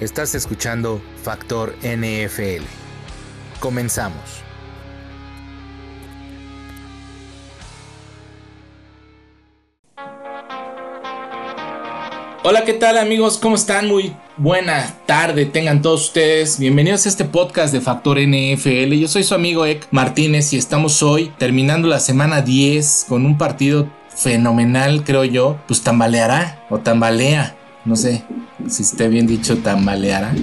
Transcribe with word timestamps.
Estás 0.00 0.36
escuchando 0.36 1.02
Factor 1.24 1.74
NFL. 1.82 2.62
Comenzamos. 3.58 4.22
Hola, 12.44 12.64
¿qué 12.64 12.74
tal 12.74 12.96
amigos? 12.96 13.38
¿Cómo 13.38 13.56
están? 13.56 13.88
Muy 13.88 14.14
buena 14.36 14.94
tarde, 15.04 15.46
tengan 15.46 15.82
todos 15.82 16.04
ustedes. 16.04 16.60
Bienvenidos 16.60 17.04
a 17.04 17.08
este 17.08 17.24
podcast 17.24 17.74
de 17.74 17.80
Factor 17.80 18.20
NFL. 18.20 18.94
Yo 18.94 19.08
soy 19.08 19.24
su 19.24 19.34
amigo 19.34 19.66
Ek 19.66 19.88
Martínez 19.90 20.52
y 20.52 20.58
estamos 20.58 21.02
hoy 21.02 21.32
terminando 21.38 21.88
la 21.88 21.98
semana 21.98 22.40
10 22.40 23.06
con 23.08 23.26
un 23.26 23.36
partido 23.36 23.90
fenomenal, 24.14 25.02
creo 25.02 25.24
yo. 25.24 25.58
Pues 25.66 25.82
tambaleará 25.82 26.64
o 26.70 26.78
tambalea 26.78 27.57
no 27.88 27.96
sé 27.96 28.22
si 28.68 28.82
esté 28.82 29.08
bien 29.08 29.26
dicho, 29.26 29.56
tambaleará. 29.58 30.34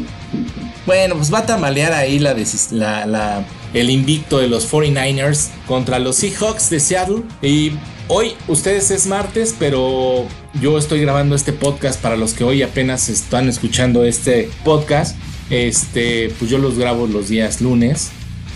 Bueno, 0.85 1.15
pues 1.15 1.33
va 1.33 1.39
a 1.39 1.45
tambalear 1.45 1.93
ahí 1.93 2.19
la, 2.19 3.45
el 3.73 3.89
invicto 3.89 4.39
de 4.39 4.47
los 4.47 4.71
49ers 4.71 5.49
contra 5.67 5.99
los 5.99 6.15
Seahawks 6.17 6.69
de 6.71 6.79
Seattle. 6.79 7.21
Y 7.41 7.73
hoy, 8.07 8.33
ustedes 8.47 8.89
es 8.89 9.05
martes, 9.05 9.55
pero 9.57 10.25
yo 10.59 10.77
estoy 10.77 11.01
grabando 11.01 11.35
este 11.35 11.53
podcast 11.53 12.01
para 12.01 12.17
los 12.17 12.33
que 12.33 12.43
hoy 12.43 12.63
apenas 12.63 13.09
están 13.09 13.47
escuchando 13.47 14.03
este 14.03 14.49
podcast. 14.63 15.15
Este, 15.51 16.33
pues 16.39 16.49
yo 16.49 16.57
los 16.57 16.79
grabo 16.79 17.05
los 17.05 17.29
días 17.29 17.61
lunes 17.61 18.09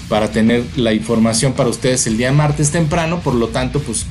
para 0.08 0.32
tener 0.32 0.64
la 0.76 0.94
información 0.94 1.54
para 1.54 1.70
ustedes 1.70 2.08
el 2.08 2.18
día 2.18 2.32
martes 2.32 2.72
temprano. 2.72 3.20
Por 3.20 3.36
lo 3.36 3.50
tanto, 3.50 3.80
pues 3.80 4.08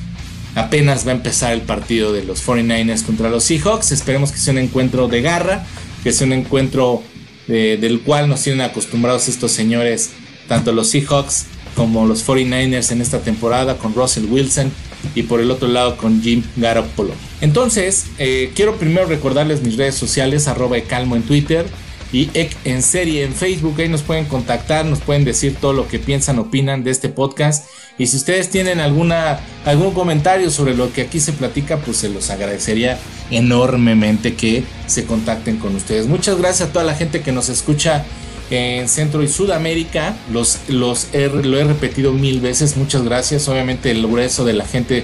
Apenas 0.59 1.07
va 1.07 1.11
a 1.11 1.15
empezar 1.15 1.53
el 1.53 1.61
partido 1.61 2.11
de 2.11 2.25
los 2.25 2.45
49ers 2.45 3.05
contra 3.05 3.29
los 3.29 3.45
Seahawks. 3.45 3.93
Esperemos 3.93 4.33
que 4.33 4.39
sea 4.39 4.51
un 4.51 4.59
encuentro 4.59 5.07
de 5.07 5.21
garra, 5.21 5.65
que 6.03 6.11
sea 6.11 6.27
un 6.27 6.33
encuentro 6.33 7.01
eh, 7.47 7.77
del 7.79 8.01
cual 8.01 8.27
nos 8.27 8.43
tienen 8.43 8.59
acostumbrados 8.59 9.29
estos 9.29 9.53
señores, 9.53 10.09
tanto 10.49 10.73
los 10.73 10.89
Seahawks 10.89 11.45
como 11.75 12.05
los 12.05 12.27
49ers 12.27 12.91
en 12.91 12.99
esta 12.99 13.21
temporada, 13.21 13.77
con 13.77 13.93
Russell 13.93 14.25
Wilson 14.25 14.69
y 15.15 15.23
por 15.23 15.39
el 15.39 15.49
otro 15.49 15.69
lado 15.69 15.95
con 15.95 16.21
Jim 16.21 16.43
Garoppolo. 16.57 17.13
Entonces, 17.39 18.07
eh, 18.17 18.51
quiero 18.53 18.75
primero 18.75 19.05
recordarles 19.05 19.61
mis 19.61 19.77
redes 19.77 19.95
sociales, 19.95 20.49
arroba 20.49 20.77
calmo 20.81 21.15
en 21.15 21.23
Twitter 21.23 21.65
y 22.11 22.29
en 22.65 22.83
serie 22.83 23.23
en 23.23 23.33
Facebook. 23.33 23.75
Ahí 23.79 23.87
nos 23.87 24.01
pueden 24.01 24.25
contactar, 24.25 24.85
nos 24.85 24.99
pueden 24.99 25.23
decir 25.23 25.55
todo 25.55 25.71
lo 25.71 25.87
que 25.87 25.99
piensan, 25.99 26.37
opinan 26.37 26.83
de 26.83 26.91
este 26.91 27.07
podcast 27.07 27.65
y 27.99 28.07
si 28.07 28.15
ustedes 28.15 28.49
tienen 28.49 28.79
alguna, 28.79 29.41
algún 29.65 29.93
comentario 29.93 30.49
sobre 30.49 30.73
lo 30.73 30.91
que 30.93 31.01
aquí 31.01 31.19
se 31.19 31.33
platica, 31.33 31.77
pues 31.77 31.97
se 31.97 32.07
los 32.07 32.29
agradecería 32.29 32.97
enormemente 33.29 34.35
que 34.35 34.63
se 34.87 35.03
contacten 35.03 35.57
con 35.57 35.75
ustedes. 35.75 36.07
Muchas 36.07 36.37
gracias 36.37 36.69
a 36.69 36.71
toda 36.71 36.85
la 36.85 36.95
gente 36.95 37.21
que 37.21 37.33
nos 37.33 37.49
escucha 37.49 38.05
en 38.49 38.87
Centro 38.87 39.21
y 39.21 39.27
Sudamérica. 39.27 40.15
Los, 40.31 40.59
los 40.69 41.09
lo 41.13 41.59
he 41.59 41.63
repetido 41.65 42.13
mil 42.13 42.39
veces. 42.39 42.77
Muchas 42.77 43.03
gracias. 43.03 43.49
Obviamente 43.49 43.91
el 43.91 44.07
grueso 44.07 44.45
de 44.45 44.53
la 44.53 44.65
gente 44.65 45.03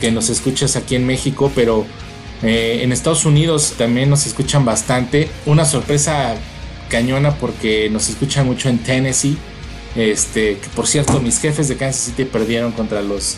que 0.00 0.10
nos 0.10 0.28
escucha 0.28 0.64
es 0.64 0.74
aquí 0.74 0.96
en 0.96 1.06
México, 1.06 1.52
pero 1.54 1.86
eh, 2.42 2.80
en 2.82 2.90
Estados 2.90 3.24
Unidos 3.26 3.74
también 3.78 4.10
nos 4.10 4.26
escuchan 4.26 4.64
bastante. 4.64 5.28
Una 5.46 5.64
sorpresa 5.64 6.34
cañona 6.88 7.36
porque 7.36 7.88
nos 7.90 8.08
escuchan 8.08 8.46
mucho 8.46 8.68
en 8.68 8.78
Tennessee 8.78 9.38
este, 9.96 10.58
que 10.58 10.68
por 10.74 10.86
cierto, 10.86 11.20
mis 11.20 11.38
jefes 11.38 11.68
de 11.68 11.76
Kansas 11.76 12.02
City 12.02 12.24
perdieron 12.24 12.72
contra 12.72 13.02
los 13.02 13.36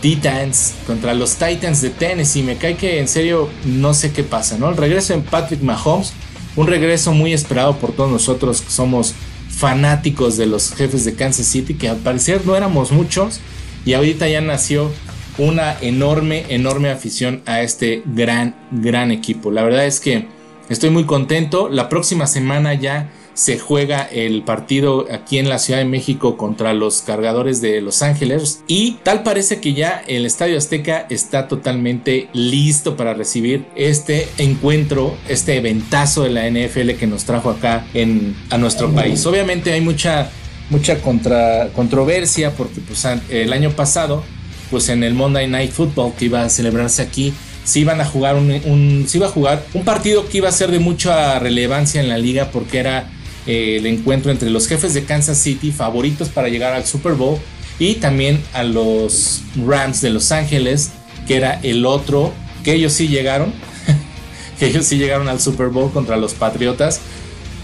Titans, 0.00 0.74
contra 0.86 1.14
los 1.14 1.36
Titans 1.36 1.80
de 1.82 1.90
Tennessee. 1.90 2.42
Me 2.42 2.56
cae 2.56 2.76
que 2.76 3.00
en 3.00 3.08
serio 3.08 3.48
no 3.64 3.94
sé 3.94 4.12
qué 4.12 4.22
pasa, 4.22 4.58
¿no? 4.58 4.68
El 4.70 4.76
regreso 4.76 5.14
en 5.14 5.22
Patrick 5.22 5.62
Mahomes, 5.62 6.12
un 6.54 6.66
regreso 6.66 7.12
muy 7.12 7.32
esperado 7.32 7.76
por 7.76 7.92
todos 7.92 8.10
nosotros 8.10 8.62
que 8.62 8.70
somos 8.70 9.14
fanáticos 9.48 10.36
de 10.36 10.46
los 10.46 10.74
jefes 10.74 11.04
de 11.04 11.14
Kansas 11.14 11.46
City, 11.46 11.74
que 11.74 11.88
al 11.88 11.96
parecer 11.96 12.46
no 12.46 12.56
éramos 12.56 12.92
muchos, 12.92 13.40
y 13.84 13.94
ahorita 13.94 14.28
ya 14.28 14.40
nació 14.40 14.90
una 15.38 15.76
enorme, 15.80 16.44
enorme 16.48 16.90
afición 16.90 17.42
a 17.46 17.62
este 17.62 18.02
gran, 18.06 18.54
gran 18.70 19.10
equipo. 19.10 19.50
La 19.50 19.62
verdad 19.62 19.86
es 19.86 20.00
que 20.00 20.26
estoy 20.68 20.90
muy 20.90 21.04
contento. 21.04 21.68
La 21.68 21.88
próxima 21.88 22.26
semana 22.26 22.74
ya 22.74 23.10
se 23.36 23.58
juega 23.58 24.02
el 24.02 24.42
partido 24.42 25.06
aquí 25.12 25.38
en 25.38 25.50
la 25.50 25.58
Ciudad 25.58 25.80
de 25.80 25.84
México 25.84 26.38
contra 26.38 26.72
los 26.72 27.02
cargadores 27.02 27.60
de 27.60 27.82
Los 27.82 28.00
Ángeles 28.00 28.62
y 28.66 28.92
tal 29.02 29.22
parece 29.22 29.60
que 29.60 29.74
ya 29.74 30.02
el 30.08 30.24
Estadio 30.24 30.56
Azteca 30.56 31.06
está 31.10 31.46
totalmente 31.46 32.28
listo 32.32 32.96
para 32.96 33.12
recibir 33.12 33.66
este 33.76 34.26
encuentro, 34.38 35.14
este 35.28 35.56
eventazo 35.58 36.22
de 36.22 36.30
la 36.30 36.50
NFL 36.50 36.92
que 36.98 37.06
nos 37.06 37.24
trajo 37.24 37.50
acá 37.50 37.86
en, 37.92 38.34
a 38.48 38.56
nuestro 38.56 38.90
país. 38.90 39.26
Obviamente 39.26 39.70
hay 39.70 39.82
mucha, 39.82 40.30
mucha 40.70 41.02
contra, 41.02 41.68
controversia 41.74 42.52
porque 42.52 42.80
pues, 42.80 43.06
el 43.28 43.52
año 43.52 43.70
pasado 43.72 44.24
pues 44.70 44.88
en 44.88 45.04
el 45.04 45.12
Monday 45.12 45.46
Night 45.46 45.72
Football 45.72 46.14
que 46.18 46.24
iba 46.24 46.42
a 46.42 46.48
celebrarse 46.48 47.02
aquí 47.02 47.34
iban 47.74 48.00
a 48.00 48.04
jugar 48.04 48.36
un, 48.36 49.04
se 49.08 49.18
iba 49.18 49.26
a 49.26 49.30
jugar 49.30 49.64
un 49.74 49.84
partido 49.84 50.28
que 50.28 50.38
iba 50.38 50.48
a 50.48 50.52
ser 50.52 50.70
de 50.70 50.78
mucha 50.78 51.38
relevancia 51.38 52.00
en 52.00 52.08
la 52.08 52.16
liga 52.16 52.50
porque 52.52 52.78
era 52.78 53.10
el 53.46 53.86
encuentro 53.86 54.30
entre 54.30 54.50
los 54.50 54.68
jefes 54.68 54.94
de 54.94 55.04
Kansas 55.04 55.38
City, 55.38 55.72
favoritos 55.72 56.28
para 56.28 56.48
llegar 56.48 56.72
al 56.74 56.86
Super 56.86 57.14
Bowl, 57.14 57.38
y 57.78 57.94
también 57.94 58.42
a 58.52 58.62
los 58.62 59.42
Rams 59.66 60.00
de 60.00 60.10
Los 60.10 60.32
Ángeles, 60.32 60.90
que 61.26 61.36
era 61.36 61.60
el 61.62 61.84
otro, 61.86 62.32
que 62.64 62.74
ellos 62.74 62.92
sí 62.92 63.08
llegaron, 63.08 63.52
que 64.58 64.66
ellos 64.66 64.86
sí 64.86 64.98
llegaron 64.98 65.28
al 65.28 65.40
Super 65.40 65.68
Bowl 65.68 65.92
contra 65.92 66.16
los 66.16 66.34
Patriotas, 66.34 67.00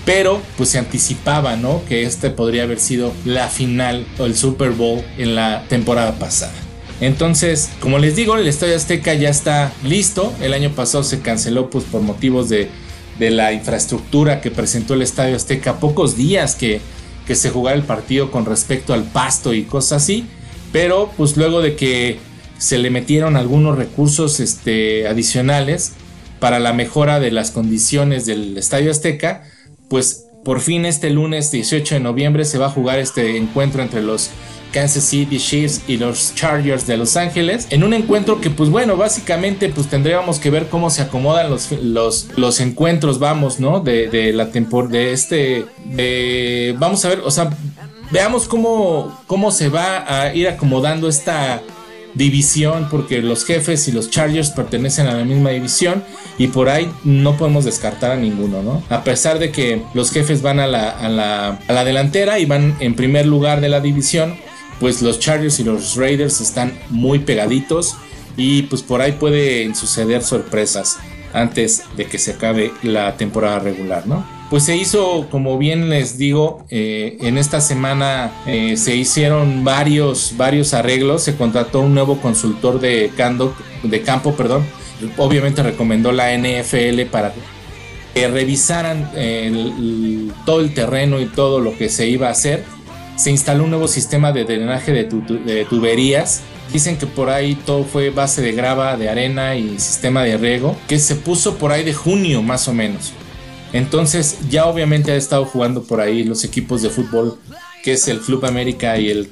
pero 0.05 0.41
pues 0.57 0.71
se 0.71 0.79
anticipaba, 0.79 1.57
¿no? 1.57 1.83
Que 1.89 2.03
este 2.03 2.31
podría 2.31 2.65
haber 2.65 2.81
sido 2.81 3.13
la 3.25 3.49
final 3.49 4.07
o 4.19 4.27
el 4.27 4.37
Super 4.37 4.71
Bowl 4.71 5.03
en 5.17 5.35
la 5.35 5.65
temporada 5.69 6.19
pasada. 6.19 6.53
Entonces, 7.01 7.71
como 7.81 7.99
les 7.99 8.15
digo, 8.15 8.37
el 8.37 8.47
Estadio 8.47 8.77
Azteca 8.77 9.15
ya 9.15 9.29
está 9.29 9.73
listo. 9.85 10.33
El 10.41 10.55
año 10.55 10.71
pasado 10.71 11.03
se 11.03 11.21
canceló 11.21 11.69
pues 11.69 11.85
por 11.85 12.01
motivos 12.01 12.49
de 12.49 12.69
de 13.23 13.31
la 13.31 13.53
infraestructura 13.53 14.41
que 14.41 14.51
presentó 14.51 14.95
el 14.95 15.03
Estadio 15.03 15.37
Azteca, 15.37 15.79
pocos 15.79 16.17
días 16.17 16.57
que, 16.57 16.81
que 17.25 17.37
se 17.37 17.51
jugara 17.51 17.77
el 17.77 17.85
partido 17.85 18.33
con 18.33 18.47
respecto 18.47 18.95
al 18.95 19.05
pasto 19.05 19.55
y 19.55 19.63
cosas 19.63 20.03
así, 20.03 20.27
pero 20.73 21.09
pues 21.17 21.37
luego 21.37 21.61
de 21.63 21.77
que 21.77 22.19
se 22.59 22.79
le 22.79 22.91
metieron 22.91 23.37
algunos 23.37 23.79
recursos 23.79 24.41
este, 24.41 25.07
adicionales 25.07 25.93
para 26.41 26.59
la 26.59 26.73
mejora 26.73 27.21
de 27.21 27.31
las 27.31 27.53
condiciones 27.53 28.27
del 28.27 28.59
Estadio 28.59 28.91
Azteca, 28.91 29.45
pues 29.89 30.25
por 30.45 30.61
fin 30.61 30.85
este 30.85 31.11
lunes 31.11 31.53
18 31.53 31.95
de 31.95 32.01
noviembre 32.01 32.45
se 32.45 32.59
va 32.59 32.67
a 32.67 32.71
jugar 32.71 32.99
este 32.99 33.37
encuentro 33.37 33.85
entre 33.85 34.03
los 34.03 34.31
Kansas 34.73 35.05
City 35.05 35.39
Chiefs 35.39 35.83
y 35.87 35.97
los 35.97 36.35
Chargers 36.35 36.87
de 36.87 36.97
Los 36.97 37.17
Ángeles 37.17 37.67
en 37.71 37.85
un 37.85 37.95
encuentro 37.95 38.41
que 38.41 38.51
pues 38.51 38.71
bueno 38.71 38.97
básicamente 38.97 39.69
pues 39.69 39.89
tendríamos 39.89 40.39
que 40.39 40.51
ver 40.51 40.69
cómo 40.69 40.91
se 40.91 41.03
acomodan 41.03 41.51
los, 41.51 41.71
los, 41.73 42.29
los 42.37 42.61
encuentros 42.61 43.19
vamos 43.19 43.61
no 43.61 43.81
de, 43.81 44.33
la 44.35 44.51
temporada 44.51 44.93
de 44.93 45.13
este 45.13 45.67
vamos 46.79 47.05
a 47.05 47.09
ver 47.09 47.21
o 47.21 47.31
sea 47.31 47.51
veamos 48.11 48.49
cómo 48.49 49.23
cómo 49.27 49.51
se 49.51 49.69
va 49.69 50.23
a 50.23 50.35
ir 50.35 50.49
acomodando 50.49 51.09
esta 51.09 51.63
división 52.15 52.89
porque 52.91 53.23
los 53.23 53.45
jefes 53.45 53.89
y 53.89 53.93
los 53.93 54.11
Chargers 54.11 54.51
pertenecen 54.51 55.07
a 55.07 55.15
la 55.15 55.25
misma 55.25 55.51
división 55.51 56.03
y 56.39 56.49
por 56.49 56.69
ahí 56.69 56.91
no 57.05 57.37
podemos 57.37 57.65
descartar 57.65 58.11
a 58.11 58.17
ninguno, 58.17 58.63
¿no? 58.63 58.83
A 58.91 59.05
pesar 59.05 59.39
de 59.39 59.51
que 59.51 59.83
los 59.95 60.11
jefes 60.11 60.43
van 60.43 60.61
a 60.61 60.67
la, 60.67 60.91
a 60.91 61.09
la, 61.09 61.59
a 61.67 61.73
la 61.73 61.85
delantera 61.85 62.39
y 62.39 62.45
van 62.45 62.77
en 62.81 62.95
primer 62.95 63.27
lugar 63.27 63.61
de 63.61 63.69
la 63.69 63.81
división, 63.81 64.37
pues 64.83 65.01
los 65.01 65.21
Chargers 65.21 65.61
y 65.61 65.65
los 65.65 65.95
Raiders 65.95 66.41
están 66.41 66.77
muy 66.91 67.21
pegaditos 67.21 67.95
y 68.37 68.63
pues 68.63 68.83
por 68.83 69.01
ahí 69.01 69.13
pueden 69.13 69.77
suceder 69.77 70.25
sorpresas 70.25 70.99
antes 71.33 71.85
de 71.97 72.07
que 72.07 72.19
se 72.19 72.33
acabe 72.33 72.73
la 72.83 73.17
temporada 73.17 73.61
regular, 73.61 74.09
¿no? 74.09 74.27
Pues 74.51 74.65
se 74.65 74.77
hizo, 74.77 75.29
como 75.31 75.57
bien 75.57 75.89
les 75.89 76.19
digo, 76.19 76.67
eh, 76.69 77.17
en 77.21 77.39
esta 77.39 77.61
semana 77.61 78.33
eh, 78.45 78.77
se 78.77 78.97
hicieron 78.97 79.63
varios, 79.63 80.35
varios 80.37 80.75
arreglos, 80.75 81.23
se 81.23 81.37
contrató 81.37 81.79
un 81.79 81.95
nuevo 81.95 82.21
consultor 82.21 82.81
de, 82.81 83.13
campo, 84.05 84.35
perdón, 84.35 84.65
obviamente 85.17 85.63
recomendó 85.63 86.11
la 86.11 86.37
NFL 86.37 87.03
para 87.03 87.33
que 88.15 88.27
revisaran 88.27 89.13
todo 90.45 90.61
el 90.61 90.75
terreno 90.75 91.21
y 91.21 91.27
todo 91.27 91.61
lo 91.61 91.79
que 91.79 91.89
se 91.89 92.09
iba 92.09 92.27
a 92.27 92.33
hacer 92.33 92.65
se 93.23 93.31
instaló 93.31 93.63
un 93.63 93.71
nuevo 93.71 93.87
sistema 93.87 94.33
de 94.33 94.45
drenaje 94.45 94.93
de, 94.93 95.65
tuberías. 95.65 96.41
Dicen 96.73 96.97
que 96.97 97.07
por 97.07 97.31
ahí 97.31 97.55
todo 97.55 97.85
fue 97.85 98.11
base 98.11 98.43
de 98.43 98.51
grava, 98.51 98.97
de 98.97 99.09
arena 99.09 99.55
y 99.55 99.79
sistema 99.79 100.25
de 100.25 100.37
riego, 100.37 100.77
que 100.89 100.99
se 100.99 101.15
puso 101.15 101.57
por 101.57 101.71
ahí 101.71 101.85
de 101.85 101.95
junio 101.95 102.43
más 102.43 102.67
o 102.67 102.75
menos. 102.75 103.13
Entonces 103.73 104.39
ya 104.51 104.67
obviamente 104.67 105.13
ha 105.13 105.17
estado 105.17 105.45
jugando 105.45 105.85
por 105.85 106.01
ahí 106.01 106.25
los 106.25 106.43
equipos 106.43 106.83
de 106.83 106.91
fútbol 106.91 107.39
que 107.85 107.93
es 107.93 108.09
el 108.09 108.21
Club 108.21 108.45
América 108.45 108.97
y 108.99 109.11
el, 109.11 109.29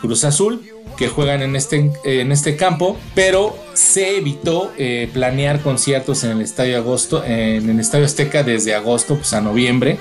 Cruz 0.00 0.24
Azul, 0.24 0.62
que 0.96 1.08
juegan 1.08 1.42
en 1.42 1.56
este, 1.56 1.90
en 2.04 2.32
este 2.32 2.54
campo, 2.54 2.98
pero 3.14 3.56
se 3.72 4.18
evitó 4.18 4.72
eh, 4.76 5.08
planear 5.12 5.60
conciertos 5.60 6.22
en 6.24 6.32
el 6.32 6.42
Estadio 6.42 6.76
Agosto, 6.76 7.24
en 7.24 7.68
el 7.68 7.80
Estadio 7.80 8.04
Azteca 8.04 8.42
desde 8.42 8.74
agosto 8.74 9.16
pues, 9.16 9.32
a 9.32 9.40
noviembre. 9.40 9.98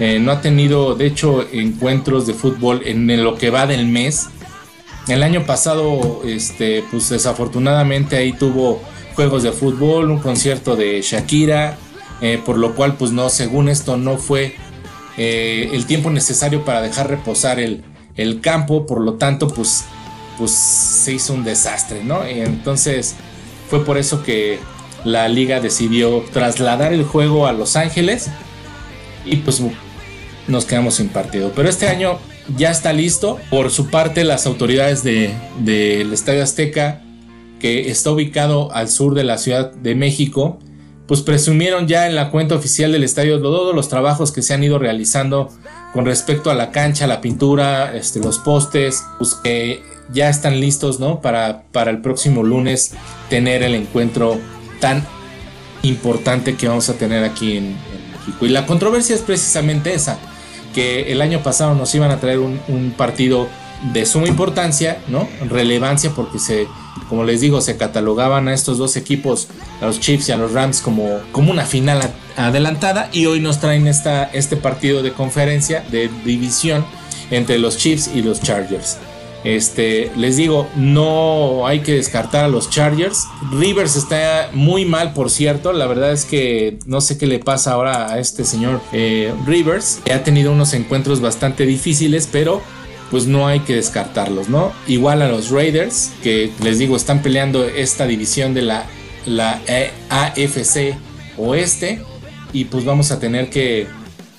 Eh, 0.00 0.18
no 0.18 0.32
ha 0.32 0.40
tenido, 0.40 0.94
de 0.94 1.06
hecho, 1.06 1.46
encuentros 1.52 2.26
de 2.26 2.32
fútbol 2.32 2.80
en 2.86 3.22
lo 3.22 3.36
que 3.36 3.50
va 3.50 3.66
del 3.66 3.86
mes. 3.86 4.28
El 5.08 5.22
año 5.22 5.44
pasado, 5.44 6.22
este, 6.24 6.82
pues 6.90 7.10
desafortunadamente 7.10 8.16
ahí 8.16 8.32
tuvo 8.32 8.80
juegos 9.14 9.42
de 9.42 9.52
fútbol, 9.52 10.10
un 10.10 10.18
concierto 10.18 10.74
de 10.74 11.02
Shakira, 11.02 11.76
eh, 12.22 12.40
por 12.44 12.56
lo 12.56 12.74
cual, 12.74 12.96
pues 12.96 13.12
no, 13.12 13.28
según 13.28 13.68
esto, 13.68 13.98
no 13.98 14.16
fue 14.16 14.54
eh, 15.18 15.68
el 15.74 15.84
tiempo 15.84 16.10
necesario 16.10 16.64
para 16.64 16.80
dejar 16.80 17.10
reposar 17.10 17.60
el, 17.60 17.84
el, 18.16 18.40
campo, 18.40 18.86
por 18.86 19.02
lo 19.02 19.14
tanto, 19.14 19.48
pues, 19.48 19.84
pues 20.38 20.50
se 20.50 21.12
hizo 21.12 21.34
un 21.34 21.44
desastre, 21.44 22.04
¿no? 22.04 22.24
Entonces 22.24 23.16
fue 23.68 23.84
por 23.84 23.98
eso 23.98 24.22
que 24.22 24.58
la 25.04 25.28
liga 25.28 25.60
decidió 25.60 26.24
trasladar 26.32 26.94
el 26.94 27.04
juego 27.04 27.46
a 27.46 27.52
Los 27.52 27.76
Ángeles 27.76 28.30
y 29.24 29.36
pues 29.36 29.62
nos 30.50 30.64
quedamos 30.64 30.94
sin 30.94 31.08
partido. 31.08 31.52
Pero 31.54 31.68
este 31.68 31.88
año 31.88 32.18
ya 32.56 32.70
está 32.70 32.92
listo. 32.92 33.38
Por 33.50 33.70
su 33.70 33.88
parte, 33.88 34.24
las 34.24 34.46
autoridades 34.46 35.02
del 35.02 35.34
de, 35.60 36.02
Estadio 36.12 36.42
Azteca, 36.42 37.02
que 37.58 37.90
está 37.90 38.10
ubicado 38.10 38.72
al 38.72 38.88
sur 38.88 39.14
de 39.14 39.24
la 39.24 39.38
Ciudad 39.38 39.72
de 39.72 39.94
México, 39.94 40.58
pues 41.06 41.22
presumieron 41.22 41.88
ya 41.88 42.06
en 42.06 42.14
la 42.14 42.30
cuenta 42.30 42.54
oficial 42.54 42.92
del 42.92 43.02
estadio 43.02 43.40
todos 43.40 43.74
los 43.74 43.88
trabajos 43.88 44.30
que 44.30 44.42
se 44.42 44.54
han 44.54 44.62
ido 44.62 44.78
realizando 44.78 45.50
con 45.92 46.06
respecto 46.06 46.50
a 46.50 46.54
la 46.54 46.70
cancha, 46.70 47.06
la 47.06 47.20
pintura, 47.20 47.96
este, 47.96 48.20
los 48.20 48.38
postes, 48.38 49.02
pues 49.18 49.34
que 49.34 49.82
ya 50.12 50.28
están 50.28 50.60
listos, 50.60 51.00
¿no? 51.00 51.20
Para, 51.20 51.64
para 51.72 51.90
el 51.90 52.00
próximo 52.00 52.42
lunes 52.44 52.92
tener 53.28 53.62
el 53.62 53.74
encuentro 53.74 54.38
tan 54.80 55.04
importante 55.82 56.54
que 56.54 56.68
vamos 56.68 56.88
a 56.88 56.94
tener 56.94 57.24
aquí 57.24 57.56
en 57.56 57.74
México. 58.12 58.46
Y 58.46 58.50
la 58.50 58.66
controversia 58.66 59.16
es 59.16 59.22
precisamente 59.22 59.92
esa 59.92 60.18
que 60.74 61.12
el 61.12 61.22
año 61.22 61.42
pasado 61.42 61.74
nos 61.74 61.94
iban 61.94 62.10
a 62.10 62.20
traer 62.20 62.38
un, 62.38 62.94
partido 62.96 63.48
de 63.92 64.04
suma 64.04 64.28
importancia, 64.28 64.98
¿no? 65.08 65.28
Relevancia 65.48 66.10
porque 66.14 66.38
se, 66.38 66.66
como 67.08 67.24
les 67.24 67.40
digo, 67.40 67.60
se 67.60 67.76
catalogaban 67.76 68.48
a 68.48 68.54
estos 68.54 68.78
dos 68.78 68.96
equipos, 68.96 69.48
a 69.80 69.86
los 69.86 70.00
Chiefs 70.00 70.28
y 70.28 70.32
a 70.32 70.36
los 70.36 70.52
Rams 70.52 70.80
como, 70.80 71.20
como 71.32 71.50
una 71.50 71.64
final 71.64 72.00
adelantada 72.36 73.08
y 73.12 73.26
hoy 73.26 73.40
nos 73.40 73.58
traen 73.60 73.86
esta, 73.86 74.24
este 74.24 74.56
partido 74.56 75.02
de 75.02 75.12
conferencia, 75.12 75.84
de 75.90 76.10
división 76.24 76.84
entre 77.30 77.58
los 77.58 77.76
Chiefs 77.78 78.10
y 78.14 78.22
los 78.22 78.40
Chargers. 78.40 78.98
Este, 79.44 80.12
les 80.16 80.36
digo, 80.36 80.68
no 80.76 81.66
hay 81.66 81.80
que 81.80 81.92
descartar 81.92 82.44
a 82.44 82.48
los 82.48 82.68
Chargers. 82.68 83.26
Rivers 83.52 83.96
está 83.96 84.50
muy 84.52 84.84
mal, 84.84 85.12
por 85.12 85.30
cierto. 85.30 85.72
La 85.72 85.86
verdad 85.86 86.12
es 86.12 86.24
que 86.24 86.78
no 86.86 87.00
sé 87.00 87.16
qué 87.16 87.26
le 87.26 87.38
pasa 87.38 87.72
ahora 87.72 88.12
a 88.12 88.18
este 88.18 88.44
señor 88.44 88.80
eh, 88.92 89.32
Rivers. 89.46 90.00
Ha 90.12 90.22
tenido 90.22 90.52
unos 90.52 90.74
encuentros 90.74 91.20
bastante 91.20 91.64
difíciles, 91.64 92.28
pero 92.30 92.60
pues 93.10 93.26
no 93.26 93.46
hay 93.46 93.60
que 93.60 93.74
descartarlos, 93.74 94.48
¿no? 94.48 94.72
Igual 94.86 95.22
a 95.22 95.28
los 95.28 95.50
Raiders, 95.50 96.12
que 96.22 96.52
les 96.62 96.78
digo, 96.78 96.94
están 96.94 97.22
peleando 97.22 97.64
esta 97.64 98.06
división 98.06 98.54
de 98.54 98.62
la, 98.62 98.86
la 99.26 99.60
AFC 100.10 100.96
Oeste. 101.36 102.02
Y 102.52 102.64
pues 102.64 102.84
vamos 102.84 103.10
a 103.10 103.20
tener 103.20 103.48
que 103.48 103.86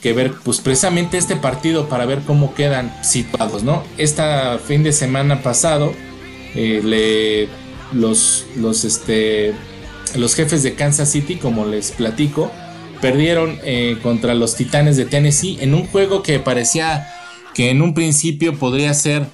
que 0.01 0.13
ver 0.13 0.33
pues 0.44 0.59
precisamente 0.59 1.18
este 1.18 1.36
partido 1.36 1.88
para 1.88 2.06
ver 2.06 2.21
cómo 2.25 2.56
quedan 2.56 2.92
situados, 3.03 3.63
¿no? 3.63 3.83
Esta 3.98 4.57
fin 4.57 4.83
de 4.83 4.92
semana 4.92 5.44
pasado 5.44 5.94
eh, 6.56 6.81
le, 6.83 7.48
los, 7.98 8.45
los, 8.57 8.83
este, 8.83 9.53
los 10.15 10.36
jefes 10.36 10.63
de 10.63 10.74
Kansas 10.74 11.09
City, 11.09 11.36
como 11.36 11.65
les 11.65 11.92
platico, 11.92 12.51
perdieron 13.00 13.59
eh, 13.63 13.98
contra 14.01 14.33
los 14.33 14.56
Titanes 14.56 14.98
de 14.98 15.06
Tennessee 15.06 15.57
en 15.62 15.74
un 15.74 15.86
juego 15.86 16.24
que 16.24 16.39
parecía 16.39 17.07
que 17.53 17.69
en 17.69 17.81
un 17.81 17.94
principio 17.94 18.57
podría 18.57 18.94
ser 18.94 19.25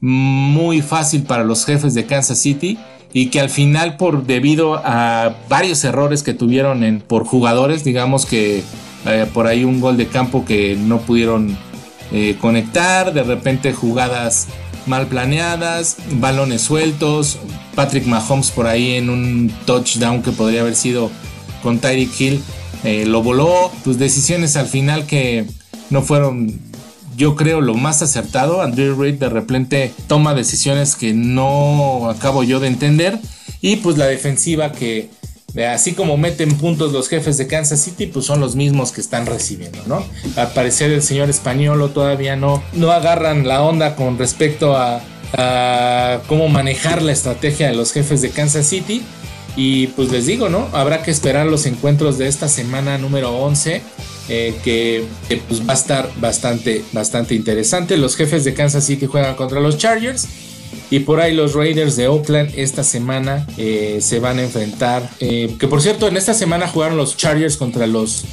muy 0.00 0.82
fácil 0.82 1.24
para 1.24 1.44
los 1.44 1.64
jefes 1.64 1.94
de 1.94 2.06
Kansas 2.06 2.38
City 2.38 2.78
y 3.12 3.30
que 3.30 3.40
al 3.40 3.50
final 3.50 3.96
por 3.96 4.26
debido 4.26 4.80
a 4.84 5.36
varios 5.48 5.82
errores 5.84 6.22
que 6.22 6.34
tuvieron 6.34 6.84
en, 6.84 7.00
por 7.00 7.24
jugadores, 7.24 7.84
digamos 7.84 8.26
que 8.26 8.62
eh, 9.08 9.26
por 9.32 9.46
ahí 9.46 9.64
un 9.64 9.80
gol 9.80 9.96
de 9.96 10.06
campo 10.06 10.44
que 10.44 10.76
no 10.76 11.00
pudieron 11.00 11.56
eh, 12.12 12.36
conectar, 12.40 13.12
de 13.12 13.22
repente 13.22 13.72
jugadas 13.72 14.48
mal 14.86 15.06
planeadas, 15.06 15.96
balones 16.12 16.62
sueltos, 16.62 17.38
Patrick 17.74 18.06
Mahomes 18.06 18.50
por 18.50 18.66
ahí 18.66 18.94
en 18.94 19.10
un 19.10 19.52
touchdown 19.66 20.22
que 20.22 20.32
podría 20.32 20.62
haber 20.62 20.74
sido 20.74 21.10
con 21.62 21.78
Tyreek 21.78 22.20
Hill, 22.20 22.42
eh, 22.84 23.04
lo 23.06 23.22
voló, 23.22 23.70
pues 23.84 23.98
decisiones 23.98 24.56
al 24.56 24.66
final 24.66 25.06
que 25.06 25.46
no 25.90 26.02
fueron, 26.02 26.58
yo 27.16 27.34
creo, 27.34 27.60
lo 27.60 27.74
más 27.74 28.02
acertado. 28.02 28.62
Andrew 28.62 29.00
Reid 29.00 29.14
de 29.14 29.28
repente 29.28 29.92
toma 30.06 30.34
decisiones 30.34 30.96
que 30.96 31.12
no 31.12 32.08
acabo 32.08 32.42
yo 32.44 32.60
de 32.60 32.68
entender 32.68 33.18
y 33.60 33.76
pues 33.76 33.98
la 33.98 34.06
defensiva 34.06 34.72
que 34.72 35.10
Así 35.56 35.94
como 35.94 36.16
meten 36.18 36.56
puntos 36.58 36.92
los 36.92 37.08
jefes 37.08 37.38
de 37.38 37.46
Kansas 37.46 37.80
City, 37.80 38.06
pues 38.06 38.26
son 38.26 38.38
los 38.38 38.54
mismos 38.54 38.92
que 38.92 39.00
están 39.00 39.26
recibiendo, 39.26 39.78
¿no? 39.86 40.04
Al 40.36 40.52
parecer 40.52 40.92
el 40.92 41.02
señor 41.02 41.30
español 41.30 41.90
todavía 41.92 42.36
no, 42.36 42.62
no 42.74 42.92
agarran 42.92 43.48
la 43.48 43.62
onda 43.62 43.96
con 43.96 44.18
respecto 44.18 44.76
a, 44.76 45.00
cómo 46.26 46.48
manejar 46.48 47.02
la 47.02 47.12
estrategia 47.12 47.68
de 47.68 47.74
los 47.74 47.92
jefes 47.92 48.22
de 48.22 48.30
Kansas 48.30 48.66
City. 48.66 49.02
Y 49.56 49.88
pues 49.88 50.10
les 50.10 50.26
digo, 50.26 50.48
¿no? 50.48 50.68
Habrá 50.72 51.02
que 51.02 51.10
esperar 51.10 51.46
los 51.46 51.66
encuentros 51.66 52.16
de 52.16 52.28
esta 52.28 52.48
semana 52.48 52.96
número 52.96 53.36
11. 53.36 53.82
Eh, 54.30 54.54
que, 54.62 55.06
pues 55.48 55.66
va 55.66 55.72
a 55.72 55.76
estar 55.76 56.10
bastante, 56.20 56.84
bastante 56.92 57.34
interesante. 57.34 57.96
Los 57.96 58.14
jefes 58.14 58.44
de 58.44 58.52
Kansas 58.54 58.84
City 58.84 59.06
juegan 59.06 59.34
contra 59.36 59.58
los 59.58 59.78
Chargers 59.78 60.28
y 60.90 61.00
por 61.00 61.20
ahí 61.20 61.34
los 61.34 61.54
Raiders 61.54 61.96
de 61.96 62.08
Oakland 62.08 62.52
esta 62.56 62.82
semana 62.82 63.46
eh, 63.58 63.98
se 64.00 64.20
van 64.20 64.38
a 64.38 64.42
enfrentar. 64.42 65.08
Eh, 65.20 65.54
que 65.58 65.68
por 65.68 65.82
cierto, 65.82 66.08
en 66.08 66.16
esta 66.16 66.32
semana 66.32 66.66
jugaron 66.66 66.96
los 66.96 67.16
Chargers 67.16 67.58
contra 67.58 67.86
los, 67.86 68.24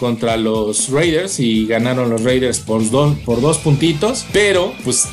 contra 0.00 0.36
los 0.36 0.88
Raiders 0.88 1.38
y 1.38 1.66
ganaron 1.66 2.10
los 2.10 2.24
Raiders 2.24 2.58
por 2.58 2.88
dos, 2.90 3.16
por 3.20 3.40
dos 3.40 3.58
puntitos. 3.58 4.26
Pero, 4.32 4.74
pues, 4.82 5.04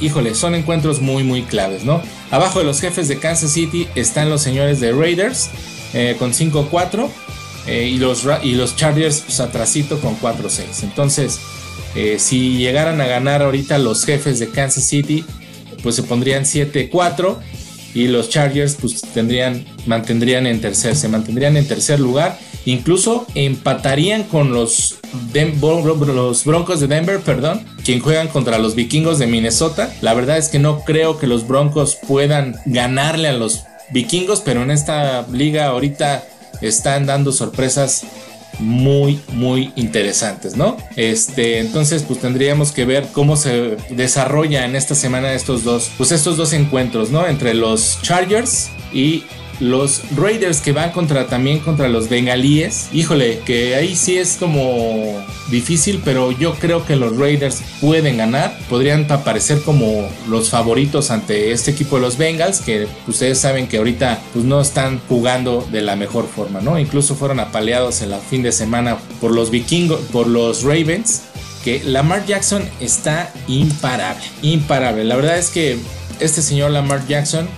híjole, 0.00 0.34
son 0.34 0.56
encuentros 0.56 1.00
muy, 1.00 1.22
muy 1.22 1.42
claves, 1.42 1.84
¿no? 1.84 2.02
Abajo 2.32 2.58
de 2.58 2.64
los 2.64 2.80
jefes 2.80 3.06
de 3.06 3.18
Kansas 3.18 3.52
City 3.52 3.86
están 3.94 4.28
los 4.28 4.42
señores 4.42 4.80
de 4.80 4.92
Raiders 4.92 5.50
eh, 5.94 6.16
con 6.18 6.32
5-4 6.32 7.08
y, 7.68 7.98
los, 7.98 8.26
y 8.42 8.52
los 8.52 8.76
Chargers, 8.76 9.20
pues, 9.20 9.40
atrasito 9.40 10.00
con 10.00 10.18
4-6. 10.18 10.82
Entonces, 10.82 11.38
si 12.16 12.56
llegaran 12.56 13.00
a 13.00 13.06
ganar 13.06 13.42
ahorita 13.42 13.76
los 13.78 14.04
jefes 14.04 14.38
de 14.38 14.48
Kansas 14.48 14.84
City, 14.84 15.24
pues 15.82 15.94
se 15.96 16.02
pondrían 16.02 16.44
7-4 16.44 17.38
y 17.94 18.08
los 18.08 18.28
Chargers 18.28 18.76
pues 18.80 19.00
tendrían, 19.00 19.64
mantendrían 19.86 20.46
en 20.46 20.60
tercer, 20.60 20.94
se 20.94 21.08
mantendrían 21.08 21.56
en 21.56 21.66
tercer 21.66 22.00
lugar, 22.00 22.38
incluso 22.64 23.26
empatarían 23.34 24.24
con 24.24 24.52
los, 24.52 24.98
los 25.34 26.44
Broncos 26.44 26.80
de 26.80 26.86
Denver, 26.86 27.20
perdón, 27.20 27.64
quien 27.84 28.00
juegan 28.00 28.28
contra 28.28 28.58
los 28.58 28.74
Vikingos 28.74 29.18
de 29.18 29.26
Minnesota. 29.26 29.92
La 30.02 30.14
verdad 30.14 30.36
es 30.36 30.48
que 30.48 30.58
no 30.58 30.84
creo 30.84 31.18
que 31.18 31.26
los 31.26 31.46
Broncos 31.46 31.96
puedan 32.06 32.56
ganarle 32.66 33.28
a 33.28 33.32
los 33.32 33.64
Vikingos, 33.90 34.42
pero 34.42 34.62
en 34.62 34.70
esta 34.70 35.26
liga 35.32 35.66
ahorita 35.66 36.24
están 36.60 37.06
dando 37.06 37.32
sorpresas 37.32 38.04
muy, 38.58 39.20
muy 39.32 39.72
interesantes, 39.76 40.56
¿no? 40.56 40.76
Este, 40.96 41.58
entonces, 41.58 42.02
pues 42.02 42.20
tendríamos 42.20 42.72
que 42.72 42.84
ver 42.84 43.08
cómo 43.12 43.36
se 43.36 43.76
desarrolla 43.90 44.64
en 44.64 44.76
esta 44.76 44.94
semana 44.94 45.32
estos 45.32 45.64
dos, 45.64 45.90
pues 45.96 46.12
estos 46.12 46.36
dos 46.36 46.52
encuentros, 46.52 47.10
¿no? 47.10 47.26
Entre 47.26 47.54
los 47.54 48.00
Chargers 48.02 48.70
y 48.92 49.24
los 49.60 50.02
Raiders 50.16 50.60
que 50.60 50.72
van 50.72 50.90
contra 50.92 51.26
también 51.26 51.60
contra 51.60 51.88
los 51.88 52.08
bengalíes. 52.08 52.88
Híjole, 52.92 53.40
que 53.44 53.74
ahí 53.74 53.96
sí 53.96 54.16
es 54.16 54.36
como 54.38 55.24
difícil, 55.50 56.00
pero 56.04 56.32
yo 56.32 56.54
creo 56.54 56.84
que 56.84 56.96
los 56.96 57.16
Raiders 57.16 57.62
pueden 57.80 58.16
ganar. 58.16 58.56
Podrían 58.68 59.10
aparecer 59.10 59.60
como 59.62 60.08
los 60.28 60.50
favoritos 60.50 61.10
ante 61.10 61.52
este 61.52 61.70
equipo 61.70 61.96
de 61.96 62.02
los 62.02 62.18
Bengals, 62.18 62.60
que 62.60 62.86
ustedes 63.06 63.38
saben 63.38 63.68
que 63.68 63.78
ahorita 63.78 64.20
pues 64.32 64.44
no 64.44 64.60
están 64.60 65.00
jugando 65.08 65.66
de 65.70 65.82
la 65.82 65.96
mejor 65.96 66.26
forma, 66.26 66.60
¿no? 66.60 66.78
Incluso 66.78 67.14
fueron 67.14 67.40
apaleados 67.40 68.02
en 68.02 68.10
la 68.10 68.18
fin 68.18 68.42
de 68.42 68.52
semana 68.52 68.98
por 69.20 69.32
los 69.32 69.50
vikingos, 69.50 70.00
por 70.12 70.26
los 70.26 70.62
Ravens. 70.62 71.22
Que 71.64 71.82
Lamar 71.82 72.24
Jackson 72.24 72.62
está 72.80 73.32
imparable, 73.48 74.22
imparable. 74.42 75.04
La 75.04 75.16
verdad 75.16 75.38
es 75.38 75.50
que 75.50 75.76
este 76.20 76.40
señor 76.40 76.70
Lamar 76.70 77.06
Jackson, 77.08 77.48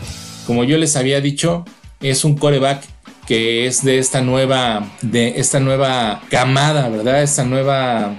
como 0.46 0.64
yo 0.64 0.78
les 0.78 0.96
había 0.96 1.20
dicho, 1.20 1.64
es 2.00 2.24
un 2.24 2.36
coreback 2.36 2.82
que 3.26 3.66
es 3.66 3.84
de 3.84 3.98
esta 3.98 4.22
nueva, 4.22 4.90
de 5.02 5.38
esta 5.38 5.60
nueva 5.60 6.22
camada, 6.30 6.88
¿verdad? 6.88 7.22
Esta 7.22 7.44
nueva 7.44 8.16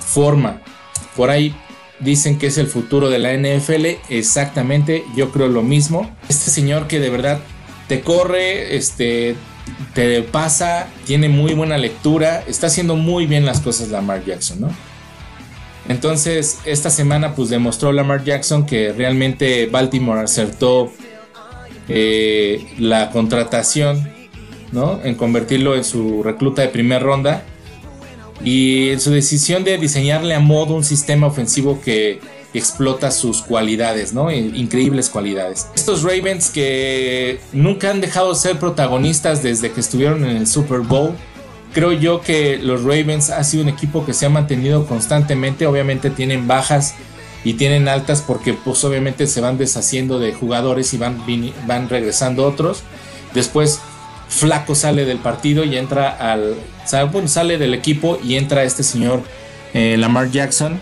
forma. 0.00 0.62
Por 1.14 1.30
ahí 1.30 1.54
dicen 2.00 2.38
que 2.38 2.46
es 2.46 2.58
el 2.58 2.66
futuro 2.66 3.10
de 3.10 3.18
la 3.18 3.34
NFL. 3.34 3.86
Exactamente, 4.08 5.04
yo 5.14 5.30
creo 5.30 5.48
lo 5.48 5.62
mismo. 5.62 6.10
Este 6.28 6.50
señor 6.50 6.86
que 6.86 7.00
de 7.00 7.10
verdad 7.10 7.40
te 7.88 8.00
corre, 8.00 8.76
este, 8.76 9.36
te 9.94 10.22
pasa, 10.22 10.88
tiene 11.04 11.28
muy 11.28 11.54
buena 11.54 11.76
lectura, 11.78 12.42
está 12.46 12.68
haciendo 12.68 12.96
muy 12.96 13.26
bien 13.26 13.44
las 13.44 13.60
cosas 13.60 13.88
Lamar 13.88 14.24
Jackson, 14.24 14.60
¿no? 14.62 14.70
Entonces, 15.88 16.58
esta 16.64 16.90
semana 16.90 17.34
pues 17.34 17.48
demostró 17.48 17.92
Lamar 17.92 18.24
Jackson 18.24 18.66
que 18.66 18.92
realmente 18.92 19.66
Baltimore 19.66 20.20
acertó 20.20 20.92
eh, 21.88 22.66
la 22.78 23.10
contratación, 23.10 24.08
¿no? 24.72 25.00
En 25.04 25.14
convertirlo 25.14 25.76
en 25.76 25.84
su 25.84 26.22
recluta 26.22 26.62
de 26.62 26.68
primera 26.68 27.00
ronda 27.00 27.44
y 28.44 28.90
en 28.90 29.00
su 29.00 29.10
decisión 29.10 29.64
de 29.64 29.78
diseñarle 29.78 30.34
a 30.34 30.40
modo 30.40 30.74
un 30.74 30.84
sistema 30.84 31.26
ofensivo 31.26 31.80
que 31.80 32.20
explota 32.54 33.10
sus 33.10 33.42
cualidades, 33.42 34.12
¿no? 34.12 34.30
Increíbles 34.30 35.10
cualidades. 35.10 35.68
Estos 35.74 36.02
Ravens 36.02 36.50
que 36.50 37.38
nunca 37.52 37.90
han 37.90 38.00
dejado 38.00 38.30
de 38.30 38.36
ser 38.36 38.58
protagonistas 38.58 39.42
desde 39.42 39.70
que 39.72 39.80
estuvieron 39.80 40.24
en 40.24 40.36
el 40.36 40.46
Super 40.46 40.80
Bowl. 40.80 41.12
Creo 41.72 41.92
yo 41.92 42.20
que 42.20 42.58
los 42.58 42.82
Ravens 42.82 43.30
ha 43.30 43.44
sido 43.44 43.62
un 43.62 43.68
equipo 43.68 44.06
que 44.06 44.14
se 44.14 44.26
ha 44.26 44.30
mantenido 44.30 44.86
constantemente. 44.86 45.66
Obviamente 45.66 46.08
tienen 46.08 46.46
bajas 46.46 46.94
y 47.46 47.54
tienen 47.54 47.86
altas 47.86 48.24
porque 48.26 48.54
pues 48.54 48.82
obviamente 48.82 49.28
se 49.28 49.40
van 49.40 49.56
deshaciendo 49.56 50.18
de 50.18 50.32
jugadores 50.32 50.92
y 50.94 50.98
van, 50.98 51.22
van 51.64 51.88
regresando 51.88 52.44
otros. 52.44 52.82
Después 53.34 53.78
Flaco 54.28 54.74
sale 54.74 55.04
del 55.04 55.18
partido 55.18 55.62
y 55.62 55.76
entra 55.76 56.08
al... 56.10 56.56
Sale 56.84 57.56
del 57.56 57.72
equipo 57.72 58.18
y 58.24 58.34
entra 58.34 58.64
este 58.64 58.82
señor 58.82 59.22
eh, 59.74 59.96
Lamar 59.96 60.32
Jackson 60.32 60.80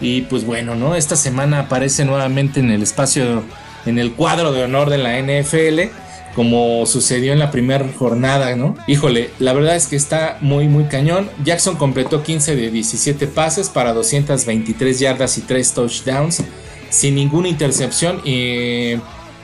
y 0.00 0.22
pues 0.22 0.44
bueno, 0.44 0.74
¿no? 0.74 0.96
Esta 0.96 1.14
semana 1.14 1.60
aparece 1.60 2.04
nuevamente 2.04 2.58
en 2.58 2.72
el 2.72 2.82
espacio, 2.82 3.44
en 3.86 4.00
el 4.00 4.12
cuadro 4.12 4.50
de 4.50 4.64
honor 4.64 4.90
de 4.90 4.98
la 4.98 5.16
NFL, 5.16 5.92
como 6.40 6.86
sucedió 6.86 7.34
en 7.34 7.38
la 7.38 7.50
primera 7.50 7.86
jornada, 7.98 8.56
¿no? 8.56 8.74
Híjole, 8.86 9.28
la 9.40 9.52
verdad 9.52 9.76
es 9.76 9.88
que 9.88 9.96
está 9.96 10.38
muy, 10.40 10.68
muy 10.68 10.84
cañón. 10.84 11.28
Jackson 11.44 11.76
completó 11.76 12.22
15 12.22 12.56
de 12.56 12.70
17 12.70 13.26
pases 13.26 13.68
para 13.68 13.92
223 13.92 14.98
yardas 14.98 15.36
y 15.36 15.42
3 15.42 15.74
touchdowns, 15.74 16.42
sin 16.88 17.16
ninguna 17.16 17.48
intercepción. 17.48 18.22
Y 18.24 18.94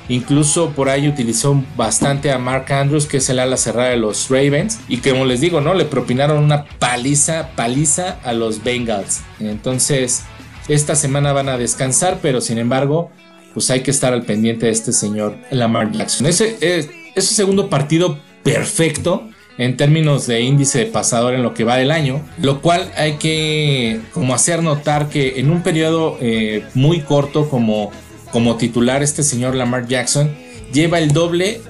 Incluso 0.08 0.70
por 0.70 0.88
ahí 0.88 1.06
utilizó 1.06 1.62
bastante 1.76 2.30
a 2.30 2.38
Mark 2.38 2.72
Andrews, 2.72 3.04
que 3.04 3.18
es 3.18 3.28
el 3.28 3.40
ala 3.40 3.58
cerrada 3.58 3.90
de 3.90 3.98
los 3.98 4.30
Ravens. 4.30 4.78
Y 4.88 4.98
como 4.98 5.26
les 5.26 5.42
digo, 5.42 5.60
¿no? 5.60 5.74
Le 5.74 5.84
propinaron 5.84 6.42
una 6.42 6.64
paliza, 6.64 7.50
paliza 7.56 8.20
a 8.22 8.32
los 8.32 8.64
Bengals. 8.64 9.20
Entonces, 9.38 10.22
esta 10.66 10.94
semana 10.94 11.34
van 11.34 11.50
a 11.50 11.58
descansar, 11.58 12.20
pero 12.22 12.40
sin 12.40 12.56
embargo, 12.56 13.10
pues 13.56 13.70
hay 13.70 13.80
que 13.80 13.90
estar 13.90 14.12
al 14.12 14.22
pendiente 14.24 14.66
de 14.66 14.72
este 14.72 14.92
señor 14.92 15.34
Lamar 15.50 15.90
Jackson. 15.90 16.26
Ese 16.26 16.58
es, 16.60 16.90
su 17.16 17.32
segundo 17.32 17.70
partido 17.70 18.18
perfecto 18.42 19.30
en 19.56 19.78
términos 19.78 20.26
de 20.26 20.42
índice 20.42 20.80
de 20.80 20.84
pasador 20.84 21.32
en 21.32 21.42
lo 21.42 21.54
que 21.54 21.64
va 21.64 21.76
del 21.76 21.90
año, 21.90 22.20
lo 22.36 22.60
cual 22.60 22.92
hay 22.98 23.14
que 23.14 24.02
como 24.12 24.34
hacer 24.34 24.62
notar 24.62 25.08
que 25.08 25.40
en 25.40 25.48
un 25.48 25.62
periodo 25.62 26.18
eh, 26.20 26.66
muy 26.74 27.00
corto 27.00 27.48
como, 27.48 27.92
como 28.30 28.56
titular 28.56 29.02
este 29.02 29.22
señor 29.22 29.54
Lamar 29.54 29.88
Jackson 29.88 30.36
lleva 30.70 30.98
el 30.98 31.12
doble 31.12 31.62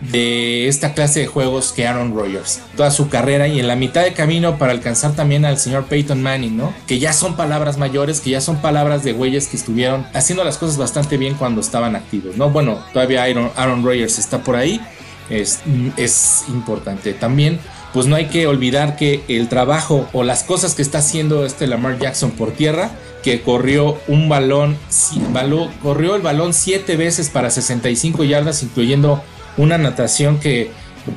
de 0.00 0.68
esta 0.68 0.94
clase 0.94 1.20
de 1.20 1.26
juegos 1.26 1.72
que 1.72 1.86
Aaron 1.86 2.14
Rodgers. 2.14 2.60
Toda 2.76 2.90
su 2.90 3.08
carrera 3.08 3.48
y 3.48 3.60
en 3.60 3.68
la 3.68 3.76
mitad 3.76 4.02
de 4.02 4.12
camino 4.12 4.58
para 4.58 4.72
alcanzar 4.72 5.14
también 5.14 5.44
al 5.44 5.58
señor 5.58 5.84
Peyton 5.86 6.22
Manning, 6.22 6.56
¿no? 6.56 6.74
Que 6.86 6.98
ya 6.98 7.12
son 7.12 7.36
palabras 7.36 7.78
mayores, 7.78 8.20
que 8.20 8.30
ya 8.30 8.40
son 8.40 8.56
palabras 8.56 9.02
de 9.04 9.12
güeyes 9.12 9.48
que 9.48 9.56
estuvieron 9.56 10.06
haciendo 10.14 10.44
las 10.44 10.58
cosas 10.58 10.76
bastante 10.76 11.16
bien 11.16 11.34
cuando 11.34 11.60
estaban 11.60 11.96
activos, 11.96 12.36
¿no? 12.36 12.50
Bueno, 12.50 12.78
todavía 12.92 13.24
Aaron, 13.24 13.50
Aaron 13.56 13.84
Rodgers 13.84 14.18
está 14.18 14.42
por 14.42 14.56
ahí. 14.56 14.80
Es, 15.28 15.60
es 15.96 16.44
importante. 16.48 17.12
También 17.12 17.58
pues 17.96 18.06
no 18.06 18.16
hay 18.16 18.26
que 18.26 18.46
olvidar 18.46 18.96
que 18.96 19.24
el 19.26 19.48
trabajo 19.48 20.06
o 20.12 20.22
las 20.22 20.42
cosas 20.42 20.74
que 20.74 20.82
está 20.82 20.98
haciendo 20.98 21.46
este 21.46 21.66
Lamar 21.66 21.98
Jackson 21.98 22.30
por 22.30 22.52
tierra, 22.52 22.90
que 23.22 23.40
corrió 23.40 23.98
un 24.06 24.28
balón, 24.28 24.76
corrió 25.82 26.14
el 26.14 26.20
balón 26.20 26.52
siete 26.52 26.96
veces 26.96 27.30
para 27.30 27.48
65 27.48 28.22
yardas, 28.24 28.62
incluyendo 28.62 29.22
una 29.56 29.78
natación 29.78 30.38
que, 30.38 30.70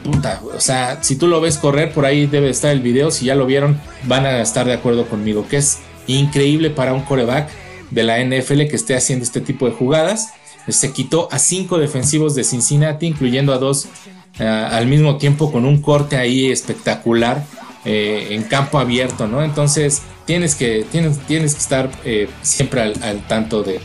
puta, 0.03 0.41
o 0.55 0.60
sea, 0.60 1.03
si 1.03 1.15
tú 1.15 1.27
lo 1.27 1.41
ves 1.41 1.58
correr, 1.58 1.91
por 1.91 2.05
ahí 2.05 2.27
debe 2.27 2.50
estar 2.50 2.72
el 2.72 2.81
video, 2.81 3.12
si 3.12 3.25
ya 3.25 3.36
lo 3.36 3.46
vieron, 3.46 3.79
van 4.03 4.25
a 4.25 4.41
estar 4.41 4.65
de 4.65 4.74
acuerdo 4.74 5.08
conmigo, 5.08 5.48
que 5.48 5.58
es 5.58 5.79
increíble 6.08 6.69
para 6.69 6.93
un 6.93 7.01
coreback 7.01 7.50
de 7.91 8.03
la 8.03 8.24
NFL 8.24 8.67
que 8.67 8.75
esté 8.75 8.96
haciendo 8.96 9.24
este 9.24 9.41
tipo 9.41 9.65
de 9.65 9.72
jugadas. 9.74 10.34
Se 10.67 10.91
quitó 10.91 11.27
a 11.31 11.39
cinco 11.39 11.79
defensivos 11.79 12.36
de 12.36 12.43
Cincinnati, 12.43 13.08
incluyendo 13.08 13.53
a 13.53 13.58
dos 13.58 13.88
eh, 14.39 14.46
al 14.46 14.88
mismo 14.88 15.17
tiempo 15.17 15.51
con 15.51 15.65
un 15.65 15.81
corte 15.81 16.17
ahí 16.17 16.51
espectacular 16.51 17.43
eh, 17.86 18.27
en 18.31 18.43
campo 18.43 18.79
abierto, 18.79 19.27
¿no? 19.27 19.43
Entonces 19.43 20.01
tienes 20.25 20.55
que, 20.55 20.86
tienes, 20.91 21.17
tienes 21.19 21.55
que 21.55 21.62
estar 21.62 21.89
eh, 22.05 22.29
siempre 22.41 22.81
al, 22.81 23.27
tanto 23.27 23.63
de, 23.63 23.79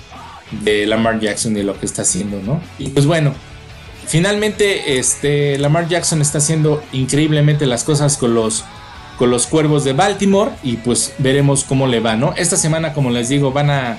de 0.62 0.87
Lamar 0.87 1.20
Jackson 1.20 1.56
y 1.56 1.62
lo 1.62 1.78
que 1.78 1.87
está 1.87 2.02
haciendo, 2.02 2.40
¿no? 2.42 2.61
Y 2.78 2.88
pues 2.88 3.06
bueno, 3.06 3.32
Finalmente, 4.06 4.99
este, 4.99 5.58
Lamar 5.58 5.88
Jackson 5.88 6.20
está 6.20 6.38
haciendo 6.38 6.82
increíblemente 6.92 7.66
las 7.66 7.84
cosas 7.84 8.16
con 8.16 8.34
los, 8.34 8.64
con 9.18 9.30
los 9.30 9.46
cuervos 9.46 9.84
de 9.84 9.92
Baltimore 9.92 10.52
y 10.62 10.76
pues 10.76 11.14
veremos 11.18 11.64
cómo 11.64 11.87
le 11.87 12.00
va, 12.00 12.16
¿no? 12.16 12.34
Esta 12.37 12.56
semana, 12.56 12.92
como 12.92 13.11
les 13.11 13.28
digo, 13.28 13.52
van 13.52 13.70
a, 13.70 13.99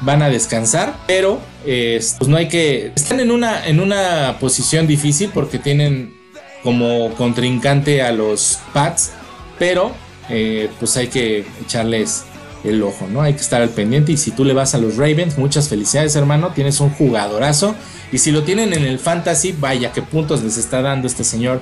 van 0.00 0.22
a 0.22 0.28
descansar, 0.28 0.94
pero 1.06 1.40
pues 1.64 2.28
no 2.28 2.36
hay 2.36 2.48
que... 2.48 2.92
Están 2.94 3.20
en 3.20 3.30
una, 3.30 3.66
en 3.66 3.80
una 3.80 4.36
posición 4.38 4.86
difícil 4.86 5.30
porque 5.32 5.58
tienen 5.58 6.14
como 6.62 7.14
contrincante 7.14 8.02
a 8.02 8.12
los 8.12 8.58
Pats, 8.72 9.12
pero 9.58 9.92
eh, 10.28 10.68
pues 10.78 10.96
hay 10.96 11.08
que 11.08 11.46
echarles 11.62 12.24
el 12.64 12.82
ojo, 12.82 13.06
¿no? 13.08 13.22
Hay 13.22 13.34
que 13.34 13.40
estar 13.40 13.62
al 13.62 13.68
pendiente 13.68 14.12
y 14.12 14.16
si 14.16 14.32
tú 14.32 14.44
le 14.44 14.52
vas 14.52 14.74
a 14.74 14.78
los 14.78 14.96
Ravens, 14.96 15.38
muchas 15.38 15.68
felicidades 15.68 16.16
hermano, 16.16 16.50
tienes 16.54 16.80
un 16.80 16.90
jugadorazo 16.90 17.76
y 18.12 18.18
si 18.18 18.30
lo 18.30 18.42
tienen 18.42 18.72
en 18.72 18.84
el 18.84 18.98
fantasy, 18.98 19.52
vaya 19.58 19.92
qué 19.92 20.02
puntos 20.02 20.42
les 20.42 20.56
está 20.56 20.82
dando 20.82 21.06
este 21.06 21.24
señor, 21.24 21.60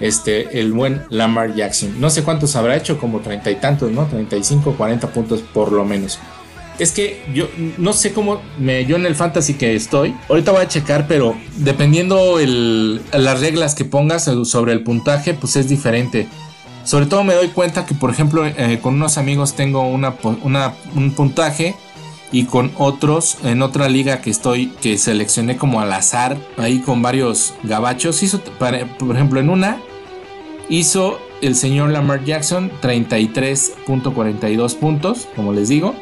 este, 0.00 0.60
el 0.60 0.72
buen 0.72 1.02
Lamar 1.08 1.54
Jackson. 1.54 2.00
No 2.00 2.10
sé 2.10 2.22
cuántos 2.22 2.54
habrá 2.56 2.76
hecho, 2.76 2.98
como 2.98 3.20
treinta 3.20 3.50
y 3.50 3.56
tantos, 3.56 3.90
¿no? 3.90 4.06
35, 4.06 4.74
40 4.76 5.08
puntos 5.08 5.40
por 5.40 5.72
lo 5.72 5.84
menos. 5.84 6.18
Es 6.78 6.92
que 6.92 7.22
yo 7.32 7.48
no 7.78 7.94
sé 7.94 8.12
cómo 8.12 8.42
yo 8.58 8.96
en 8.96 9.06
el 9.06 9.14
fantasy 9.14 9.54
que 9.54 9.74
estoy. 9.74 10.14
Ahorita 10.28 10.52
voy 10.52 10.60
a 10.60 10.68
checar, 10.68 11.06
pero 11.08 11.34
dependiendo 11.56 12.38
el, 12.38 13.00
las 13.12 13.40
reglas 13.40 13.74
que 13.74 13.86
pongas 13.86 14.30
sobre 14.44 14.72
el 14.72 14.82
puntaje, 14.82 15.32
pues 15.32 15.56
es 15.56 15.70
diferente. 15.70 16.28
Sobre 16.84 17.06
todo 17.06 17.24
me 17.24 17.34
doy 17.34 17.48
cuenta 17.48 17.86
que, 17.86 17.94
por 17.94 18.10
ejemplo, 18.10 18.46
eh, 18.46 18.78
con 18.82 18.94
unos 18.94 19.16
amigos 19.16 19.54
tengo 19.54 19.88
un 19.88 21.14
puntaje 21.16 21.74
y 22.32 22.44
con 22.44 22.72
otros 22.76 23.38
en 23.44 23.62
otra 23.62 23.88
liga 23.88 24.20
que 24.20 24.30
estoy 24.30 24.68
que 24.80 24.98
seleccioné 24.98 25.56
como 25.56 25.80
al 25.80 25.92
azar 25.92 26.36
ahí 26.56 26.80
con 26.80 27.02
varios 27.02 27.54
gabachos 27.62 28.22
hizo 28.22 28.40
por 28.40 29.14
ejemplo 29.14 29.40
en 29.40 29.50
una 29.50 29.78
hizo 30.68 31.18
el 31.40 31.54
señor 31.54 31.90
Lamar 31.90 32.24
Jackson 32.24 32.70
33.42 32.82 34.74
puntos 34.76 35.28
como 35.36 35.52
les 35.52 35.68
digo 35.68 35.94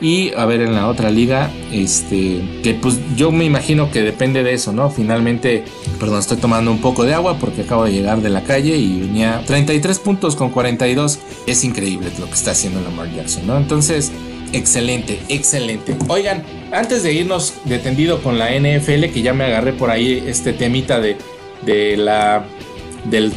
y 0.00 0.32
a 0.34 0.46
ver 0.46 0.62
en 0.62 0.74
la 0.74 0.88
otra 0.88 1.10
liga 1.10 1.50
este 1.70 2.42
que 2.62 2.74
pues 2.74 2.98
yo 3.14 3.30
me 3.30 3.44
imagino 3.44 3.90
que 3.90 4.02
depende 4.02 4.42
de 4.42 4.54
eso 4.54 4.72
no 4.72 4.90
finalmente 4.90 5.64
perdón 6.00 6.18
estoy 6.18 6.38
tomando 6.38 6.70
un 6.70 6.78
poco 6.78 7.04
de 7.04 7.14
agua 7.14 7.36
porque 7.38 7.62
acabo 7.62 7.84
de 7.84 7.92
llegar 7.92 8.20
de 8.20 8.30
la 8.30 8.42
calle 8.42 8.76
y 8.76 9.00
venía 9.00 9.42
33 9.46 9.98
puntos 10.00 10.34
con 10.34 10.50
42 10.50 11.18
es 11.46 11.64
increíble 11.64 12.10
lo 12.18 12.26
que 12.26 12.32
está 12.32 12.50
haciendo 12.50 12.80
Lamar 12.80 13.14
Jackson 13.14 13.46
no 13.46 13.56
entonces 13.56 14.10
Excelente, 14.52 15.18
excelente. 15.28 15.96
Oigan, 16.08 16.42
antes 16.72 17.02
de 17.02 17.12
irnos 17.12 17.54
detendido 17.64 18.22
con 18.22 18.38
la 18.38 18.50
NFL, 18.50 19.06
que 19.12 19.22
ya 19.22 19.32
me 19.32 19.44
agarré 19.44 19.72
por 19.72 19.90
ahí 19.90 20.22
este 20.26 20.52
temita 20.52 21.00
de, 21.00 21.16
de 21.64 21.96
la 21.96 22.44
del, 23.04 23.32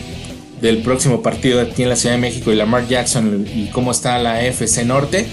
próximo 0.84 1.22
partido 1.22 1.62
aquí 1.62 1.84
en 1.84 1.90
la 1.90 1.96
Ciudad 1.96 2.16
de 2.16 2.22
México 2.22 2.52
y 2.52 2.56
Lamar 2.56 2.88
Jackson 2.88 3.46
y 3.54 3.68
cómo 3.68 3.92
está 3.92 4.18
la 4.20 4.44
FC 4.44 4.84
Norte, 4.84 5.26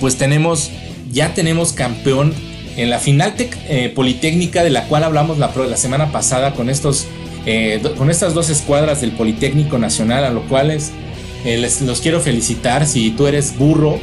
pues 0.00 0.16
tenemos, 0.16 0.70
ya 1.10 1.32
tenemos 1.32 1.72
campeón 1.72 2.34
en 2.76 2.90
la 2.90 2.98
final 2.98 3.34
eh, 3.38 3.92
politécnica 3.94 4.64
de 4.64 4.70
la 4.70 4.88
cual 4.88 5.04
hablamos 5.04 5.38
la, 5.38 5.52
la 5.54 5.76
semana 5.76 6.12
pasada 6.12 6.54
con 6.54 6.68
estos 6.68 7.06
eh, 7.46 7.80
con 7.96 8.10
estas 8.10 8.34
dos 8.34 8.50
escuadras 8.50 9.00
del 9.00 9.12
Politécnico 9.12 9.78
Nacional, 9.78 10.24
a 10.24 10.30
lo 10.30 10.42
cual 10.42 10.70
eh, 10.70 10.78
les 11.44 11.80
los 11.80 12.00
quiero 12.00 12.20
felicitar. 12.20 12.86
Si 12.86 13.10
tú 13.12 13.26
eres 13.26 13.56
burro, 13.56 13.98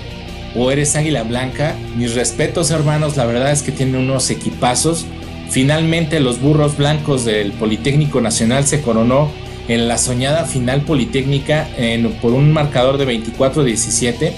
o 0.57 0.71
eres 0.71 0.95
Águila 0.95 1.23
Blanca. 1.23 1.75
Mis 1.95 2.15
respetos 2.15 2.71
hermanos, 2.71 3.15
la 3.15 3.25
verdad 3.25 3.51
es 3.51 3.61
que 3.61 3.71
tienen 3.71 3.95
unos 3.95 4.29
equipazos. 4.29 5.05
Finalmente 5.49 6.19
los 6.19 6.41
burros 6.41 6.77
blancos 6.77 7.23
del 7.23 7.51
Politécnico 7.53 8.19
Nacional 8.19 8.65
se 8.65 8.81
coronó 8.81 9.31
en 9.67 9.87
la 9.87 9.97
soñada 9.97 10.45
final 10.45 10.81
politécnica 10.81 11.67
por 12.21 12.33
un 12.33 12.51
marcador 12.51 12.97
de 12.97 13.05
24-17. 13.07 14.33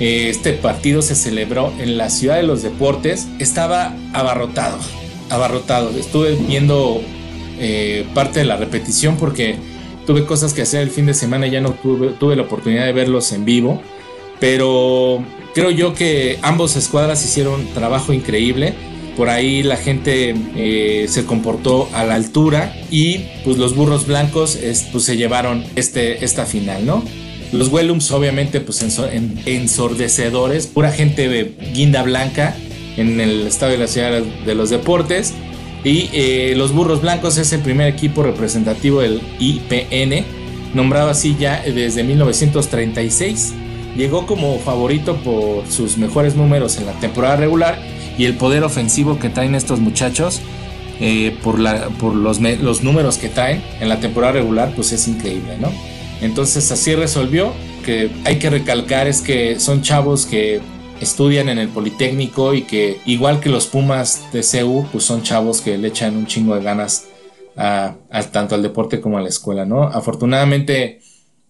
Eh, 0.00 0.30
este 0.30 0.54
partido 0.54 1.02
se 1.02 1.14
celebró 1.14 1.72
en 1.78 1.98
la 1.98 2.10
ciudad 2.10 2.36
de 2.36 2.42
los 2.42 2.62
deportes. 2.62 3.28
Estaba 3.38 3.94
abarrotado, 4.12 4.78
abarrotado. 5.28 5.90
Estuve 5.90 6.34
viendo 6.34 7.00
eh, 7.58 8.06
parte 8.14 8.40
de 8.40 8.46
la 8.46 8.56
repetición 8.56 9.16
porque 9.16 9.56
tuve 10.06 10.24
cosas 10.24 10.54
que 10.54 10.62
hacer 10.62 10.80
el 10.80 10.90
fin 10.90 11.06
de 11.06 11.14
semana 11.14 11.46
y 11.46 11.50
ya 11.50 11.60
no 11.60 11.72
tuve 11.72 12.36
la 12.36 12.42
oportunidad 12.42 12.86
de 12.86 12.92
verlos 12.92 13.32
en 13.32 13.44
vivo. 13.44 13.82
Pero 14.40 15.22
creo 15.54 15.70
yo 15.70 15.94
que 15.94 16.38
ambos 16.42 16.76
escuadras 16.76 17.24
hicieron 17.24 17.66
trabajo 17.74 18.12
increíble. 18.12 18.74
Por 19.16 19.28
ahí 19.28 19.62
la 19.62 19.76
gente 19.76 20.34
eh, 20.56 21.06
se 21.08 21.26
comportó 21.26 21.88
a 21.92 22.04
la 22.04 22.14
altura 22.14 22.74
y 22.90 23.26
pues 23.44 23.58
los 23.58 23.76
burros 23.76 24.06
blancos 24.06 24.58
pues, 24.92 25.04
se 25.04 25.16
llevaron 25.16 25.64
este, 25.76 26.24
esta 26.24 26.46
final, 26.46 26.86
¿no? 26.86 27.04
Los 27.52 27.68
Wellums 27.68 28.10
obviamente 28.12 28.60
pues 28.60 28.82
ensordecedores, 29.46 30.66
pura 30.68 30.92
gente 30.92 31.28
de 31.28 31.52
guinda 31.74 32.02
blanca 32.02 32.56
en 32.96 33.20
el 33.20 33.46
estadio 33.46 33.72
de 33.72 33.78
la 33.78 33.88
ciudad 33.88 34.22
de 34.22 34.54
los 34.54 34.70
deportes. 34.70 35.34
Y 35.82 36.10
eh, 36.12 36.54
los 36.56 36.72
Burros 36.72 37.00
Blancos 37.00 37.38
es 37.38 37.52
el 37.52 37.60
primer 37.60 37.88
equipo 37.88 38.22
representativo 38.22 39.00
del 39.00 39.20
IPN, 39.38 40.24
nombrado 40.74 41.10
así 41.10 41.36
ya 41.38 41.62
desde 41.62 42.04
1936. 42.04 43.54
Llegó 43.96 44.26
como 44.26 44.58
favorito 44.58 45.16
por 45.16 45.66
sus 45.68 45.98
mejores 45.98 46.36
números 46.36 46.78
en 46.78 46.86
la 46.86 46.92
temporada 46.92 47.36
regular 47.36 47.78
y 48.16 48.24
el 48.24 48.36
poder 48.36 48.64
ofensivo 48.64 49.18
que 49.18 49.30
traen 49.30 49.54
estos 49.54 49.80
muchachos. 49.80 50.40
Eh, 51.02 51.34
por, 51.42 51.58
los, 51.58 52.40
números 52.82 53.16
que 53.16 53.30
traen 53.30 53.62
en 53.80 53.88
la 53.88 54.00
temporada 54.00 54.34
regular, 54.34 54.72
pues 54.76 54.92
es 54.92 55.08
increíble, 55.08 55.56
¿no? 55.58 55.72
Entonces 56.20 56.70
así 56.70 56.94
resolvió, 56.94 57.54
que 57.86 58.10
hay 58.26 58.38
que 58.38 58.50
recalcar 58.50 59.06
es 59.06 59.22
que 59.22 59.58
son 59.58 59.80
chavos 59.80 60.26
que 60.26 60.60
estudian 61.00 61.48
en 61.48 61.58
el 61.58 61.68
Politécnico 61.68 62.52
y 62.52 62.62
que 62.62 63.00
igual 63.06 63.40
que 63.40 63.48
los 63.48 63.66
Pumas 63.66 64.30
de 64.30 64.42
CEU, 64.42 64.86
pues 64.92 65.04
son 65.04 65.22
chavos 65.22 65.62
que 65.62 65.78
le 65.78 65.88
echan 65.88 66.18
un 66.18 66.26
chingo 66.26 66.54
de 66.54 66.62
ganas 66.62 67.06
tanto 68.30 68.54
al 68.54 68.62
deporte 68.62 69.00
como 69.00 69.16
a 69.16 69.22
la 69.22 69.28
escuela, 69.28 69.64
¿no? 69.64 69.84
Afortunadamente 69.84 71.00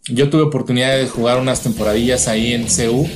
yo 0.08 0.30
tuve 0.30 0.42
oportunidad 0.42 0.96
de 0.96 1.06
jugar 1.06 1.38
unas 1.38 1.62
temporadillas 1.62 2.28
ahí 2.28 2.52
en 2.52 2.68
CEU 2.68 3.06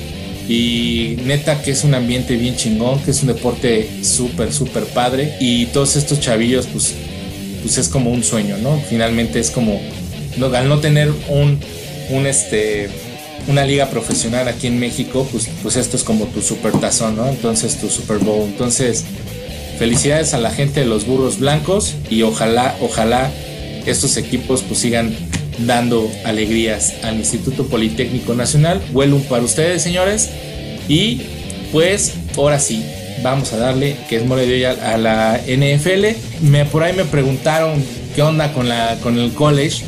y 0.48 1.16
neta 1.24 1.62
que 1.62 1.70
es 1.70 1.84
un 1.84 1.94
ambiente 1.94 2.36
bien 2.36 2.56
chingón, 2.56 3.00
que 3.02 3.10
es 3.10 3.22
un 3.22 3.28
deporte 3.28 4.04
súper, 4.04 4.52
súper 4.52 4.84
padre 4.84 5.36
y 5.40 5.66
todos 5.66 5.96
estos 5.96 6.20
chavillos 6.20 6.66
pues, 6.66 6.94
pues 7.62 7.78
es 7.78 7.88
como 7.88 8.10
un 8.10 8.22
sueño, 8.22 8.58
¿no? 8.58 8.78
Finalmente 8.88 9.40
es 9.40 9.50
como 9.50 9.80
al 10.54 10.68
no 10.68 10.80
tener 10.80 11.10
un, 11.28 11.58
un 12.10 12.26
este, 12.26 12.90
una 13.48 13.64
liga 13.64 13.88
profesional 13.88 14.48
aquí 14.48 14.66
en 14.66 14.78
México, 14.78 15.26
pues, 15.30 15.48
pues 15.62 15.76
esto 15.76 15.96
es 15.96 16.04
como 16.04 16.26
tu 16.26 16.42
super 16.42 16.72
tazón, 16.72 17.16
¿no? 17.16 17.28
Entonces 17.28 17.78
tu 17.80 17.88
Super 17.88 18.18
Bowl. 18.18 18.42
Entonces, 18.42 19.04
felicidades 19.78 20.34
a 20.34 20.38
la 20.38 20.50
gente 20.50 20.80
de 20.80 20.86
los 20.86 21.06
burros 21.06 21.38
blancos 21.38 21.94
y 22.10 22.22
ojalá, 22.22 22.76
ojalá 22.80 23.30
estos 23.86 24.16
equipos 24.16 24.62
pues 24.62 24.80
sigan 24.80 25.14
dando 25.58 26.11
alegrías 26.25 26.94
al 27.02 27.16
Instituto 27.16 27.66
Politécnico 27.66 28.34
Nacional. 28.34 28.80
Vuelo 28.92 29.18
para 29.28 29.42
ustedes, 29.42 29.82
señores. 29.82 30.30
Y 30.88 31.23
pues 31.73 32.14
ahora 32.37 32.58
sí, 32.58 32.84
vamos 33.23 33.52
a 33.52 33.56
darle, 33.56 33.96
que 34.08 34.16
es 34.16 34.26
mole 34.26 34.46
de 34.46 34.54
hoy 34.54 34.64
a, 34.64 34.96
la 34.99 35.40
NFL. 35.46 36.16
Me, 36.42 36.64
por 36.64 36.82
ahí 36.82 36.94
me 36.94 37.04
preguntaron 37.04 37.82
qué 38.14 38.23
onda 38.23 38.52
con, 38.52 38.68
la, 38.68 38.99
con 39.02 39.18
el 39.18 39.32
college. 39.32 39.84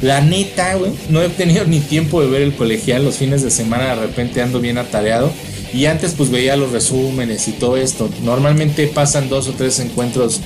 La 0.00 0.20
neta, 0.20 0.74
güey, 0.74 0.92
no 1.08 1.22
he 1.22 1.28
tenido 1.28 1.64
ni 1.64 1.80
tiempo 1.80 2.20
de 2.20 2.28
ver 2.28 2.42
el 2.42 2.54
colegial. 2.54 3.04
Los 3.04 3.16
fines 3.16 3.42
de 3.42 3.50
semana 3.50 3.94
de 3.94 4.06
repente 4.06 4.42
ando 4.42 4.60
bien 4.60 4.78
atareado. 4.78 5.32
Y 5.72 5.84
antes 5.84 6.14
pues 6.16 6.30
veía 6.30 6.56
los 6.56 6.72
resúmenes 6.72 7.46
y 7.48 7.52
todo 7.52 7.76
esto. 7.76 8.08
Normalmente 8.22 8.86
pasan 8.86 9.28
dos 9.28 9.48
o 9.48 9.52
tres 9.52 9.78
encuentros 9.80 10.40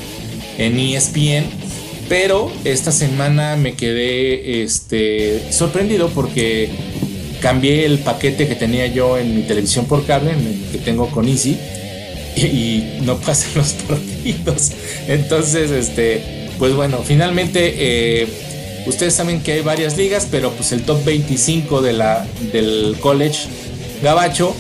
en 0.59 0.79
ESPN. 0.79 1.45
Pero 2.09 2.51
esta 2.65 2.93
semana 2.93 3.57
me 3.57 3.75
quedé 3.75 4.63
este, 4.63 5.53
sorprendido 5.53 6.09
porque 6.09 6.71
cambié 7.41 7.85
el 7.87 7.99
paquete 7.99 8.47
que 8.47 8.55
tenía 8.55 8.87
yo 8.87 9.19
en 9.19 9.35
mi 9.35 9.43
televisión 9.43 9.87
por 9.87 10.05
cable, 10.05 10.33
que 10.71 10.79
tengo 10.79 11.09
con 11.09 11.29
Easy. 11.29 11.59
Y, 12.35 12.99
no 13.03 13.19
pasan 13.19 13.51
los 13.57 13.73
partidos. 13.89 14.73
Entonces, 15.07 15.71
este, 15.71 16.49
pues 16.59 16.75
bueno, 16.75 17.03
finalmente... 17.05 17.75
Eh, 17.77 18.29
Ustedes 18.87 19.15
saben 19.15 19.43
que 19.43 19.53
hay 19.53 19.61
varias 19.61 19.97
ligas, 19.97 20.27
pero 20.31 20.51
pues 20.53 20.73
el 20.73 20.83
top 20.83 21.05
25 21.05 21.83
de 21.83 21.93
la, 21.93 22.27
del 22.53 22.97
college 23.01 23.47
gabacho 24.03 24.57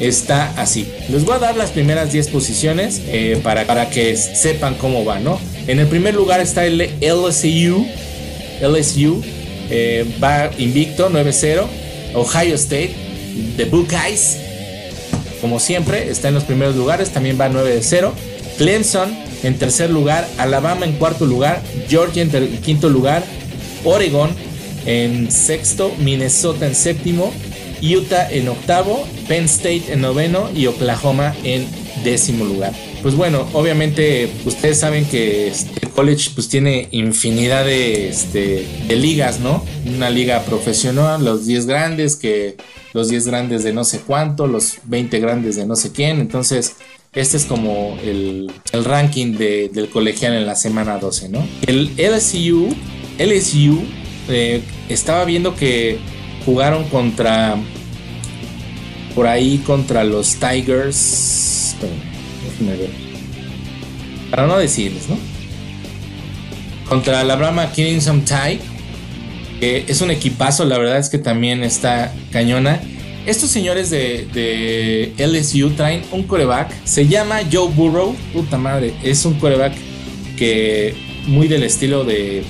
está 0.00 0.52
así. 0.60 0.88
Les 1.10 1.24
voy 1.24 1.34
a 1.34 1.38
dar 1.38 1.56
las 1.56 1.70
primeras 1.70 2.10
10 2.12 2.28
posiciones 2.28 3.02
eh, 3.06 3.38
para, 3.42 3.66
para 3.66 3.90
que 3.90 4.16
sepan 4.16 4.74
cómo 4.76 5.04
va, 5.04 5.18
¿no? 5.20 5.38
En 5.66 5.80
el 5.80 5.86
primer 5.88 6.14
lugar 6.14 6.40
está 6.40 6.64
el 6.64 6.90
LSU. 7.00 7.86
LSU 8.62 9.22
eh, 9.70 10.06
va 10.22 10.50
invicto 10.58 11.10
9-0. 11.10 11.64
Ohio 12.14 12.54
State, 12.54 12.94
The 13.56 13.66
Buckeyes, 13.66 14.38
como 15.40 15.60
siempre, 15.60 16.10
está 16.10 16.28
en 16.28 16.34
los 16.34 16.44
primeros 16.44 16.76
lugares, 16.76 17.10
también 17.10 17.38
va 17.38 17.48
9-0. 17.48 18.12
Clemson 18.58 19.14
en 19.42 19.58
tercer 19.58 19.90
lugar, 19.90 20.26
Alabama 20.38 20.86
en 20.86 20.92
cuarto 20.92 21.26
lugar, 21.26 21.62
Georgia 21.88 22.22
en 22.22 22.30
quinto 22.62 22.88
lugar, 22.88 23.22
Oregon 23.84 24.30
en 24.86 25.30
sexto, 25.30 25.92
Minnesota 25.98 26.66
en 26.66 26.74
séptimo, 26.74 27.32
Utah 27.82 28.30
en 28.30 28.48
octavo, 28.48 29.06
Penn 29.28 29.44
State 29.44 29.92
en 29.92 30.00
noveno 30.00 30.48
y 30.54 30.66
Oklahoma 30.66 31.34
en 31.44 31.66
décimo 32.02 32.44
lugar. 32.44 32.72
Pues 33.02 33.14
bueno, 33.14 33.46
obviamente 33.52 34.28
ustedes 34.44 34.78
saben 34.78 35.04
que 35.04 35.48
este 35.48 35.88
college 35.88 36.30
pues 36.34 36.48
tiene 36.48 36.88
infinidad 36.90 37.64
de, 37.64 38.08
este, 38.08 38.66
ligas, 38.88 39.40
¿no? 39.40 39.64
Una 39.86 40.10
liga 40.10 40.42
profesional, 40.42 41.24
los 41.24 41.46
10 41.46 41.66
grandes, 41.66 42.16
que 42.16 42.56
los 42.92 43.08
10 43.08 43.26
grandes 43.26 43.62
de 43.64 43.72
no 43.72 43.84
sé 43.84 44.00
cuánto, 44.00 44.46
los 44.46 44.78
20 44.84 45.20
grandes 45.20 45.56
de 45.56 45.66
no 45.66 45.76
sé 45.76 45.92
quién. 45.92 46.20
Entonces, 46.20 46.76
este 47.12 47.36
es 47.36 47.44
como 47.44 47.96
el, 48.02 48.50
ranking 48.72 49.36
del 49.36 49.88
colegial 49.90 50.34
en 50.34 50.46
la 50.46 50.54
semana 50.54 50.98
12, 50.98 51.28
¿no? 51.28 51.46
El 51.66 51.92
LSU 51.96 52.74
LSU 53.18 53.82
eh, 54.28 54.62
estaba 54.88 55.24
viendo 55.24 55.54
que 55.54 55.98
jugaron 56.44 56.84
contra 56.88 57.56
por 59.14 59.26
ahí 59.26 59.58
contra 59.58 60.04
los 60.04 60.36
Tigers. 60.36 61.74
Para 64.30 64.46
no 64.46 64.56
decirles, 64.58 65.08
¿no? 65.08 65.18
Contra 66.88 67.24
la 67.24 67.36
Brahma 67.36 67.72
Crimson 67.72 68.22
Tide. 68.24 68.60
Que 69.60 69.84
es 69.88 70.00
un 70.02 70.10
equipazo, 70.10 70.64
la 70.64 70.78
verdad 70.78 70.98
es 70.98 71.08
que 71.08 71.18
también 71.18 71.64
está 71.64 72.12
cañona. 72.30 72.80
Estos 73.24 73.50
señores 73.50 73.90
de, 73.90 74.26
de 74.32 75.26
LSU 75.26 75.70
traen 75.70 76.02
un 76.12 76.24
coreback. 76.24 76.72
Se 76.84 77.08
llama 77.08 77.40
Joe 77.50 77.68
Burrow. 77.68 78.14
Puta 78.32 78.58
madre. 78.58 78.94
Es 79.02 79.24
un 79.24 79.34
coreback 79.34 79.72
que 80.36 80.94
muy 81.26 81.48
del 81.48 81.62
estilo 81.62 82.04
de 82.04 82.44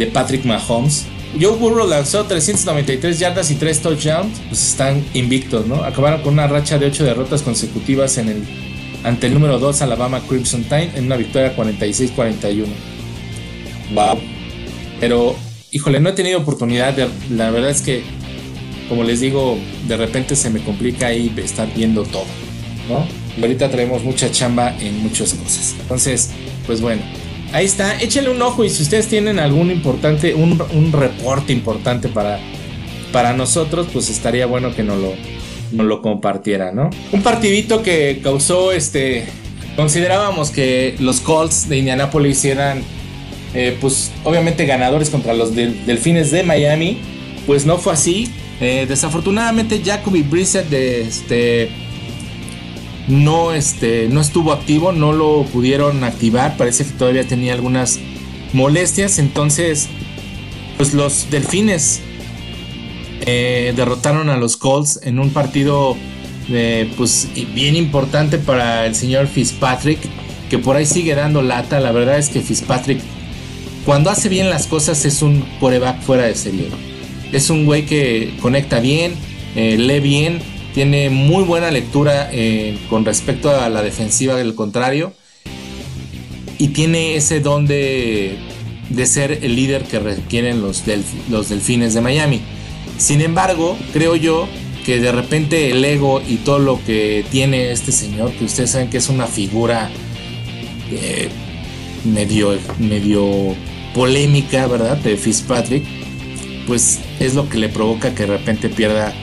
de 0.00 0.06
Patrick 0.06 0.44
Mahomes. 0.44 1.04
Joe 1.40 1.56
Burrow 1.56 1.86
lanzó 1.86 2.24
393 2.24 3.18
yardas 3.18 3.50
y 3.52 3.54
3 3.54 3.82
touchdowns, 3.82 4.40
pues 4.48 4.66
están 4.66 5.04
invictos, 5.14 5.66
¿no? 5.66 5.84
Acabaron 5.84 6.22
con 6.22 6.32
una 6.32 6.48
racha 6.48 6.78
de 6.78 6.86
8 6.86 7.04
derrotas 7.04 7.42
consecutivas 7.42 8.18
en 8.18 8.30
el, 8.30 8.42
ante 9.04 9.26
el 9.26 9.34
número 9.34 9.58
2 9.58 9.82
Alabama 9.82 10.20
Crimson 10.28 10.64
Tide 10.64 10.92
en 10.94 11.06
una 11.06 11.16
victoria 11.16 11.56
46-41. 11.56 12.66
Wow. 13.94 14.18
Pero, 15.00 15.34
híjole, 15.70 16.00
no 16.00 16.10
he 16.10 16.12
tenido 16.12 16.38
oportunidad 16.38 16.94
de, 16.94 17.08
la 17.30 17.50
verdad 17.50 17.70
es 17.70 17.82
que, 17.82 18.02
como 18.88 19.04
les 19.04 19.20
digo, 19.20 19.58
de 19.88 19.96
repente 19.96 20.36
se 20.36 20.50
me 20.50 20.62
complica 20.62 21.08
ahí 21.08 21.32
estar 21.38 21.72
viendo 21.74 22.04
todo, 22.04 22.26
¿no? 22.88 23.06
Y 23.38 23.42
ahorita 23.42 23.70
traemos 23.70 24.02
mucha 24.02 24.30
chamba 24.30 24.76
en 24.78 25.02
muchas 25.02 25.34
cosas. 25.34 25.74
Entonces, 25.80 26.30
pues 26.66 26.80
bueno, 26.80 27.02
Ahí 27.52 27.64
está, 27.64 28.00
échenle 28.00 28.30
un 28.30 28.40
ojo 28.42 28.64
y 28.64 28.70
si 28.70 28.84
ustedes 28.84 29.08
tienen 29.08 29.40
algún 29.40 29.72
importante, 29.72 30.34
un, 30.34 30.56
reporte 30.92 31.52
importante 31.52 32.08
para, 32.08 32.38
para 33.12 33.32
nosotros, 33.32 33.88
pues 33.92 34.08
estaría 34.08 34.46
bueno 34.46 34.72
que 34.72 34.84
nos 34.84 34.98
lo, 35.00 35.14
nos 35.72 35.86
lo 35.86 36.02
compartiera, 36.02 36.72
¿no? 36.72 36.90
Un 37.12 37.22
partidito 37.22 37.82
que 37.82 38.20
causó 38.22 38.72
este. 38.72 39.26
Considerábamos 39.76 40.50
que 40.50 40.96
los 40.98 41.20
Colts 41.20 41.68
de 41.68 41.78
Indianapolis 41.78 42.44
eran, 42.44 42.82
eh, 43.54 43.76
pues 43.80 44.10
obviamente 44.24 44.66
ganadores 44.66 45.10
contra 45.10 45.32
los 45.34 45.54
Delfines 45.54 46.30
de 46.30 46.42
Miami. 46.42 46.98
Pues 47.46 47.66
no 47.66 47.78
fue 47.78 47.92
así. 47.92 48.30
Eh, 48.60 48.84
desafortunadamente, 48.88 49.80
Jacoby 49.82 50.22
Brissett 50.22 50.68
de 50.68 51.02
este 51.02 51.70
no, 53.08 53.52
este, 53.52 54.08
no 54.08 54.20
estuvo 54.20 54.52
activo, 54.52 54.92
no 54.92 55.12
lo 55.12 55.44
pudieron 55.44 56.04
activar, 56.04 56.56
parece 56.56 56.84
que 56.84 56.92
todavía 56.92 57.26
tenía 57.26 57.54
algunas 57.54 57.98
molestias, 58.52 59.18
entonces 59.18 59.88
pues 60.76 60.94
los 60.94 61.30
delfines 61.30 62.02
eh, 63.26 63.72
derrotaron 63.76 64.30
a 64.30 64.36
los 64.36 64.56
Colts 64.56 65.00
en 65.02 65.18
un 65.18 65.30
partido 65.30 65.96
eh, 66.48 66.90
pues 66.96 67.28
bien 67.54 67.76
importante 67.76 68.38
para 68.38 68.86
el 68.86 68.94
señor 68.94 69.26
Fitzpatrick, 69.26 69.98
que 70.48 70.58
por 70.58 70.76
ahí 70.76 70.86
sigue 70.86 71.14
dando 71.14 71.42
lata. 71.42 71.80
La 71.80 71.92
verdad 71.92 72.18
es 72.18 72.28
que 72.28 72.40
Fitzpatrick, 72.40 73.00
cuando 73.84 74.10
hace 74.10 74.28
bien 74.28 74.50
las 74.50 74.66
cosas, 74.66 75.04
es 75.04 75.22
un 75.22 75.44
coreback 75.60 76.02
fuera 76.02 76.24
de 76.24 76.34
serie. 76.34 76.68
Es 77.32 77.50
un 77.50 77.64
güey 77.64 77.86
que 77.86 78.34
conecta 78.40 78.80
bien, 78.80 79.14
eh, 79.54 79.76
lee 79.78 80.00
bien, 80.00 80.40
tiene 80.74 81.10
muy 81.10 81.44
buena 81.44 81.70
lectura 81.70 82.30
con 82.88 83.04
respecto 83.04 83.50
a 83.50 83.68
la 83.68 83.82
defensiva 83.82 84.36
del 84.36 84.54
contrario 84.54 85.12
y 86.60 86.68
tiene 86.68 87.16
ese 87.16 87.40
don 87.40 87.66
de, 87.66 88.36
ser 89.04 89.32
el 89.42 89.56
líder 89.56 89.84
que 89.84 89.98
requieren 89.98 90.60
los, 90.60 90.84
los 91.30 91.48
delfines 91.48 91.94
de 91.94 92.02
Miami. 92.02 92.42
Sin 93.00 93.22
embargo, 93.22 93.78
creo 93.94 94.14
yo 94.14 94.46
que 94.84 95.00
de 95.00 95.10
repente 95.10 95.70
el 95.70 95.82
ego 95.82 96.20
y 96.26 96.36
todo 96.36 96.58
lo 96.58 96.84
que 96.84 97.24
tiene 97.30 97.72
este 97.72 97.92
señor, 97.92 98.30
que 98.32 98.44
ustedes 98.44 98.70
saben 98.70 98.90
que 98.90 98.98
es 98.98 99.08
una 99.08 99.26
figura 99.26 99.90
eh, 100.90 101.30
medio, 102.04 102.58
medio 102.78 103.54
polémica, 103.94 104.66
¿verdad? 104.66 104.98
De 104.98 105.16
Fitzpatrick, 105.16 105.82
pues 106.66 106.98
es 107.18 107.34
lo 107.34 107.48
que 107.48 107.56
le 107.56 107.70
provoca 107.70 108.14
que 108.14 108.26
de 108.26 108.36
repente 108.36 108.68
pierda, 108.68 109.14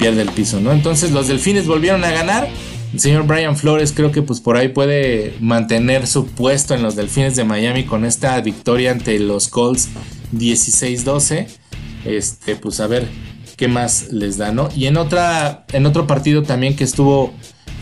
el 0.00 0.30
piso, 0.30 0.60
¿no? 0.60 0.72
Entonces 0.72 1.12
los 1.12 1.28
delfines 1.28 1.66
volvieron 1.66 2.02
a 2.04 2.10
ganar 2.10 2.48
el 2.92 2.98
señor 2.98 3.26
Brian 3.26 3.56
Flores 3.56 3.92
creo 3.92 4.10
que 4.10 4.22
pues 4.22 4.40
por 4.40 4.56
ahí 4.56 4.68
puede 4.68 5.34
mantener 5.38 6.08
su 6.08 6.26
puesto 6.26 6.74
en 6.74 6.82
los 6.82 6.96
Delfines 6.96 7.36
de 7.36 7.44
Miami 7.44 7.84
con 7.84 8.04
esta 8.04 8.40
victoria 8.40 8.90
ante 8.90 9.16
los 9.20 9.46
Colts 9.46 9.88
16-12. 10.34 11.59
Este, 12.04 12.56
pues 12.56 12.80
a 12.80 12.86
ver 12.86 13.08
qué 13.56 13.68
más 13.68 14.10
les 14.10 14.38
da, 14.38 14.52
¿no? 14.52 14.68
Y 14.74 14.86
en 14.86 14.96
otra 14.96 15.66
en 15.72 15.86
otro 15.86 16.06
partido 16.06 16.42
también 16.42 16.76
que 16.76 16.84
estuvo 16.84 17.32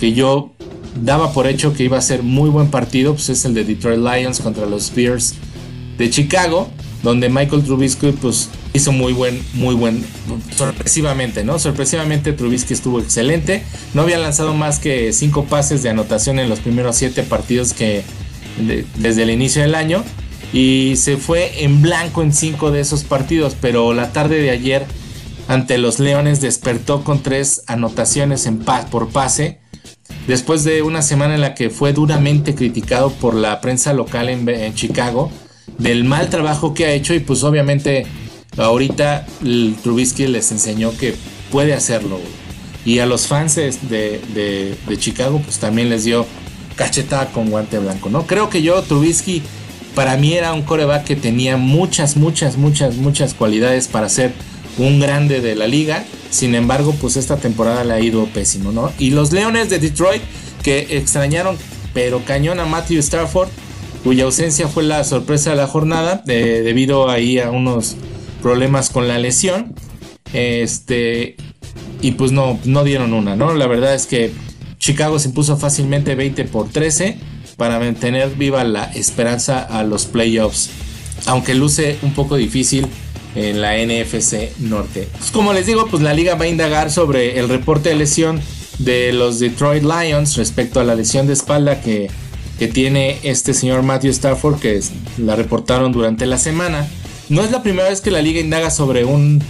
que 0.01 0.13
yo 0.13 0.53
daba 1.03 1.33
por 1.33 1.47
hecho 1.47 1.73
que 1.73 1.85
iba 1.85 1.99
a 1.99 2.03
ser 2.03 2.23
muy 2.23 2.51
buen 2.51 2.69
partido, 2.71 3.15
pues 3.15 3.29
es 3.29 3.45
el 3.45 3.55
de 3.55 3.65
Detroit 3.65 4.01
Lions 4.01 4.41
contra 4.41 4.67
los 4.67 4.93
Bears 4.95 5.35
de 5.97 6.11
Chicago, 6.11 6.69
donde 7.03 7.29
Michael 7.29 7.63
Trubisky 7.63 8.13
pues 8.13 8.49
hizo 8.73 8.93
muy 8.93 9.13
buen, 9.13 9.41
muy 9.55 9.75
buen, 9.75 10.05
sorpresivamente, 10.57 11.45
¿no? 11.45 11.59
Sorpresivamente 11.59 12.33
Trubisky 12.33 12.75
estuvo 12.75 13.01
excelente. 13.01 13.63
No 13.95 14.03
había 14.03 14.19
lanzado 14.19 14.55
más 14.55 14.79
que 14.79 15.13
cinco 15.13 15.45
pases 15.45 15.83
de 15.83 15.91
anotación 15.91 16.39
en 16.39 16.49
los 16.49 16.61
primeros 16.61 16.97
siete 16.97 17.23
partidos 17.23 17.73
que 17.73 18.03
desde 18.97 19.23
el 19.23 19.31
inicio 19.31 19.63
del 19.63 19.75
año. 19.75 20.05
Y 20.53 20.95
se 20.97 21.17
fue 21.17 21.65
en 21.65 21.83
blanco 21.83 22.23
en 22.23 22.33
cinco 22.33 22.71
de 22.71 22.81
esos 22.81 23.05
partidos, 23.05 23.55
pero 23.61 23.93
la 23.93 24.13
tarde 24.13 24.41
de 24.41 24.51
ayer 24.51 24.87
ante 25.47 25.79
los 25.79 25.99
Leones 25.99 26.41
despertó 26.41 27.05
con 27.05 27.23
tres 27.23 27.63
anotaciones 27.67 28.47
en 28.47 28.59
paz 28.59 28.87
por 28.87 29.09
pase. 29.09 29.61
Después 30.27 30.65
de 30.65 30.83
una 30.83 31.03
semana 31.03 31.35
en 31.35 31.41
la 31.41 31.55
que 31.55 31.71
fue 31.71 31.93
duramente 31.93 32.55
criticado 32.55 33.11
por 33.11 33.35
la 33.35 33.61
prensa 33.61 33.93
local 33.93 34.29
en, 34.29 34.49
en 34.49 34.75
Chicago, 34.75 35.31
del 35.79 36.05
mal 36.05 36.29
trabajo 36.29 36.75
que 36.75 36.87
ha 36.87 36.93
hecho 36.93 37.15
y 37.15 37.21
pues 37.21 37.45
obviamente 37.45 38.07
ahorita 38.57 39.27
Trubisky 39.83 40.27
les 40.27 40.51
enseñó 40.53 40.97
que 40.97 41.15
puede 41.51 41.75
hacerlo. 41.75 42.19
Y 42.85 43.01
a 43.01 43.07
los 43.07 43.27
fans 43.27 43.57
de, 43.57 44.77
Chicago, 44.99 45.41
pues 45.43 45.59
también 45.59 45.91
les 45.91 46.05
dio 46.05 46.27
cachetada 46.77 47.27
con 47.33 47.51
guante 47.51 47.79
blanco, 47.79 48.09
¿no? 48.09 48.27
Creo 48.27 48.49
que 48.49 48.63
yo, 48.63 48.81
Trubisky, 48.83 49.43
para 49.99 50.17
mí 50.17 50.35
era 50.35 50.53
un 50.53 50.63
coreback 50.63 51.03
que 51.03 51.17
tenía 51.17 51.57
muchas, 51.57 52.17
muchas, 52.17 52.57
muchas, 52.57 52.95
muchas 52.99 53.35
cualidades 53.35 53.89
para 53.89 54.09
ser 54.09 54.33
un 54.79 55.01
grande 55.01 55.41
de 55.41 55.57
la 55.57 55.67
liga. 55.67 56.05
Sin 56.31 56.55
embargo, 56.55 56.95
pues 57.01 57.17
esta 57.17 57.39
temporada 57.39 57.83
le 57.83 57.95
ha 57.95 57.99
ido 57.99 58.27
pésimo, 58.27 58.71
¿no? 58.71 58.93
Y 59.01 59.11
los 59.11 59.33
Leones 59.33 59.71
de 59.71 59.81
Detroit, 59.81 60.23
que 60.63 60.99
extrañaron, 60.99 61.57
pero 61.95 62.25
cañón 62.25 62.61
a 62.61 62.65
Matthew 62.65 63.01
Stafford, 63.01 63.49
cuya 64.05 64.23
ausencia 64.23 64.69
fue 64.69 64.85
la 64.85 65.03
sorpresa 65.03 65.51
de 65.51 65.57
la 65.57 65.67
jornada, 65.67 66.23
debido 66.25 67.11
ahí 67.11 67.41
a 67.41 67.51
unos 67.51 67.97
problemas 68.41 68.91
con 68.91 69.09
la 69.09 69.19
lesión. 69.19 69.75
Este, 70.33 71.35
y 72.01 72.13
pues 72.13 72.31
no, 72.31 72.61
no 72.65 72.85
dieron 72.85 73.15
una, 73.15 73.35
¿no? 73.35 73.53
La 73.53 73.67
verdad 73.67 73.97
es 73.97 74.07
que 74.07 74.31
Chicago 74.79 75.19
se 75.19 75.31
impuso 75.31 75.57
fácilmente 75.57 76.15
20 76.15 76.45
por 76.45 76.69
13 76.69 77.19
para 77.59 77.81
mantener 77.81 78.31
viva 78.37 78.63
la 78.63 78.85
esperanza 78.85 79.59
a 79.59 79.83
los 79.83 80.07
playoffs, 80.07 80.71
aunque 81.27 81.55
luce 81.55 81.99
un 82.03 82.15
poco 82.15 82.37
difícil 82.37 82.87
en 83.35 83.61
la 83.61 83.77
NFC 83.77 84.57
Norte. 84.61 85.09
Como 85.33 85.53
les 85.53 85.67
digo, 85.67 85.89
pues 85.89 86.01
la 86.03 86.15
liga 86.15 86.37
va 86.37 86.45
a 86.45 86.49
indagar 86.49 86.91
sobre 86.91 87.39
el 87.41 87.49
reporte 87.49 87.89
de 87.91 87.97
lesión 87.97 88.41
de 88.79 89.13
los 89.13 89.41
Detroit 89.41 89.83
Lions 89.83 90.37
respecto 90.37 90.79
a 90.79 90.85
la 90.85 90.95
lesión 90.95 91.27
de 91.27 91.33
espalda 91.33 91.81
que, 91.81 92.09
que 92.61 92.69
tiene 92.69 93.19
este 93.25 93.53
señor 93.53 93.83
Matthew 93.83 94.13
Stafford, 94.13 94.61
que 94.61 94.81
la 95.19 95.35
reportaron 95.35 95.91
durante 95.91 96.27
la 96.27 96.39
semana. 96.39 96.89
No 97.29 97.43
es 97.43 97.51
la 97.51 97.65
primera 97.65 97.89
vez 97.89 98.01
que 98.01 98.13
la 98.13 98.23
liga 98.23 98.41
indaga 98.41 98.71
sobre 98.71 99.05
un, 99.05 99.43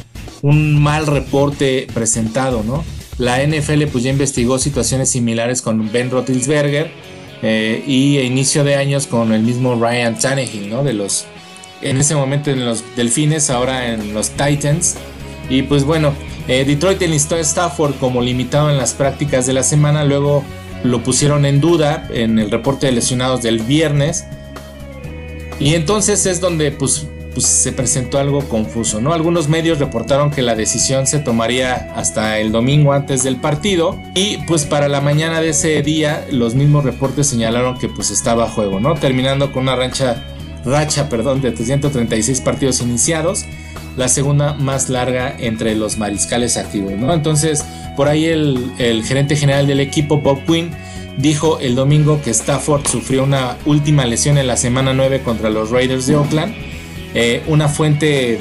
mal 0.43 1.07
reporte 1.07 1.87
presentado, 1.93 2.63
¿no? 2.63 2.85
La 3.19 3.45
NFL 3.45 3.85
pues 3.93 4.05
ya 4.05 4.11
investigó 4.11 4.59
situaciones 4.59 5.11
similares 5.11 5.61
con 5.61 5.93
Ben 5.93 6.11
Roethlisberger 6.11 6.91
eh, 7.43 7.83
y 7.87 8.19
inicio 8.19 8.65
de 8.65 8.75
años 8.75 9.07
con 9.07 9.33
el 9.33 9.43
mismo 9.43 9.75
Ryan 9.75 10.19
Tannehill, 10.19 10.71
¿no? 10.71 10.83
De 10.83 10.93
los, 10.93 11.27
en 11.83 11.99
ese 11.99 12.15
momento 12.15 12.51
en 12.51 12.65
los 12.65 12.85
Delfines, 12.97 13.51
ahora 13.51 13.93
en 13.93 14.15
los 14.15 14.31
Titans. 14.31 14.97
Y 15.49 15.63
pues 15.63 15.85
bueno, 15.85 16.13
eh, 16.49 16.65
Detroit 16.65 17.01
enlistó 17.03 17.37
a 17.37 17.41
Stafford 17.41 17.95
como 18.01 18.23
limitado 18.23 18.71
en 18.71 18.77
las 18.77 18.95
prácticas 18.95 19.47
de 19.47 19.53
la 19.53 19.63
semana, 19.63 20.05
luego 20.05 20.45
lo 20.85 21.03
pusieron 21.03 21.45
en 21.45 21.61
duda 21.61 22.09
en 22.13 22.39
el 22.39 22.51
reporte 22.51 22.87
de 22.87 22.93
lesionados 22.93 23.43
del 23.43 23.61
viernes. 23.61 24.25
Y 25.61 25.75
entonces 25.75 26.27
es 26.27 26.41
donde 26.41 26.71
pues 26.71 27.07
pues, 27.39 27.47
se 27.47 27.71
presentó 27.71 28.19
algo 28.19 28.41
confuso, 28.49 29.01
¿no? 29.01 29.13
Algunos 29.13 29.49
medios 29.49 29.79
reportaron 29.79 30.33
que 30.33 30.43
la 30.43 30.57
decisión 30.57 31.07
se 31.07 31.21
tomaría 31.21 31.93
hasta 31.95 32.41
el 32.41 32.51
domingo 32.51 32.93
antes 32.93 33.23
del 33.23 33.37
partido 33.37 33.97
y 34.17 34.39
pues 34.39 34.65
para 34.67 34.89
la 34.89 35.01
mañana 35.01 35.41
de 35.41 35.51
ese 35.51 35.81
día 35.85 36.27
los 36.33 36.57
mismos 36.57 36.83
reportes 36.83 37.29
señalaron 37.29 37.79
que 37.79 37.89
pues 37.89 38.11
estaba 38.11 38.47
a 38.47 38.49
juego, 38.49 38.81
¿no? 38.81 38.95
Terminando 38.95 39.53
con 39.53 39.63
una 39.63 39.77
rancha, 39.77 40.25
racha, 40.65 41.09
perdón, 41.09 41.41
de 41.41 41.53
336 41.53 42.41
partidos 42.41 42.81
iniciados, 42.81 43.45
la 43.97 44.09
segunda 44.09 44.55
más 44.55 44.89
larga 44.89 45.33
entre 45.39 45.77
los 45.77 45.97
mariscales 45.97 46.57
activos, 46.57 46.95
¿no? 46.95 47.15
Entonces, 47.15 47.65
por 47.97 48.09
ahí 48.09 48.25
el, 48.25 48.73
el 48.79 49.05
gerente 49.05 49.37
general 49.37 49.69
del 49.69 49.79
equipo, 49.79 50.21
Bob 50.21 50.45
Quinn, 50.45 50.73
dijo 51.19 51.61
el 51.61 51.77
domingo 51.77 52.21
que 52.21 52.31
Stafford 52.31 52.89
sufrió 52.89 53.23
una 53.23 53.57
última 53.65 54.07
lesión 54.07 54.39
en 54.39 54.49
la 54.49 54.57
semana 54.57 54.93
9 54.93 55.21
contra 55.23 55.51
los 55.51 55.71
Raiders 55.71 56.09
de 56.09 56.17
Oakland 56.17 56.78
eh, 57.15 57.43
una 57.47 57.69
fuente 57.69 58.41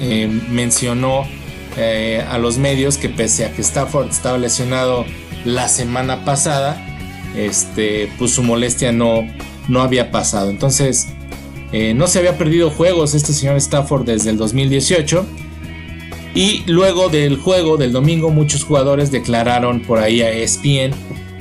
eh, 0.00 0.40
mencionó 0.50 1.26
eh, 1.76 2.24
a 2.28 2.38
los 2.38 2.58
medios 2.58 2.96
que 2.96 3.08
pese 3.08 3.44
a 3.44 3.52
que 3.52 3.62
Stafford 3.62 4.08
estaba 4.08 4.38
lesionado 4.38 5.04
la 5.44 5.68
semana 5.68 6.24
pasada, 6.24 6.84
este, 7.36 8.10
pues 8.18 8.32
su 8.32 8.42
molestia 8.42 8.92
no, 8.92 9.26
no 9.68 9.82
había 9.82 10.10
pasado. 10.10 10.50
Entonces, 10.50 11.08
no 11.94 12.06
se 12.06 12.20
había 12.20 12.38
perdido 12.38 12.70
juegos 12.70 13.12
este 13.12 13.34
señor 13.34 13.56
Stafford 13.56 14.06
desde 14.06 14.30
el 14.30 14.38
2018. 14.38 15.26
Y 16.34 16.62
luego 16.66 17.10
del 17.10 17.36
juego 17.36 17.76
del 17.76 17.92
domingo, 17.92 18.30
muchos 18.30 18.64
jugadores 18.64 19.10
declararon 19.10 19.80
por 19.80 19.98
ahí 19.98 20.22
a 20.22 20.30
ESPN 20.30 20.94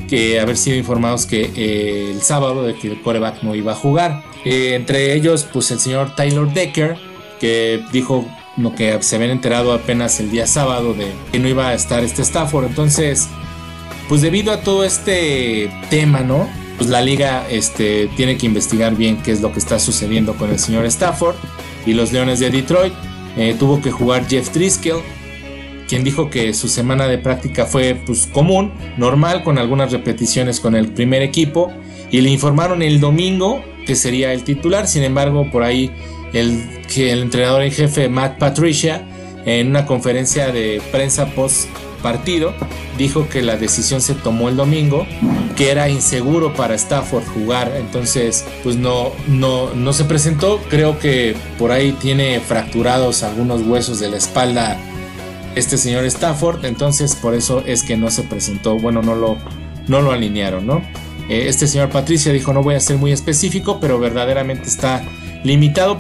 que 0.09 0.39
haber 0.41 0.57
sido 0.57 0.75
informados 0.75 1.25
que 1.25 2.11
el 2.11 2.21
sábado 2.21 2.63
de 2.63 2.75
que 2.75 2.89
el 2.89 3.01
coreback 3.01 3.43
no 3.43 3.55
iba 3.55 3.71
a 3.71 3.75
jugar. 3.75 4.23
Eh, 4.45 4.75
entre 4.75 5.13
ellos, 5.13 5.47
pues 5.51 5.71
el 5.71 5.79
señor 5.79 6.15
Tyler 6.15 6.47
Decker, 6.47 6.95
que 7.39 7.83
dijo 7.91 8.25
lo 8.57 8.73
que 8.73 9.01
se 9.01 9.15
habían 9.15 9.31
enterado 9.31 9.73
apenas 9.73 10.19
el 10.19 10.31
día 10.31 10.47
sábado 10.47 10.93
de 10.93 11.11
que 11.31 11.39
no 11.39 11.47
iba 11.47 11.69
a 11.69 11.73
estar 11.73 12.03
este 12.03 12.21
Stafford. 12.21 12.65
Entonces, 12.65 13.27
pues 14.07 14.21
debido 14.21 14.51
a 14.51 14.61
todo 14.61 14.83
este 14.83 15.69
tema, 15.89 16.21
¿no? 16.21 16.47
Pues 16.77 16.89
la 16.89 17.01
liga 17.01 17.47
este, 17.49 18.07
tiene 18.15 18.37
que 18.37 18.45
investigar 18.45 18.95
bien 18.95 19.17
qué 19.17 19.31
es 19.31 19.41
lo 19.41 19.51
que 19.51 19.59
está 19.59 19.79
sucediendo 19.79 20.35
con 20.35 20.49
el 20.49 20.59
señor 20.59 20.85
Stafford 20.85 21.35
y 21.85 21.93
los 21.93 22.13
Leones 22.13 22.39
de 22.39 22.49
Detroit. 22.49 22.93
Eh, 23.37 23.55
tuvo 23.57 23.81
que 23.81 23.91
jugar 23.91 24.27
Jeff 24.27 24.53
Driscoll, 24.53 25.01
quien 25.87 26.03
dijo 26.03 26.29
que 26.29 26.53
su 26.53 26.67
semana 26.67 27.07
de 27.07 27.17
práctica 27.17 27.65
fue 27.65 27.95
pues 28.05 28.27
común, 28.27 28.71
normal, 28.97 29.43
con 29.43 29.57
algunas 29.57 29.91
repeticiones 29.91 30.59
con 30.59 30.75
el 30.75 30.89
primer 30.89 31.21
equipo. 31.21 31.71
Y 32.15 32.21
le 32.21 32.29
informaron 32.29 32.81
el 32.81 33.01
domingo 33.01 33.61
que 33.85 33.93
sería 33.93 34.31
el 34.31 34.45
titular. 34.45 34.87
Sin 34.87 35.03
embargo, 35.03 35.51
por 35.51 35.63
ahí 35.63 35.91
el, 36.31 36.63
el 36.95 37.19
entrenador 37.19 37.61
en 37.61 37.73
jefe 37.73 38.07
Matt 38.07 38.37
Patricia 38.37 39.05
en 39.45 39.67
una 39.67 39.85
conferencia 39.85 40.49
de 40.49 40.81
prensa 40.93 41.25
post 41.35 41.67
partido 42.01 42.53
dijo 42.97 43.27
que 43.27 43.41
la 43.41 43.57
decisión 43.57 43.99
se 43.99 44.13
tomó 44.13 44.47
el 44.47 44.55
domingo, 44.55 45.05
que 45.57 45.71
era 45.71 45.89
inseguro 45.89 46.53
para 46.53 46.75
Stafford 46.75 47.25
jugar, 47.25 47.73
entonces 47.75 48.45
pues 48.63 48.77
no, 48.77 49.11
no, 49.27 49.73
no 49.73 49.91
se 49.91 50.05
presentó, 50.05 50.61
creo 50.69 50.97
que 50.97 51.35
por 51.59 51.73
ahí 51.73 51.91
tiene 51.99 52.39
fracturados 52.39 53.23
algunos 53.23 53.61
huesos 53.63 53.99
de 53.99 54.09
la 54.09 54.15
espalda 54.15 54.77
este 55.55 55.77
señor 55.77 56.05
Stafford, 56.05 56.63
entonces 56.63 57.13
por 57.13 57.33
eso 57.33 57.61
es 57.65 57.83
que 57.83 57.97
no 57.97 58.09
se 58.09 58.23
presentó, 58.23 58.79
bueno, 58.79 59.01
no 59.01 59.15
lo, 59.15 59.37
no 59.89 60.01
lo 60.01 60.13
alinearon, 60.13 60.65
¿no? 60.65 60.81
Eh, 61.29 61.45
este 61.47 61.67
señor 61.67 61.89
Patricia 61.89 62.31
dijo 62.31 62.53
no 62.53 62.61
voy 62.61 62.75
a 62.75 62.79
ser 62.79 62.97
muy 62.97 63.11
específico, 63.11 63.79
pero 63.79 63.99
verdaderamente 63.99 64.67
está 64.67 65.03
limitado. 65.43 65.99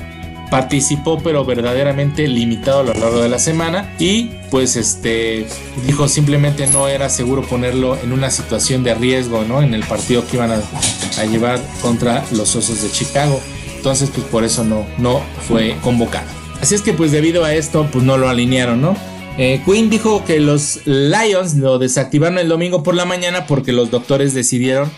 Participó, 0.51 1.19
pero 1.23 1.43
verdaderamente 1.43 2.27
limitado 2.27 2.81
a 2.81 2.83
lo 2.83 2.93
largo 2.93 3.21
de 3.21 3.29
la 3.29 3.39
semana. 3.39 3.95
Y 3.97 4.29
pues 4.51 4.75
este 4.75 5.47
dijo 5.87 6.07
simplemente 6.07 6.67
no 6.67 6.87
era 6.87 7.09
seguro 7.09 7.41
ponerlo 7.41 7.97
en 8.01 8.13
una 8.13 8.29
situación 8.29 8.83
de 8.83 8.93
riesgo, 8.93 9.43
¿no? 9.43 9.63
En 9.63 9.73
el 9.73 9.83
partido 9.83 10.25
que 10.27 10.37
iban 10.37 10.51
a, 10.51 11.25
llevar 11.25 11.59
contra 11.81 12.23
los 12.31 12.55
Osos 12.55 12.83
de 12.83 12.91
Chicago. 12.91 13.41
Entonces, 13.75 14.11
pues 14.13 14.25
por 14.27 14.43
eso 14.43 14.63
no, 14.63 14.85
no 14.97 15.21
fue 15.47 15.75
convocado. 15.81 16.27
Así 16.61 16.75
es 16.75 16.81
que 16.81 16.93
pues 16.93 17.11
debido 17.11 17.43
a 17.43 17.53
esto, 17.53 17.87
pues 17.91 18.03
no 18.03 18.17
lo 18.17 18.29
alinearon, 18.29 18.81
¿no? 18.81 18.95
Eh, 19.37 19.61
Quinn 19.65 19.89
dijo 19.89 20.23
que 20.23 20.39
los 20.39 20.79
Lions 20.85 21.55
lo 21.55 21.77
desactivaron 21.77 22.37
el 22.37 22.47
domingo 22.47 22.83
por 22.83 22.95
la 22.95 23.03
mañana 23.03 23.47
porque 23.47 23.73
los 23.73 23.91
doctores 23.91 24.33
decidieron 24.33 24.89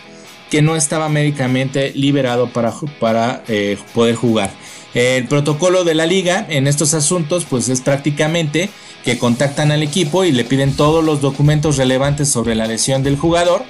que 0.50 0.62
no 0.62 0.76
estaba 0.76 1.08
médicamente 1.08 1.92
liberado 1.94 2.48
para, 2.48 2.72
para 3.00 3.42
eh, 3.48 3.78
poder 3.94 4.14
jugar. 4.14 4.50
El 4.94 5.26
protocolo 5.28 5.84
de 5.84 5.94
la 5.94 6.06
liga 6.06 6.46
en 6.48 6.66
estos 6.66 6.94
asuntos 6.94 7.44
pues 7.48 7.68
es 7.68 7.80
prácticamente 7.82 8.70
que 9.04 9.18
contactan 9.18 9.70
al 9.70 9.82
equipo 9.82 10.24
y 10.24 10.32
le 10.32 10.44
piden 10.44 10.74
todos 10.74 11.04
los 11.04 11.20
documentos 11.20 11.76
relevantes 11.76 12.28
sobre 12.28 12.54
la 12.54 12.66
lesión 12.66 13.02
del 13.02 13.16
jugador 13.16 13.62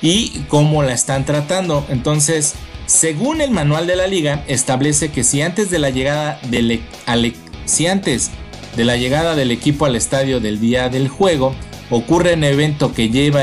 y 0.00 0.30
cómo 0.48 0.82
la 0.82 0.92
están 0.92 1.24
tratando. 1.24 1.84
Entonces, 1.88 2.54
según 2.86 3.40
el 3.40 3.50
manual 3.50 3.86
de 3.86 3.96
la 3.96 4.06
liga, 4.06 4.44
establece 4.46 5.10
que 5.10 5.24
si 5.24 5.42
antes 5.42 5.70
de 5.70 5.78
la 5.78 5.90
llegada 5.90 6.40
del, 6.48 6.70
e, 6.70 6.80
e, 7.06 7.34
si 7.66 7.86
antes 7.86 8.30
de 8.76 8.84
la 8.84 8.96
llegada 8.96 9.34
del 9.34 9.50
equipo 9.50 9.86
al 9.86 9.96
estadio 9.96 10.40
del 10.40 10.60
día 10.60 10.88
del 10.88 11.08
juego 11.08 11.54
ocurre 11.90 12.34
un 12.34 12.44
evento 12.44 12.94
que 12.94 13.08
lleva 13.08 13.42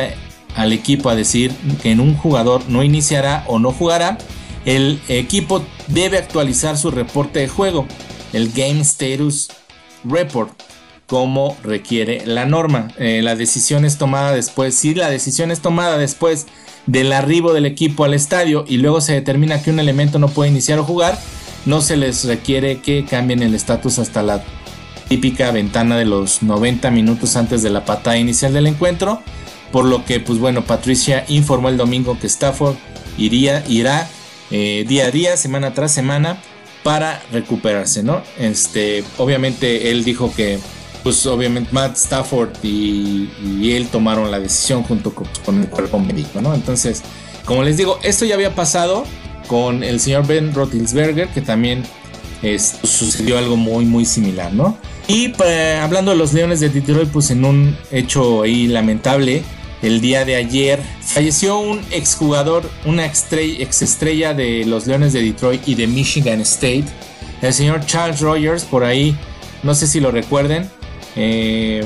al 0.56 0.74
equipo 0.74 1.10
a 1.10 1.16
decir 1.16 1.52
que 1.82 1.92
en 1.92 2.00
un 2.00 2.16
jugador 2.16 2.64
no 2.70 2.84
iniciará 2.84 3.44
o 3.48 3.60
no 3.60 3.72
jugará, 3.72 4.18
el 4.66 5.00
equipo 5.10 5.64
debe 5.88 6.18
actualizar 6.18 6.78
su 6.78 6.92
reporte 6.92 7.40
de 7.40 7.48
juego, 7.48 7.86
el 8.34 8.52
Game 8.52 8.82
Status 8.82 9.50
Report, 10.04 10.52
como 11.08 11.56
requiere 11.64 12.26
la 12.26 12.46
norma. 12.46 12.88
Eh, 12.98 13.22
la 13.22 13.36
decisión 13.36 13.86
es 13.86 13.98
tomada 13.98 14.34
después, 14.34 14.76
si 14.76 14.96
la 14.96 15.10
decisión 15.10 15.52
es 15.52 15.60
tomada 15.62 15.98
después 15.98 16.48
del 16.88 17.14
arribo 17.14 17.54
del 17.54 17.66
equipo 17.66 18.06
al 18.06 18.14
estadio 18.14 18.66
y 18.68 18.78
luego 18.78 19.02
se 19.02 19.14
determina 19.14 19.62
que 19.62 19.72
un 19.72 19.80
elemento 19.80 20.20
no 20.20 20.30
puede 20.30 20.50
iniciar 20.50 20.80
o 20.80 20.84
jugar, 20.84 21.20
no 21.66 21.82
se 21.82 21.98
les 21.98 22.26
requiere 22.26 22.80
que 22.80 23.06
cambien 23.06 23.42
el 23.44 23.56
estatus 23.56 24.00
hasta 24.00 24.24
la 24.24 24.44
típica 25.10 25.52
ventana 25.52 25.98
de 25.98 26.06
los 26.06 26.42
90 26.42 26.90
minutos 26.92 27.36
antes 27.36 27.62
de 27.62 27.70
la 27.70 27.86
patada 27.86 28.18
inicial 28.18 28.54
del 28.54 28.68
encuentro 28.68 29.22
por 29.76 29.84
lo 29.84 30.06
que, 30.06 30.22
pues 30.22 30.40
bueno, 30.40 30.64
Patricia 30.64 31.26
informó 31.28 31.68
el 31.68 31.76
domingo 31.76 32.18
que 32.18 32.28
Stafford 32.28 32.78
iría, 33.18 33.62
irá 33.68 34.08
eh, 34.50 34.86
día 34.88 35.08
a 35.08 35.12
día, 35.12 35.36
semana 35.36 35.74
tras 35.74 35.92
semana, 35.92 36.38
para 36.82 37.22
recuperarse, 37.34 38.02
¿no? 38.02 38.22
Este, 38.40 39.04
obviamente 39.18 39.92
él 39.92 40.06
dijo 40.06 40.34
que, 40.34 40.60
pues 41.04 41.26
obviamente 41.26 41.72
Matt 41.74 41.98
Stafford 41.98 42.52
y, 42.64 43.28
él 43.70 43.90
tomaron 43.90 44.32
la 44.32 44.40
decisión 44.40 44.82
junto 44.82 45.14
con, 45.14 45.62
el 45.62 45.68
cuerpo 45.68 46.00
médico, 46.00 46.40
¿no? 46.40 46.56
Entonces, 46.56 47.02
como 47.44 47.62
les 47.62 47.76
digo, 47.76 48.00
esto 48.02 48.24
ya 48.24 48.36
había 48.36 48.56
pasado 48.56 49.04
con 49.48 49.84
el 49.84 50.00
señor 50.00 50.26
Ben 50.26 50.54
Roethlisberger, 50.54 51.28
que 51.28 51.42
también 51.42 51.84
sucedió 52.82 53.38
algo 53.38 53.58
muy, 53.58 53.84
muy 53.84 54.06
similar, 54.06 54.54
¿no? 54.54 54.78
Y 55.10 55.30
pues, 55.30 55.80
hablando 55.80 56.12
de 56.12 56.18
los 56.18 56.32
Leones 56.32 56.62
de 56.62 56.70
Detroit, 56.70 57.10
pues 57.10 57.30
en 57.30 57.44
un 57.44 57.78
hecho 57.92 58.44
ahí 58.44 58.68
lamentable, 58.68 59.44
el 59.82 60.02
día 60.02 60.26
de 60.26 60.36
ayer 60.36 60.80
falleció 61.02 61.60
un 61.60 61.82
exjugador, 61.92 62.70
una 62.86 63.06
ex 63.06 63.82
estrella 63.82 64.34
de 64.34 64.66
los 64.66 64.88
Leones 64.88 65.14
de 65.14 65.22
Detroit 65.22 65.68
y 65.68 65.76
de 65.76 65.88
Michigan 65.88 66.42
State, 66.42 66.86
el 67.42 67.54
señor 67.54 67.86
Charles 67.86 68.22
Rogers, 68.22 68.64
por 68.64 68.84
ahí, 68.84 69.16
no 69.64 69.76
sé 69.76 69.88
si 69.88 70.00
lo 70.00 70.12
recuerden, 70.12 70.70
eh, 71.16 71.84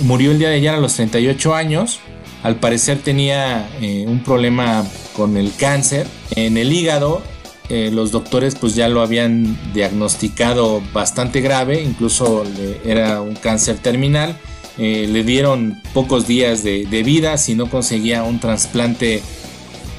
murió 0.00 0.30
el 0.30 0.38
día 0.38 0.48
de 0.48 0.56
ayer 0.56 0.74
a 0.74 0.78
los 0.78 0.94
38 0.94 1.54
años. 1.54 2.00
Al 2.42 2.56
parecer 2.56 2.98
tenía 2.98 3.68
eh, 3.80 4.04
un 4.06 4.22
problema 4.22 4.84
con 5.14 5.36
el 5.36 5.52
cáncer 5.54 6.06
en 6.36 6.56
el 6.56 6.72
hígado. 6.72 7.22
Eh, 7.68 7.90
los 7.92 8.10
doctores 8.10 8.56
pues 8.56 8.74
ya 8.74 8.88
lo 8.88 9.02
habían 9.02 9.56
diagnosticado 9.72 10.82
bastante 10.92 11.40
grave, 11.40 11.82
incluso 11.82 12.44
era 12.84 13.20
un 13.20 13.36
cáncer 13.36 13.78
terminal 13.78 14.36
eh, 14.78 15.06
le 15.08 15.24
dieron 15.24 15.80
pocos 15.92 16.26
días 16.26 16.62
de, 16.62 16.84
vida 17.04 17.36
si 17.38 17.54
no 17.54 17.68
conseguía 17.68 18.22
un 18.22 18.40
trasplante 18.40 19.22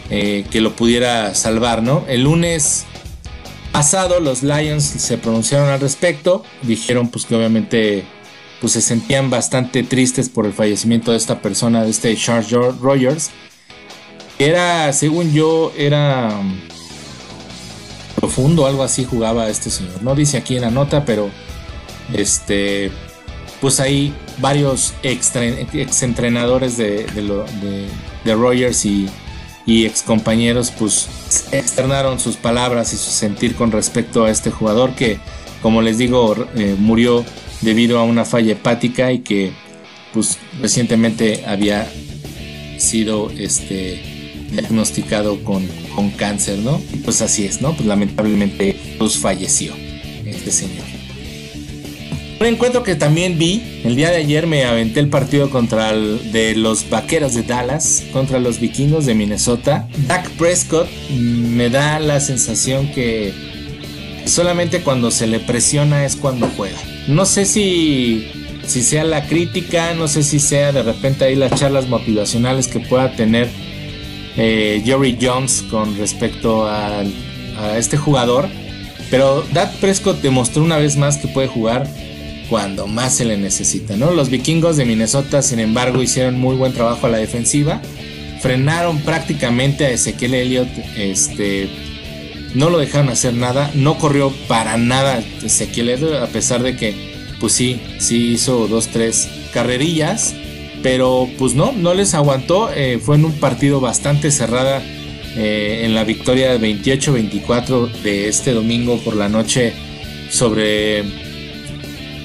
eh, 0.09 0.45
que 0.51 0.61
lo 0.61 0.75
pudiera 0.75 1.35
salvar, 1.35 1.83
¿no? 1.83 2.05
El 2.07 2.23
lunes 2.23 2.85
pasado 3.71 4.19
los 4.19 4.43
Lions 4.43 4.83
se 4.83 5.17
pronunciaron 5.17 5.69
al 5.69 5.79
respecto, 5.79 6.43
dijeron 6.63 7.07
pues 7.09 7.25
que 7.25 7.35
obviamente 7.35 8.03
pues 8.59 8.73
se 8.73 8.81
sentían 8.81 9.29
bastante 9.29 9.81
tristes 9.81 10.29
por 10.29 10.45
el 10.45 10.53
fallecimiento 10.53 11.11
de 11.11 11.17
esta 11.17 11.41
persona, 11.41 11.83
de 11.83 11.89
este 11.89 12.15
Charles 12.15 12.51
Rogers. 12.51 13.31
Era, 14.37 14.93
según 14.93 15.33
yo, 15.33 15.73
era 15.75 16.37
um, 16.39 16.59
profundo, 18.15 18.67
algo 18.67 18.83
así 18.83 19.03
jugaba 19.03 19.49
este 19.49 19.71
señor. 19.71 20.03
No 20.03 20.13
dice 20.13 20.37
aquí 20.37 20.55
en 20.55 20.61
la 20.61 20.69
nota, 20.69 21.05
pero 21.05 21.31
este 22.13 22.91
pues 23.61 23.79
hay 23.79 24.13
varios 24.39 24.93
ex, 25.03 25.33
entrenadores 26.01 26.75
de, 26.77 27.05
de, 28.25 28.35
Rogers 28.35 28.85
y, 28.85 29.07
ex 29.67 30.01
compañeros 30.01 30.73
pues 30.77 31.07
externaron 31.53 32.19
sus 32.19 32.35
palabras 32.35 32.91
y 32.91 32.97
su 32.97 33.11
sentir 33.11 33.55
con 33.55 33.71
respecto 33.71 34.25
a 34.25 34.31
este 34.31 34.51
jugador 34.51 34.95
que 34.95 35.17
como 35.61 35.81
les 35.81 35.97
digo 35.97 36.35
eh, 36.55 36.75
murió 36.77 37.23
debido 37.61 37.97
a 37.97 38.03
una 38.03 38.25
falla 38.25 38.51
hepática 38.51 39.13
y 39.13 39.19
que 39.19 39.53
pues 40.13 40.39
recientemente 40.59 41.45
había 41.47 41.89
sido 42.79 43.29
este 43.29 44.01
diagnosticado 44.51 45.41
con, 45.45 45.65
con 45.95 46.09
cáncer, 46.09 46.59
¿no? 46.59 46.81
Pues 47.05 47.21
así 47.21 47.45
es, 47.45 47.61
¿no? 47.61 47.73
Pues 47.73 47.87
lamentablemente 47.87 48.75
pues 48.97 49.17
falleció 49.17 49.73
este 50.25 50.51
señor. 50.51 50.90
Un 52.41 52.47
encuentro 52.47 52.81
que 52.81 52.95
también 52.95 53.37
vi 53.37 53.61
el 53.83 53.95
día 53.95 54.09
de 54.09 54.17
ayer 54.17 54.47
me 54.47 54.65
aventé 54.65 54.99
el 54.99 55.09
partido 55.09 55.51
contra 55.51 55.93
de 55.93 56.55
los 56.55 56.89
Vaqueros 56.89 57.35
de 57.35 57.43
Dallas 57.43 58.03
contra 58.11 58.39
los 58.39 58.59
Vikingos 58.59 59.05
de 59.05 59.13
Minnesota. 59.13 59.87
Dak 60.07 60.27
Prescott 60.31 60.89
me 61.11 61.69
da 61.69 61.99
la 61.99 62.19
sensación 62.19 62.91
que 62.93 63.31
solamente 64.25 64.81
cuando 64.81 65.11
se 65.11 65.27
le 65.27 65.39
presiona 65.39 66.03
es 66.03 66.15
cuando 66.15 66.49
juega. 66.57 66.79
No 67.07 67.25
sé 67.25 67.45
si 67.45 68.27
si 68.65 68.81
sea 68.81 69.03
la 69.03 69.27
crítica, 69.27 69.93
no 69.93 70.07
sé 70.07 70.23
si 70.23 70.39
sea 70.39 70.71
de 70.71 70.81
repente 70.81 71.25
ahí 71.25 71.35
las 71.35 71.53
charlas 71.53 71.89
motivacionales 71.89 72.67
que 72.67 72.79
pueda 72.79 73.15
tener 73.15 73.49
eh, 74.35 74.81
Jerry 74.83 75.15
Jones 75.21 75.63
con 75.69 75.95
respecto 75.95 76.65
a 76.65 77.03
este 77.77 77.97
jugador. 77.97 78.49
Pero 79.11 79.45
Dak 79.53 79.75
Prescott 79.75 80.23
demostró 80.23 80.63
una 80.63 80.77
vez 80.77 80.97
más 80.97 81.17
que 81.17 81.27
puede 81.27 81.47
jugar 81.47 81.87
cuando 82.51 82.85
más 82.85 83.15
se 83.15 83.23
le 83.23 83.37
necesita, 83.37 83.95
¿no? 83.95 84.11
Los 84.11 84.29
vikingos 84.29 84.75
de 84.75 84.83
Minnesota, 84.83 85.41
sin 85.41 85.61
embargo, 85.61 86.03
hicieron 86.03 86.37
muy 86.37 86.57
buen 86.57 86.73
trabajo 86.73 87.07
a 87.07 87.09
la 87.09 87.17
defensiva, 87.17 87.81
frenaron 88.41 88.99
prácticamente 88.99 89.85
a 89.85 89.91
Ezequiel 89.91 90.33
Elliott, 90.33 90.67
este, 90.97 91.69
no 92.53 92.69
lo 92.69 92.77
dejaron 92.77 93.07
hacer 93.07 93.35
nada, 93.35 93.71
no 93.73 93.97
corrió 93.97 94.33
para 94.49 94.75
nada 94.75 95.23
Ezequiel 95.41 95.91
Elliott, 95.91 96.15
a 96.15 96.27
pesar 96.27 96.61
de 96.61 96.75
que, 96.75 96.93
pues 97.39 97.53
sí, 97.53 97.79
sí 97.99 98.33
hizo 98.33 98.67
dos, 98.67 98.89
tres 98.89 99.29
carrerillas, 99.53 100.35
pero 100.83 101.29
pues 101.37 101.55
no, 101.55 101.71
no 101.71 101.93
les 101.93 102.13
aguantó, 102.15 102.69
eh, 102.75 102.99
fue 103.01 103.15
en 103.15 103.23
un 103.23 103.33
partido 103.39 103.79
bastante 103.79 104.29
cerrada 104.29 104.83
eh, 105.37 105.83
en 105.85 105.95
la 105.95 106.03
victoria 106.03 106.57
28-24 106.57 107.89
de 108.01 108.27
este 108.27 108.51
domingo 108.51 108.97
por 108.97 109.15
la 109.15 109.29
noche 109.29 109.71
sobre 110.29 111.20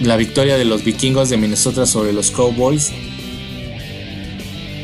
la 0.01 0.17
victoria 0.17 0.57
de 0.57 0.65
los 0.65 0.85
vikingos 0.85 1.31
de 1.31 1.37
Minnesota 1.37 1.87
sobre 1.87 2.13
los 2.13 2.31
Cowboys. 2.31 2.93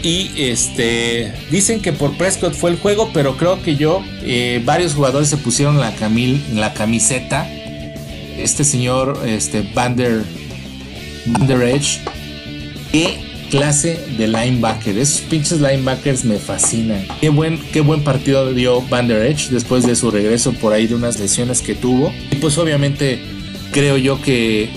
Y 0.02 0.30
este 0.36 1.32
dicen 1.50 1.80
que 1.80 1.92
por 1.92 2.16
Prescott 2.16 2.54
fue 2.54 2.70
el 2.70 2.76
juego, 2.76 3.10
pero 3.12 3.36
creo 3.36 3.62
que 3.62 3.76
yo, 3.76 4.02
eh, 4.22 4.60
varios 4.64 4.94
jugadores 4.94 5.28
se 5.28 5.36
pusieron 5.36 5.78
la, 5.78 5.94
camil, 5.94 6.42
la 6.54 6.74
camiseta. 6.74 7.48
Este 8.36 8.64
señor, 8.64 9.20
este 9.24 9.62
Vander, 9.74 10.24
Vander 11.26 11.62
Edge, 11.62 12.00
qué 12.90 13.18
clase 13.50 14.00
de 14.18 14.26
linebacker. 14.26 14.98
Esos 14.98 15.20
pinches 15.20 15.60
linebackers 15.60 16.24
me 16.24 16.38
fascinan. 16.38 17.06
Qué 17.20 17.28
buen, 17.28 17.58
qué 17.72 17.80
buen 17.80 18.02
partido 18.02 18.52
dio 18.52 18.82
Vander 18.82 19.24
Edge 19.24 19.50
después 19.50 19.86
de 19.86 19.94
su 19.94 20.10
regreso 20.10 20.52
por 20.54 20.72
ahí 20.72 20.88
de 20.88 20.96
unas 20.96 21.20
lesiones 21.20 21.62
que 21.62 21.74
tuvo. 21.74 22.12
Y 22.32 22.36
pues 22.36 22.58
obviamente 22.58 23.20
creo 23.70 23.98
yo 23.98 24.20
que 24.20 24.68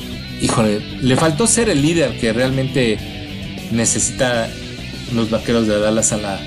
híjole, 0.42 0.80
le 1.02 1.16
faltó 1.16 1.48
ser 1.48 1.70
el 1.70 1.82
líder 1.82 2.18
que 2.20 2.34
realmente 2.34 2.98
necesita 3.72 4.50
los 5.14 5.30
vaqueros 5.30 5.68
de 5.68 5.80
Dallas 5.80 6.12
a 6.12 6.18
la, 6.18 6.40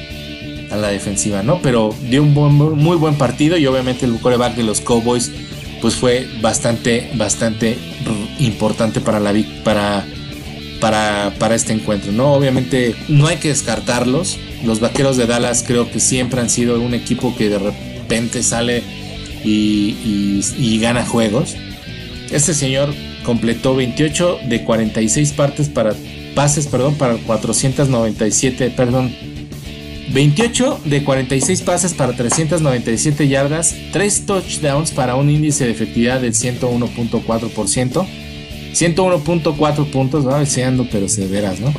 a 0.70 0.76
la 0.76 0.88
defensiva, 0.88 1.42
¿no? 1.42 1.60
Pero 1.62 1.94
dio 2.02 2.22
un 2.22 2.32
muy 2.32 2.96
buen 2.96 3.14
partido 3.14 3.56
y 3.56 3.66
obviamente 3.66 4.06
el 4.06 4.18
coreback 4.18 4.54
de 4.56 4.62
los 4.64 4.80
Cowboys 4.80 5.30
pues 5.80 5.94
fue 5.94 6.28
bastante, 6.40 7.10
bastante 7.14 7.78
importante 8.40 9.00
para, 9.00 9.20
la, 9.20 9.32
para, 9.62 10.04
para, 10.80 11.32
para 11.38 11.54
este 11.54 11.72
encuentro, 11.72 12.12
¿no? 12.12 12.32
Obviamente 12.32 12.94
no 13.08 13.26
hay 13.28 13.36
que 13.36 13.48
descartarlos. 13.48 14.38
Los 14.64 14.80
vaqueros 14.80 15.16
de 15.16 15.26
Dallas 15.26 15.64
creo 15.66 15.90
que 15.90 16.00
siempre 16.00 16.40
han 16.40 16.50
sido 16.50 16.80
un 16.80 16.94
equipo 16.94 17.34
que 17.36 17.48
de 17.48 17.58
repente 17.58 18.42
sale 18.42 18.82
y, 19.44 20.42
y 20.58 20.78
gana 20.80 21.06
juegos. 21.06 21.54
Este 22.30 22.54
señor 22.54 22.92
completó 23.28 23.76
28 23.76 24.38
de 24.48 24.64
46 24.64 25.32
partes 25.32 25.68
para 25.68 25.92
pases, 26.34 26.66
perdón, 26.66 26.94
para 26.94 27.18
497, 27.18 28.70
perdón, 28.70 29.14
28 30.14 30.80
de 30.86 31.04
46 31.04 31.60
pases 31.60 31.92
para 31.92 32.14
397 32.14 33.28
yardas, 33.28 33.74
3 33.92 34.24
touchdowns 34.24 34.92
para 34.92 35.14
un 35.14 35.28
índice 35.28 35.66
de 35.66 35.72
efectividad 35.72 36.22
del 36.22 36.32
101.4%. 36.32 38.06
101.4 38.72 39.90
puntos, 39.90 40.26
va 40.26 40.38
deseando, 40.38 40.88
pero 40.90 41.06
severas, 41.06 41.60
¿no? 41.60 41.74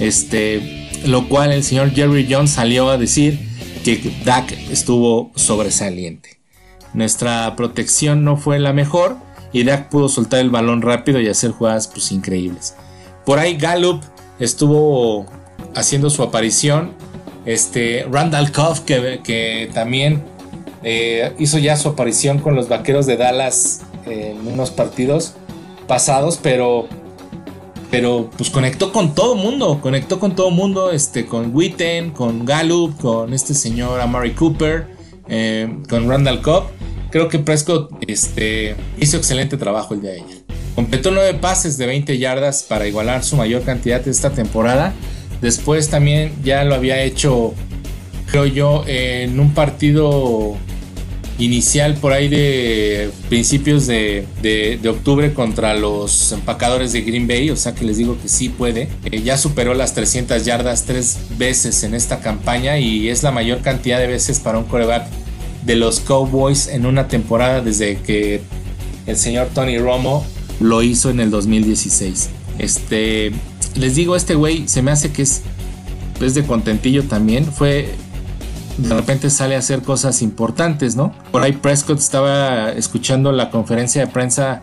Este, 0.00 0.88
lo 1.04 1.28
cual 1.28 1.52
el 1.52 1.64
señor 1.64 1.92
Jerry 1.92 2.26
Jones 2.30 2.52
salió 2.52 2.88
a 2.88 2.96
decir 2.96 3.38
que 3.84 4.10
Dak 4.24 4.50
estuvo 4.70 5.32
sobresaliente. 5.34 6.38
Nuestra 6.94 7.54
protección 7.56 8.24
no 8.24 8.38
fue 8.38 8.58
la 8.58 8.72
mejor 8.72 9.27
y 9.52 9.64
Dak 9.64 9.88
pudo 9.88 10.08
soltar 10.08 10.40
el 10.40 10.50
balón 10.50 10.82
rápido 10.82 11.20
y 11.20 11.28
hacer 11.28 11.52
jugadas 11.52 11.88
pues 11.88 12.12
increíbles. 12.12 12.74
Por 13.24 13.38
ahí 13.38 13.56
Gallup 13.56 14.02
estuvo 14.38 15.26
haciendo 15.74 16.10
su 16.10 16.22
aparición 16.22 16.92
este, 17.44 18.06
Randall 18.10 18.52
Cobb, 18.52 18.84
que, 18.84 19.70
también 19.72 20.22
eh, 20.82 21.32
hizo 21.38 21.58
ya 21.58 21.76
su 21.76 21.88
aparición 21.88 22.38
con 22.40 22.54
los 22.54 22.68
vaqueros 22.68 23.06
de 23.06 23.16
Dallas 23.16 23.82
en 24.06 24.46
unos 24.46 24.70
partidos 24.70 25.34
pasados, 25.86 26.38
pero, 26.42 26.86
pero 27.90 28.30
pues 28.36 28.50
conectó 28.50 28.92
con 28.92 29.14
todo 29.14 29.34
mundo, 29.34 29.80
conectó 29.80 30.20
con 30.20 30.36
todo 30.36 30.50
mundo, 30.50 30.90
este, 30.90 31.26
con 31.26 31.54
Witten, 31.54 32.10
con 32.10 32.44
Gallup, 32.44 32.98
con 32.98 33.32
este 33.32 33.54
señor 33.54 34.00
Amari 34.00 34.32
Cooper, 34.32 34.86
eh, 35.28 35.74
con 35.88 36.08
Randall 36.08 36.42
Cobb. 36.42 36.64
Creo 37.10 37.28
que 37.28 37.38
Prescott 37.38 37.90
este, 38.06 38.76
hizo 39.00 39.16
excelente 39.16 39.56
trabajo 39.56 39.94
el 39.94 40.02
día 40.02 40.10
de 40.10 40.20
ayer. 40.22 40.38
Completó 40.74 41.10
nueve 41.10 41.34
pases 41.34 41.76
de 41.78 41.86
20 41.86 42.18
yardas 42.18 42.62
para 42.62 42.86
igualar 42.86 43.24
su 43.24 43.36
mayor 43.36 43.62
cantidad 43.62 44.00
de 44.00 44.10
esta 44.10 44.30
temporada 44.30 44.94
Después 45.40 45.88
también 45.88 46.32
ya 46.42 46.64
lo 46.64 46.74
había 46.74 47.02
hecho, 47.02 47.54
creo 48.30 48.46
yo, 48.46 48.84
en 48.86 49.38
un 49.38 49.54
partido 49.54 50.56
inicial 51.38 51.94
por 51.94 52.12
ahí 52.12 52.26
de 52.26 53.10
principios 53.28 53.86
de, 53.86 54.26
octubre 54.88 55.32
contra 55.32 55.74
los 55.74 56.32
empacadores 56.32 56.92
de 56.92 57.02
Green 57.02 57.28
Bay, 57.28 57.50
o 57.50 57.56
sea 57.56 57.72
que 57.72 57.84
les 57.84 57.98
digo 57.98 58.18
que 58.20 58.28
sí 58.28 58.48
puede. 58.48 58.88
Eh, 59.04 59.22
ya 59.22 59.38
superó 59.38 59.74
las 59.74 59.94
300 59.94 60.44
yardas 60.44 60.84
tres 60.84 61.18
veces 61.38 61.84
en 61.84 61.94
esta 61.94 62.18
campaña 62.18 62.78
y 62.78 63.08
es 63.08 63.22
la 63.22 63.30
mayor 63.30 63.60
cantidad 63.60 64.00
de 64.00 64.08
veces 64.08 64.40
para 64.40 64.58
un 64.58 64.64
coreback 64.64 65.06
de 65.64 65.76
los 65.76 66.00
Cowboys 66.00 66.68
en 66.68 66.86
una 66.86 67.08
temporada 67.08 67.60
desde 67.60 67.96
que 67.98 68.42
el 69.06 69.16
señor 69.16 69.48
Tony 69.54 69.78
Romo 69.78 70.24
lo 70.60 70.82
hizo 70.82 71.10
en 71.10 71.20
el 71.20 71.30
2016. 71.30 72.30
Este, 72.58 73.32
les 73.76 73.94
digo, 73.94 74.16
este 74.16 74.34
güey 74.34 74.68
se 74.68 74.82
me 74.82 74.90
hace 74.90 75.12
que 75.12 75.22
es, 75.22 75.42
de 76.18 76.44
contentillo 76.44 77.04
también. 77.04 77.44
Fue. 77.44 77.88
De 78.76 78.94
repente 78.94 79.28
sale 79.28 79.56
a 79.56 79.58
hacer 79.58 79.82
cosas 79.82 80.22
importantes, 80.22 80.94
¿no? 80.94 81.12
Por 81.32 81.42
ahí 81.42 81.52
Prescott 81.52 81.98
estaba 81.98 82.70
escuchando 82.70 83.32
la 83.32 83.50
conferencia 83.50 84.06
de 84.06 84.12
prensa 84.12 84.62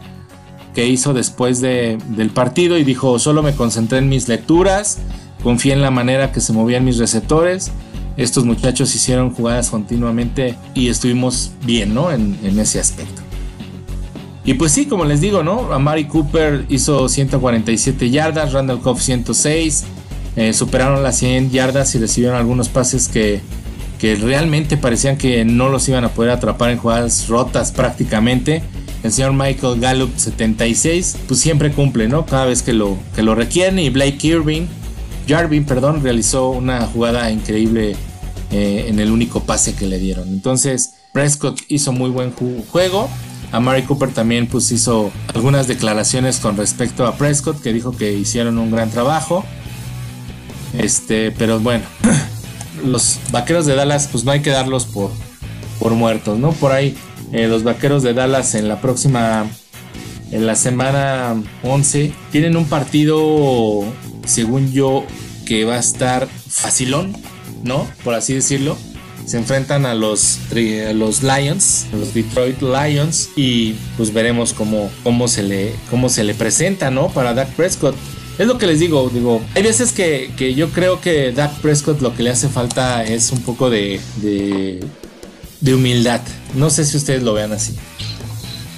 que 0.73 0.87
hizo 0.87 1.13
después 1.13 1.59
de, 1.59 1.97
del 2.09 2.29
partido 2.29 2.77
y 2.77 2.83
dijo: 2.83 3.19
Solo 3.19 3.43
me 3.43 3.55
concentré 3.55 3.97
en 3.97 4.07
mis 4.07 4.27
lecturas, 4.29 4.99
confié 5.43 5.73
en 5.73 5.81
la 5.81 5.91
manera 5.91 6.31
que 6.31 6.39
se 6.39 6.53
movían 6.53 6.85
mis 6.85 6.97
receptores. 6.97 7.71
Estos 8.17 8.45
muchachos 8.45 8.95
hicieron 8.95 9.31
jugadas 9.31 9.69
continuamente 9.69 10.55
y 10.73 10.87
estuvimos 10.87 11.51
bien, 11.65 11.93
¿no? 11.93 12.11
En, 12.11 12.37
ese 12.59 12.79
aspecto. 12.79 13.21
Y 14.45 14.53
pues 14.53 14.71
sí, 14.71 14.85
como 14.85 15.05
les 15.05 15.21
digo, 15.21 15.43
¿no? 15.43 15.73
Amari 15.73 16.05
Cooper 16.05 16.65
hizo 16.69 17.09
147 17.09 18.09
yardas, 18.09 18.53
Randall 18.53 18.79
Cobb 18.79 18.99
106, 18.99 19.83
eh, 20.35 20.53
superaron 20.53 21.03
las 21.03 21.17
100 21.17 21.51
yardas 21.51 21.93
y 21.95 21.99
recibieron 21.99 22.37
algunos 22.37 22.69
pases 22.69 23.07
que, 23.07 23.41
que 23.99 24.15
realmente 24.15 24.77
parecían 24.77 25.17
que 25.17 25.43
no 25.43 25.69
los 25.69 25.89
iban 25.89 26.05
a 26.05 26.09
poder 26.09 26.31
atrapar 26.31 26.71
en 26.71 26.77
jugadas 26.77 27.27
rotas 27.27 27.71
prácticamente. 27.71 28.61
El 29.03 29.11
señor 29.11 29.33
Michael 29.33 29.79
Gallup 29.79 30.11
76, 30.15 31.17
pues 31.27 31.39
siempre 31.39 31.71
cumple, 31.71 32.07
¿no? 32.07 32.25
Cada 32.25 32.45
vez 32.45 32.63
que 32.63 32.73
lo, 32.73 32.97
que 33.15 33.23
lo 33.23 33.35
requieren. 33.35 33.77
Y 33.77 33.89
Blake 33.89 34.25
Irving, 34.25 34.67
Jarvin, 35.27 35.65
perdón, 35.65 36.03
realizó 36.03 36.49
una 36.49 36.85
jugada 36.87 37.31
increíble 37.31 37.95
eh, 38.51 38.85
en 38.87 38.99
el 38.99 39.11
único 39.11 39.41
pase 39.41 39.73
que 39.73 39.87
le 39.87 39.99
dieron. 39.99 40.27
Entonces, 40.29 40.93
Prescott 41.13 41.59
hizo 41.67 41.91
muy 41.91 42.09
buen 42.09 42.33
juego. 42.71 43.09
A 43.51 43.59
Mary 43.59 43.83
Cooper 43.83 44.11
también 44.11 44.47
pues 44.47 44.71
hizo 44.71 45.11
algunas 45.33 45.67
declaraciones 45.67 46.39
con 46.39 46.57
respecto 46.57 47.05
a 47.05 47.15
Prescott 47.15 47.61
que 47.61 47.71
dijo 47.71 47.95
que 47.95 48.13
hicieron 48.13 48.57
un 48.57 48.71
gran 48.71 48.89
trabajo. 48.89 49.45
Este, 50.77 51.31
pero 51.31 51.59
bueno, 51.59 51.85
los 52.85 53.19
vaqueros 53.31 53.65
de 53.65 53.75
Dallas 53.75 54.09
pues 54.11 54.25
no 54.25 54.31
hay 54.31 54.41
que 54.41 54.49
darlos 54.49 54.85
por, 54.85 55.11
por 55.79 55.93
muertos, 55.93 56.37
¿no? 56.37 56.51
Por 56.51 56.71
ahí 56.71 56.97
eh, 57.31 57.47
los 57.47 57.63
vaqueros 57.63 58.03
de 58.03 58.13
Dallas 58.13 58.55
en 58.55 58.67
la 58.67 58.81
próxima, 58.81 59.47
en 60.31 60.45
la 60.45 60.55
semana 60.55 61.35
11, 61.63 62.13
tienen 62.31 62.55
un 62.55 62.65
partido, 62.65 63.83
según 64.25 64.71
yo, 64.71 65.05
que 65.45 65.65
va 65.65 65.75
a 65.75 65.79
estar 65.79 66.27
facilón, 66.27 67.15
¿no? 67.63 67.87
Por 68.03 68.13
así 68.13 68.33
decirlo 68.33 68.77
se 69.25 69.37
enfrentan 69.37 69.85
a 69.85 69.95
los, 69.95 70.39
Lions, 70.53 71.87
los 71.91 72.13
Detroit 72.13 72.61
Lions, 72.61 73.29
y 73.35 73.73
pues 73.97 74.13
veremos 74.13 74.53
cómo, 74.53 74.89
cómo, 75.03 75.27
se, 75.27 75.43
le, 75.43 75.73
cómo 75.89 76.09
se 76.09 76.23
le 76.23 76.35
presenta, 76.35 76.91
¿no? 76.91 77.09
Para 77.09 77.33
Dak 77.33 77.49
Prescott. 77.55 77.95
Es 78.37 78.47
lo 78.47 78.57
que 78.57 78.67
les 78.67 78.79
digo, 78.79 79.09
digo, 79.13 79.41
hay 79.55 79.63
veces 79.63 79.93
que, 79.93 80.31
que 80.37 80.53
yo 80.53 80.69
creo 80.69 81.01
que 81.01 81.31
Dak 81.31 81.53
Prescott 81.61 82.01
lo 82.01 82.15
que 82.15 82.23
le 82.23 82.29
hace 82.29 82.49
falta 82.49 83.03
es 83.03 83.31
un 83.31 83.41
poco 83.41 83.69
de, 83.69 83.99
de, 84.17 84.83
de 85.61 85.73
humildad. 85.73 86.21
No 86.53 86.69
sé 86.69 86.85
si 86.85 86.97
ustedes 86.97 87.23
lo 87.23 87.33
vean 87.33 87.53
así 87.53 87.73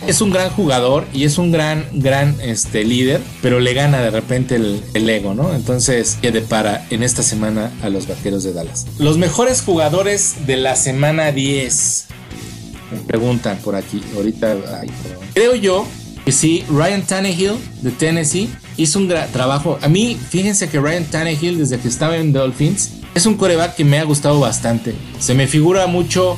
es 0.07 0.21
un 0.21 0.29
gran 0.29 0.49
jugador 0.49 1.05
y 1.13 1.25
es 1.25 1.37
un 1.37 1.51
gran, 1.51 1.85
gran 1.91 2.37
este, 2.41 2.85
líder, 2.85 3.21
pero 3.41 3.59
le 3.59 3.73
gana 3.73 4.01
de 4.01 4.09
repente 4.09 4.55
el, 4.55 5.09
ego, 5.09 5.33
¿no? 5.33 5.53
Entonces, 5.53 6.17
¿qué 6.21 6.31
depara 6.31 6.85
en 6.89 7.03
esta 7.03 7.23
semana 7.23 7.71
a 7.83 7.89
los 7.89 8.07
vaqueros 8.07 8.43
de 8.43 8.53
Dallas? 8.53 8.85
Los 8.99 9.17
mejores 9.17 9.61
jugadores 9.61 10.47
de 10.47 10.57
la 10.57 10.75
semana 10.77 11.33
10. 11.33 12.05
Me 12.91 12.99
preguntan 12.99 13.57
por 13.57 13.75
aquí. 13.75 14.01
Ahorita, 14.15 14.55
creo 15.33 15.55
yo 15.55 15.85
que 16.23 16.31
sí, 16.31 16.63
Ryan 16.69 17.01
Tannehill 17.03 17.53
de 17.81 17.91
Tennessee 17.91 18.49
hizo 18.77 18.99
un 18.99 19.09
gran 19.09 19.29
trabajo. 19.31 19.77
A 19.81 19.89
mí, 19.89 20.17
fíjense 20.29 20.69
que 20.69 20.79
Ryan 20.79 21.05
Tannehill, 21.05 21.57
desde 21.57 21.79
que 21.79 21.89
estaba 21.89 22.15
en 22.15 22.31
Dolphins, 22.31 22.91
es 23.13 23.25
un 23.25 23.35
coreback 23.35 23.75
que 23.75 23.83
me 23.83 23.99
ha 23.99 24.03
gustado 24.03 24.39
bastante. 24.39 24.95
Se 25.19 25.33
me 25.33 25.47
figura 25.47 25.87
mucho 25.87 26.37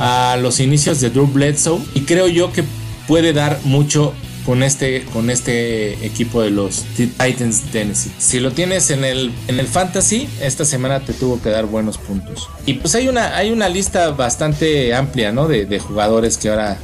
a 0.00 0.36
los 0.40 0.58
inicios 0.58 1.00
de 1.00 1.10
Drew 1.10 1.26
Bledsoe 1.28 1.80
y 1.94 2.00
creo 2.00 2.26
yo 2.26 2.52
que 2.52 2.64
puede 3.06 3.32
dar 3.32 3.58
mucho 3.64 4.14
con 4.44 4.62
este, 4.62 5.04
con 5.12 5.30
este 5.30 6.04
equipo 6.04 6.42
de 6.42 6.50
los 6.50 6.84
Titans 6.96 7.64
de 7.64 7.70
Tennessee. 7.72 8.12
Si 8.18 8.40
lo 8.40 8.50
tienes 8.50 8.90
en 8.90 9.04
el, 9.04 9.32
en 9.48 9.58
el 9.58 9.66
Fantasy, 9.66 10.28
esta 10.40 10.64
semana 10.64 11.00
te 11.00 11.12
tuvo 11.12 11.40
que 11.40 11.48
dar 11.48 11.66
buenos 11.66 11.98
puntos. 11.98 12.48
Y 12.66 12.74
pues 12.74 12.94
hay 12.94 13.08
una, 13.08 13.36
hay 13.36 13.50
una 13.50 13.68
lista 13.68 14.10
bastante 14.10 14.94
amplia, 14.94 15.32
¿no? 15.32 15.48
De, 15.48 15.78
jugadores 15.78 16.38
que 16.38 16.48
ahora 16.48 16.78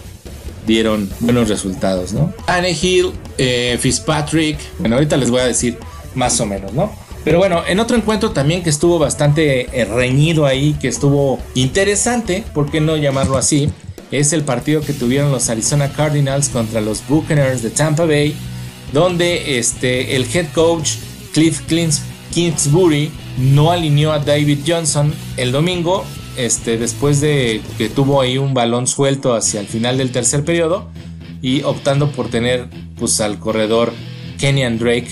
dieron 0.67 1.09
buenos 1.21 1.49
resultados, 1.49 2.13
¿no? 2.13 2.33
Anne 2.47 2.77
Hill, 2.81 3.13
eh, 3.39 3.79
Fitzpatrick, 3.81 4.59
bueno, 4.79 4.97
ahorita 4.97 5.17
les 5.17 5.31
voy 5.31 5.41
a 5.41 5.47
decir 5.47 5.79
más 6.15 6.41
o 6.41 6.47
menos, 6.47 6.73
¿no? 6.73 6.93
Pero 7.25 7.39
bueno, 7.39 7.63
en 7.67 7.79
otro 7.81 7.97
encuentro 7.97 8.31
también 8.31 8.63
que 8.63 8.71
estuvo 8.71 8.99
bastante 8.99 9.69
eh, 9.79 9.85
reñido 9.85 10.47
ahí, 10.47 10.75
que 10.81 10.89
estuvo 10.89 11.39
interesante, 11.55 12.45
¿por 12.55 12.71
qué 12.71 12.81
no 12.81 12.97
llamarlo 12.97 13.37
así? 13.37 13.71
Es 14.11 14.33
el 14.33 14.43
partido 14.43 14.81
que 14.81 14.93
tuvieron 14.93 15.31
los 15.31 15.49
Arizona 15.49 15.93
Cardinals 15.93 16.49
contra 16.49 16.81
los 16.81 17.07
Buccaneers 17.09 17.63
de 17.63 17.71
Tampa 17.71 18.05
Bay, 18.05 18.35
donde 18.93 19.59
este, 19.59 20.17
el 20.17 20.27
head 20.33 20.47
coach 20.53 20.93
Cliff 21.33 21.61
Kingsbury 22.33 23.11
no 23.39 23.71
alineó 23.71 24.13
a 24.13 24.19
David 24.19 24.61
Johnson 24.67 25.13
el 25.37 25.53
domingo, 25.53 26.05
este, 26.37 26.79
después 26.79 27.21
de 27.21 27.61
que 27.79 27.89
tuvo 27.89 28.21
ahí 28.21 28.39
un 28.39 28.55
balón 28.55 28.87
suelto 28.87 29.35
hacia 29.35 29.61
el 29.61 29.67
final 29.67 29.99
del 29.99 30.11
tercer 30.11 30.45
periodo 30.45 30.89
y 31.43 31.63
optando 31.63 32.11
por 32.13 32.29
tener 32.29 32.69
pues, 32.99 33.21
al 33.21 33.39
corredor 33.39 33.93
Kenyan 34.39 34.79
Drake 34.79 35.09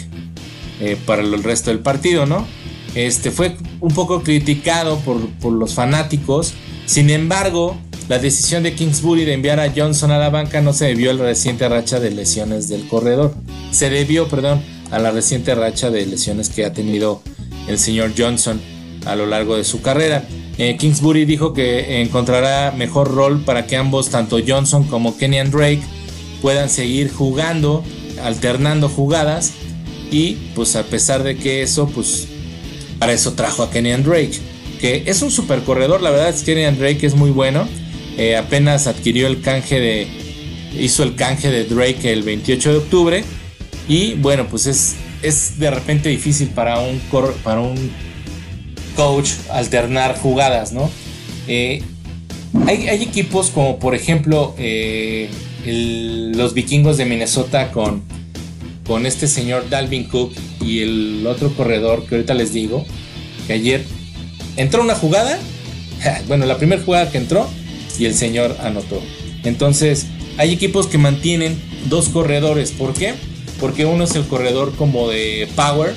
eh, 0.81 0.97
para 1.07 1.23
el 1.23 1.43
resto 1.43 1.71
del 1.71 1.81
partido, 1.81 2.27
¿no? 2.27 2.47
Este 2.95 3.31
fue 3.31 3.57
un 3.81 3.93
poco 3.93 4.23
criticado 4.23 4.99
por, 5.01 5.29
por 5.35 5.53
los 5.53 5.75
fanáticos. 5.75 6.55
Sin 6.87 7.11
embargo, 7.11 7.77
la 8.09 8.19
decisión 8.19 8.63
de 8.63 8.75
Kingsbury 8.75 9.27
de 9.27 9.35
enviar 9.35 9.61
a 9.61 9.71
Johnson 9.75 10.11
a 10.11 10.19
la 10.19 10.31
banca 10.31 10.63
no 10.63 10.73
se 10.73 10.87
debió 10.87 11.11
a 11.11 11.15
la 11.15 11.25
reciente 11.25 11.69
racha 11.69 12.01
de 12.01 12.11
lesiones 12.11 12.69
del 12.69 12.89
corredor. 12.89 13.35
Se 13.71 13.91
debió, 13.91 14.29
perdón, 14.29 14.63
a 14.91 14.99
la 14.99 15.11
reciente 15.11 15.55
racha 15.55 15.91
de 15.91 16.07
lesiones 16.07 16.49
que 16.49 16.65
ha 16.65 16.73
tenido 16.73 17.21
el 17.69 17.79
señor 17.79 18.13
Johnson 18.17 18.61
a 19.05 19.15
lo 19.15 19.27
largo 19.27 19.57
de 19.57 19.65
su 19.65 19.83
carrera. 19.83 20.25
Eh, 20.57 20.77
Kingsbury 20.79 21.27
dijo 21.27 21.53
que 21.53 22.01
encontrará 22.01 22.73
mejor 22.73 23.15
rol 23.15 23.45
para 23.45 23.67
que 23.67 23.77
ambos, 23.77 24.09
tanto 24.09 24.39
Johnson 24.45 24.85
como 24.85 25.17
Kenyan 25.19 25.51
Drake, 25.51 25.83
puedan 26.41 26.71
seguir 26.71 27.13
jugando, 27.13 27.85
alternando 28.25 28.89
jugadas 28.89 29.53
y 30.11 30.33
pues 30.55 30.77
a 30.77 30.85
pesar 30.85 31.23
de 31.23 31.37
que 31.37 31.63
eso, 31.63 31.87
pues 31.87 32.27
para 32.99 33.13
eso 33.13 33.35
trajo 33.35 33.63
a 33.63 33.71
Kenyan 33.71 34.03
Drake, 34.03 34.39
que 34.81 35.05
es 35.07 35.21
un 35.21 35.31
super 35.31 35.63
corredor, 35.63 36.01
la 36.01 36.11
verdad 36.11 36.31
es 36.31 36.43
que 36.43 36.55
Kenyan 36.55 36.79
Drake 36.79 37.07
es 37.07 37.15
muy 37.15 37.31
bueno, 37.31 37.69
eh, 38.19 38.37
apenas 38.37 38.89
adquirió 38.89 39.29
el 39.29 39.41
canje 39.41 39.79
de, 39.79 40.07
hizo 40.77 41.05
el 41.05 41.15
canje 41.15 41.51
de 41.51 41.65
Drake 41.65 42.13
el 42.13 42.25
28 42.25 42.73
de 42.73 42.77
octubre 42.79 43.25
y 43.89 44.15
bueno, 44.15 44.49
pues 44.49 44.67
es, 44.67 44.97
es 45.23 45.59
de 45.61 45.71
repente 45.71 46.09
difícil 46.09 46.49
para 46.49 46.81
un, 46.81 47.01
para 47.45 47.61
un 47.61 47.91
coach 48.97 49.31
alternar 49.51 50.19
jugadas, 50.19 50.73
¿no? 50.73 50.91
Eh, 51.47 51.81
hay, 52.67 52.89
equipos 52.89 53.51
como 53.51 53.79
por 53.79 53.95
ejemplo 53.95 54.55
eh, 54.59 55.31
los 55.65 56.55
vikingos 56.55 56.97
de 56.97 57.05
Minnesota 57.05 57.71
con, 57.71 58.03
con 58.85 59.07
este 59.07 59.29
señor 59.29 59.71
Dalvin 59.71 60.09
Cook 60.09 60.33
y 60.61 60.81
el 60.81 61.25
otro 61.25 61.55
corredor 61.55 62.05
que 62.07 62.17
ahorita 62.17 62.35
les 62.35 62.53
digo, 62.53 62.85
que 63.47 63.53
ayer 63.53 63.85
entró 64.57 64.83
una 64.83 64.97
jugada, 64.97 65.39
bueno, 66.27 66.47
la 66.47 66.59
primera 66.59 66.83
jugada 66.83 67.13
que 67.13 67.19
entró 67.19 67.49
y 67.99 68.07
el 68.07 68.15
señor 68.15 68.57
anotó. 68.63 69.03
Entonces, 69.45 70.07
hay 70.37 70.53
equipos 70.53 70.87
que 70.87 70.99
mantienen 70.99 71.57
dos 71.89 72.09
corredores, 72.09 72.71
¿por 72.71 72.95
qué? 72.95 73.15
Porque 73.61 73.85
uno 73.85 74.05
es 74.05 74.15
el 74.15 74.25
corredor 74.25 74.75
como 74.77 75.09
de 75.09 75.49
power, 75.57 75.95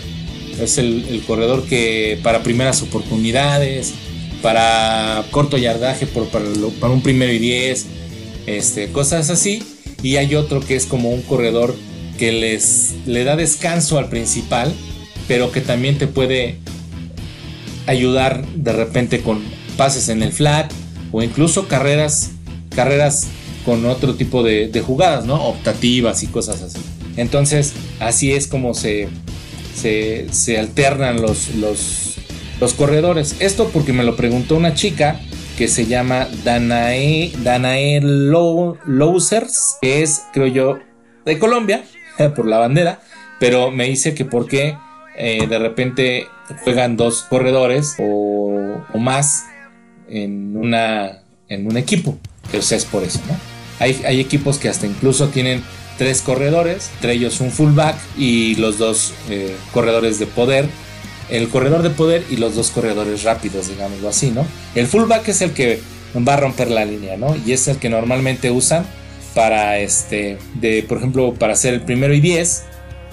es 0.59 0.77
el, 0.77 1.23
corredor 1.27 1.63
que 1.65 2.19
para 2.23 2.43
primeras 2.43 2.81
oportunidades, 2.81 3.93
para 4.41 5.23
corto 5.31 5.57
yardaje, 5.57 6.07
para, 6.07 6.91
un 6.91 7.01
primero 7.01 7.31
y 7.31 7.39
diez, 7.39 7.85
este, 8.47 8.91
cosas 8.91 9.29
así. 9.29 9.63
Y 10.03 10.15
hay 10.15 10.33
otro 10.35 10.59
que 10.61 10.75
es 10.75 10.85
como 10.87 11.11
un 11.11 11.21
corredor 11.21 11.75
que 12.17 12.31
les 12.31 12.95
le 13.05 13.23
da 13.23 13.35
descanso 13.35 13.99
al 13.99 14.09
principal, 14.09 14.73
pero 15.27 15.51
que 15.51 15.61
también 15.61 15.97
te 15.97 16.07
puede 16.07 16.57
ayudar 17.85 18.45
de 18.47 18.73
repente 18.73 19.21
con 19.21 19.41
pases 19.77 20.09
en 20.09 20.23
el 20.23 20.31
flat 20.31 20.71
o 21.11 21.21
incluso 21.21 21.67
carreras, 21.67 22.31
carreras 22.75 23.27
con 23.65 23.85
otro 23.85 24.15
tipo 24.15 24.43
de, 24.43 24.83
jugadas, 24.85 25.25
¿no? 25.25 25.35
Optativas 25.43 26.23
y 26.23 26.27
cosas 26.27 26.61
así. 26.61 26.79
Entonces, 27.17 27.73
así 27.99 28.31
es 28.31 28.47
como 28.47 28.73
se, 28.73 29.09
se, 29.73 30.59
alternan 30.59 31.21
los, 31.21 31.55
los, 31.55 32.15
los, 32.59 32.73
corredores. 32.73 33.35
Esto 33.39 33.69
porque 33.71 33.93
me 33.93 34.03
lo 34.03 34.15
preguntó 34.15 34.55
una 34.55 34.73
chica 34.73 35.19
que 35.57 35.67
se 35.67 35.85
llama 35.85 36.27
Danae, 36.43 37.31
Danae 37.43 38.01
Losers, 38.01 39.77
que 39.81 40.01
es, 40.01 40.23
creo 40.33 40.47
yo, 40.47 40.79
de 41.25 41.37
Colombia, 41.37 41.83
por 42.35 42.47
la 42.47 42.57
bandera, 42.57 43.01
pero 43.39 43.71
me 43.71 43.85
dice 43.85 44.13
que 44.13 44.25
por 44.25 44.47
qué 44.47 44.75
eh, 45.17 45.45
de 45.47 45.59
repente 45.59 46.27
juegan 46.63 46.97
dos 46.97 47.23
corredores 47.23 47.95
o, 47.99 48.81
más 48.97 49.45
en, 50.11 50.55
una, 50.55 51.19
en 51.47 51.67
un 51.67 51.77
equipo. 51.77 52.17
Sea, 52.59 52.77
es 52.77 52.85
por 52.85 53.03
eso, 53.03 53.19
¿no? 53.27 53.35
Hay, 53.79 54.01
hay 54.05 54.19
equipos 54.19 54.57
que 54.57 54.69
hasta 54.69 54.85
incluso 54.85 55.29
tienen 55.29 55.63
tres 55.97 56.21
corredores, 56.21 56.89
entre 56.95 57.13
ellos 57.13 57.41
un 57.41 57.51
fullback 57.51 57.95
y 58.17 58.55
los 58.55 58.77
dos 58.77 59.13
eh, 59.29 59.55
corredores 59.73 60.19
de 60.19 60.27
poder. 60.27 60.67
El 61.29 61.47
corredor 61.47 61.81
de 61.81 61.91
poder 61.91 62.25
y 62.29 62.35
los 62.35 62.55
dos 62.55 62.71
corredores 62.71 63.23
rápidos, 63.23 63.69
digámoslo 63.69 64.09
así, 64.09 64.31
¿no? 64.31 64.45
El 64.75 64.87
fullback 64.87 65.29
es 65.29 65.41
el 65.41 65.51
que 65.51 65.79
va 66.27 66.33
a 66.33 66.37
romper 66.37 66.69
la 66.69 66.83
línea, 66.83 67.15
¿no? 67.15 67.35
Y 67.45 67.53
es 67.53 67.67
el 67.69 67.77
que 67.77 67.89
normalmente 67.89 68.51
usan 68.51 68.85
para, 69.33 69.79
este, 69.79 70.37
de, 70.55 70.83
por 70.83 70.97
ejemplo, 70.97 71.33
para 71.33 71.53
hacer 71.53 71.73
el 71.73 71.81
primero 71.81 72.13
y 72.13 72.19
diez, 72.19 72.63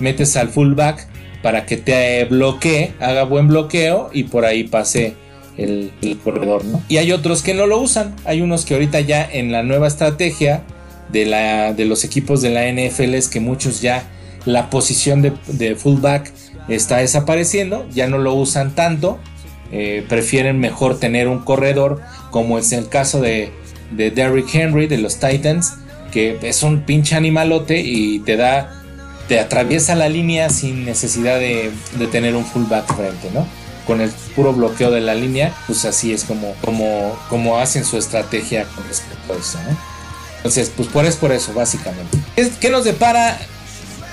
metes 0.01 0.37
al 0.37 0.49
fullback 0.49 1.07
para 1.43 1.65
que 1.65 1.77
te 1.77 2.25
bloquee, 2.25 2.95
haga 2.99 3.23
buen 3.23 3.47
bloqueo 3.47 4.11
y 4.13 4.25
por 4.25 4.45
ahí 4.45 4.65
pase 4.65 5.15
el, 5.59 5.93
corredor, 6.25 6.65
¿no? 6.65 6.83
Y 6.89 6.97
hay 6.97 7.13
otros 7.13 7.43
que 7.43 7.53
no 7.53 7.67
lo 7.67 7.79
usan. 7.81 8.15
Hay 8.25 8.41
unos 8.41 8.65
que 8.65 8.75
ahorita 8.75 9.01
ya 9.01 9.29
en 9.31 9.53
la 9.53 9.63
nueva 9.63 9.89
estrategia 9.89 10.63
de, 11.11 11.27
la, 11.27 11.75
de 11.75 11.85
los 11.85 12.05
equipos 12.05 12.41
de 12.41 12.51
la 12.51 12.71
NFL 12.71 13.15
es 13.15 13.29
que 13.29 13.41
muchos 13.41 13.81
ya 13.81 14.05
la 14.45 14.71
posición 14.71 15.21
de, 15.23 15.75
fullback 15.75 16.33
está 16.69 16.99
desapareciendo, 16.99 17.87
ya 17.91 18.07
no 18.07 18.19
lo 18.19 18.35
usan 18.35 18.75
tanto, 18.75 19.19
eh, 19.73 20.05
prefieren 20.09 20.59
mejor 20.59 20.99
tener 20.99 21.29
un 21.29 21.41
corredor, 21.41 22.01
como 22.31 22.59
es 22.59 22.73
el 22.73 22.89
caso 22.89 23.21
de, 23.21 23.51
de 23.91 24.11
Derrick 24.11 24.55
Henry 24.55 24.87
de 24.87 24.99
los 24.99 25.19
Titans, 25.19 25.75
que 26.13 26.39
es 26.43 26.63
un 26.63 26.83
pinche 26.83 27.17
animalote 27.17 27.81
y 27.81 28.21
te 28.21 28.37
da, 28.37 28.83
te 29.29 29.39
atraviesa 29.39 29.95
la 29.95 30.09
línea 30.09 30.49
sin 30.51 30.85
necesidad 30.85 31.39
de, 31.39 31.71
tener 32.11 32.35
un 32.37 32.45
fullback 32.45 32.95
frente, 32.95 33.31
¿no? 33.33 33.47
Con 33.89 34.01
el 34.01 34.11
puro 34.37 34.53
bloqueo 34.53 34.93
de 34.93 35.01
la 35.01 35.15
línea, 35.15 35.53
pues 35.67 35.85
así 35.85 36.13
es 36.13 36.23
como, 36.23 36.55
como, 36.65 37.19
como 37.29 37.59
hacen 37.59 37.85
su 37.85 37.97
estrategia 37.97 38.65
con 38.77 38.87
respecto 38.87 39.33
a 39.33 39.37
eso, 39.37 39.59
¿no? 39.69 39.77
Entonces, 40.37 40.71
pues 40.77 40.89
por, 40.89 41.05
es 41.05 41.17
por 41.17 41.33
eso, 41.33 41.53
básicamente. 41.53 42.17
¿Qué 42.61 42.71
nos 42.71 42.85
depara? 42.85 43.39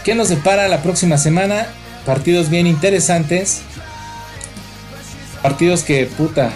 ¿Qué 0.03 0.15
nos 0.15 0.29
depara 0.29 0.67
la 0.67 0.81
próxima 0.81 1.17
semana? 1.17 1.67
Partidos 2.05 2.49
bien 2.49 2.67
interesantes. 2.67 3.61
Partidos 5.43 5.83
que, 5.83 6.05
puta, 6.05 6.51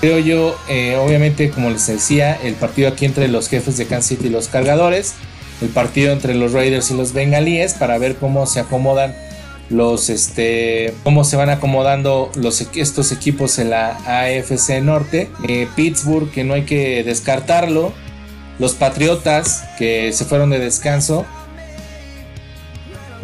creo 0.00 0.18
yo, 0.18 0.56
eh, 0.68 0.96
obviamente, 0.96 1.50
como 1.50 1.70
les 1.70 1.86
decía, 1.86 2.38
el 2.42 2.54
partido 2.54 2.88
aquí 2.88 3.06
entre 3.06 3.28
los 3.28 3.48
jefes 3.48 3.76
de 3.76 3.86
Kansas 3.86 4.10
City 4.10 4.26
y 4.26 4.30
los 4.30 4.48
cargadores. 4.48 5.14
El 5.60 5.68
partido 5.70 6.12
entre 6.12 6.34
los 6.34 6.52
Raiders 6.52 6.90
y 6.90 6.94
los 6.94 7.12
Bengalíes 7.12 7.74
para 7.74 7.96
ver 7.96 8.16
cómo 8.16 8.46
se 8.46 8.60
acomodan 8.60 9.14
los 9.70 10.10
este 10.10 10.94
cómo 11.02 11.24
se 11.24 11.36
van 11.36 11.50
acomodando 11.50 12.30
los 12.36 12.60
estos 12.74 13.12
equipos 13.12 13.58
en 13.58 13.70
la 13.70 13.96
AFC 14.06 14.82
Norte. 14.82 15.30
Eh, 15.48 15.68
Pittsburgh 15.74 16.30
que 16.30 16.44
no 16.44 16.54
hay 16.54 16.62
que 16.62 17.02
descartarlo. 17.04 17.92
Los 18.58 18.74
Patriotas 18.74 19.64
que 19.78 20.12
se 20.12 20.24
fueron 20.24 20.50
de 20.50 20.60
descanso, 20.60 21.26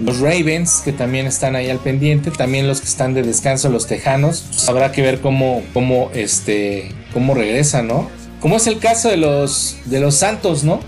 los 0.04 0.18
Ravens 0.18 0.80
que 0.84 0.92
también 0.92 1.26
están 1.26 1.54
ahí 1.54 1.70
al 1.70 1.78
pendiente, 1.78 2.30
también 2.30 2.66
los 2.66 2.80
que 2.80 2.88
están 2.88 3.14
de 3.14 3.22
descanso, 3.22 3.68
los 3.68 3.86
Tejanos, 3.86 4.44
pues 4.48 4.68
habrá 4.68 4.92
que 4.92 5.02
ver 5.02 5.20
cómo, 5.20 5.62
cómo, 5.72 6.10
este, 6.14 6.90
cómo 7.12 7.34
regresan, 7.34 7.86
¿no? 7.86 8.10
Como 8.40 8.56
es 8.56 8.66
el 8.66 8.78
caso 8.78 9.08
de 9.08 9.18
los, 9.18 9.76
de 9.84 10.00
los 10.00 10.16
Santos, 10.16 10.64
¿no? 10.64 10.80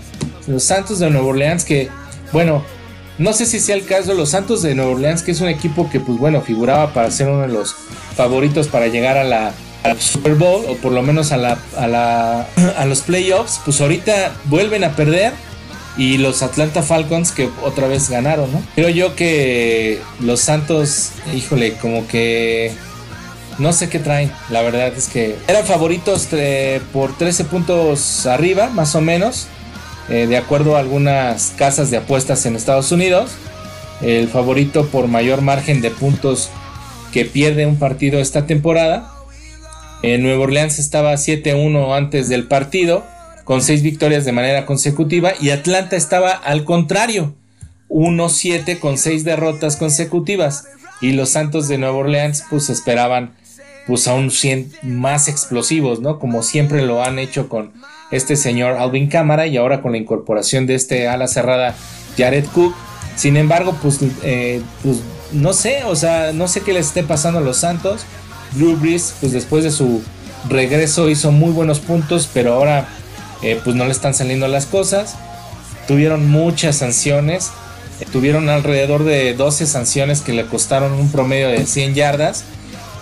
Los 0.47 0.63
Santos 0.63 0.99
de 0.99 1.09
Nueva 1.09 1.27
Orleans 1.27 1.63
que, 1.63 1.89
bueno, 2.31 2.63
no 3.17 3.33
sé 3.33 3.45
si 3.45 3.59
sea 3.59 3.75
el 3.75 3.85
caso 3.85 4.11
de 4.11 4.17
los 4.17 4.29
Santos 4.29 4.61
de 4.61 4.75
Nueva 4.75 4.91
Orleans, 4.91 5.23
que 5.23 5.31
es 5.31 5.41
un 5.41 5.49
equipo 5.49 5.89
que, 5.89 5.99
pues 5.99 6.17
bueno, 6.17 6.41
figuraba 6.41 6.93
para 6.93 7.11
ser 7.11 7.29
uno 7.29 7.41
de 7.41 7.49
los 7.49 7.75
favoritos 8.15 8.67
para 8.67 8.87
llegar 8.87 9.17
a 9.17 9.23
la, 9.23 9.53
Super 9.99 10.35
Bowl 10.35 10.63
o 10.69 10.75
por 10.75 10.93
lo 10.93 11.01
menos 11.01 11.33
a, 11.33 11.37
la, 11.37 11.57
a, 11.77 11.87
la, 11.87 12.47
a 12.77 12.85
los 12.85 13.01
playoffs, 13.01 13.59
pues 13.65 13.81
ahorita 13.81 14.31
vuelven 14.45 14.83
a 14.83 14.95
perder 14.95 15.33
y 15.97 16.17
los 16.17 16.41
Atlanta 16.41 16.81
Falcons 16.81 17.31
que 17.31 17.49
otra 17.63 17.87
vez 17.87 18.09
ganaron, 18.09 18.51
¿no? 18.51 18.63
Creo 18.75 18.89
yo 18.89 19.15
que 19.15 20.01
los 20.19 20.39
Santos, 20.39 21.11
híjole, 21.35 21.73
como 21.73 22.07
que 22.07 22.71
no 23.59 23.73
sé 23.73 23.89
qué 23.89 23.99
traen, 23.99 24.31
la 24.49 24.61
verdad 24.61 24.87
es 24.87 25.07
que 25.07 25.35
eran 25.47 25.65
favoritos 25.65 26.27
eh, 26.31 26.81
por 26.91 27.15
13 27.15 27.45
puntos 27.45 28.25
arriba, 28.25 28.69
más 28.69 28.95
o 28.95 29.01
menos, 29.01 29.47
eh, 30.09 30.27
de 30.27 30.37
acuerdo 30.37 30.75
a 30.75 30.79
algunas 30.79 31.53
casas 31.57 31.91
de 31.91 31.97
apuestas 31.97 32.45
en 32.45 32.55
Estados 32.55 32.91
Unidos. 32.91 33.31
El 34.01 34.27
favorito 34.27 34.87
por 34.87 35.07
mayor 35.07 35.41
margen 35.41 35.81
de 35.81 35.91
puntos 35.91 36.49
que 37.11 37.25
pierde 37.25 37.65
un 37.65 37.77
partido 37.77 38.19
esta 38.19 38.45
temporada 38.45 39.13
en 40.03 40.21
Nueva 40.21 40.43
Orleans 40.43 40.79
estaba 40.79 41.13
7-1 41.13 41.95
antes 41.95 42.27
del 42.27 42.45
partido, 42.45 43.05
con 43.45 43.61
6 43.61 43.81
victorias 43.83 44.25
de 44.25 44.33
manera 44.33 44.65
consecutiva, 44.65 45.31
y 45.39 45.51
Atlanta 45.51 45.95
estaba 45.95 46.31
al 46.31 46.65
contrario, 46.65 47.33
1-7 47.87 48.79
con 48.79 48.97
6 48.97 49.23
derrotas 49.23 49.77
consecutivas. 49.77 50.65
Y 50.99 51.13
los 51.13 51.29
Santos 51.29 51.69
de 51.69 51.77
Nueva 51.77 51.95
Orleans 51.95 52.43
pues 52.49 52.69
esperaban 52.69 53.33
pues 53.87 54.07
aún 54.09 54.29
más 54.81 55.29
explosivos, 55.29 56.01
¿no? 56.01 56.19
Como 56.19 56.43
siempre 56.43 56.81
lo 56.81 57.01
han 57.01 57.17
hecho 57.17 57.47
con 57.47 57.71
este 58.11 58.35
señor 58.35 58.77
Alvin 58.77 59.07
Cámara 59.07 59.47
y 59.47 59.57
ahora 59.57 59.81
con 59.81 59.93
la 59.93 59.97
incorporación 59.97 60.67
de 60.67 60.75
este 60.75 61.07
ala 61.07 61.27
cerrada 61.27 61.75
Jared 62.17 62.45
Cook, 62.53 62.73
Sin 63.15 63.37
embargo, 63.37 63.77
pues, 63.81 63.99
eh, 64.23 64.61
pues 64.81 64.97
no 65.31 65.53
sé, 65.53 65.83
o 65.85 65.95
sea, 65.95 66.31
no 66.33 66.47
sé 66.47 66.61
qué 66.61 66.73
les 66.73 66.87
esté 66.87 67.03
pasando 67.03 67.39
a 67.39 67.41
los 67.41 67.57
Santos. 67.57 68.05
Drew 68.55 68.75
Brees, 68.75 69.15
pues 69.19 69.31
después 69.31 69.63
de 69.63 69.71
su 69.71 70.01
regreso 70.49 71.09
hizo 71.09 71.31
muy 71.31 71.51
buenos 71.51 71.79
puntos, 71.79 72.29
pero 72.33 72.53
ahora 72.53 72.87
eh, 73.41 73.59
pues 73.63 73.75
no 73.75 73.85
le 73.85 73.91
están 73.91 74.13
saliendo 74.13 74.47
las 74.47 74.65
cosas. 74.65 75.15
Tuvieron 75.87 76.29
muchas 76.29 76.77
sanciones, 76.77 77.51
eh, 77.99 78.05
tuvieron 78.11 78.49
alrededor 78.49 79.03
de 79.03 79.33
12 79.33 79.65
sanciones 79.65 80.21
que 80.21 80.33
le 80.33 80.45
costaron 80.45 80.93
un 80.93 81.11
promedio 81.11 81.49
de 81.49 81.65
100 81.65 81.95
yardas. 81.95 82.43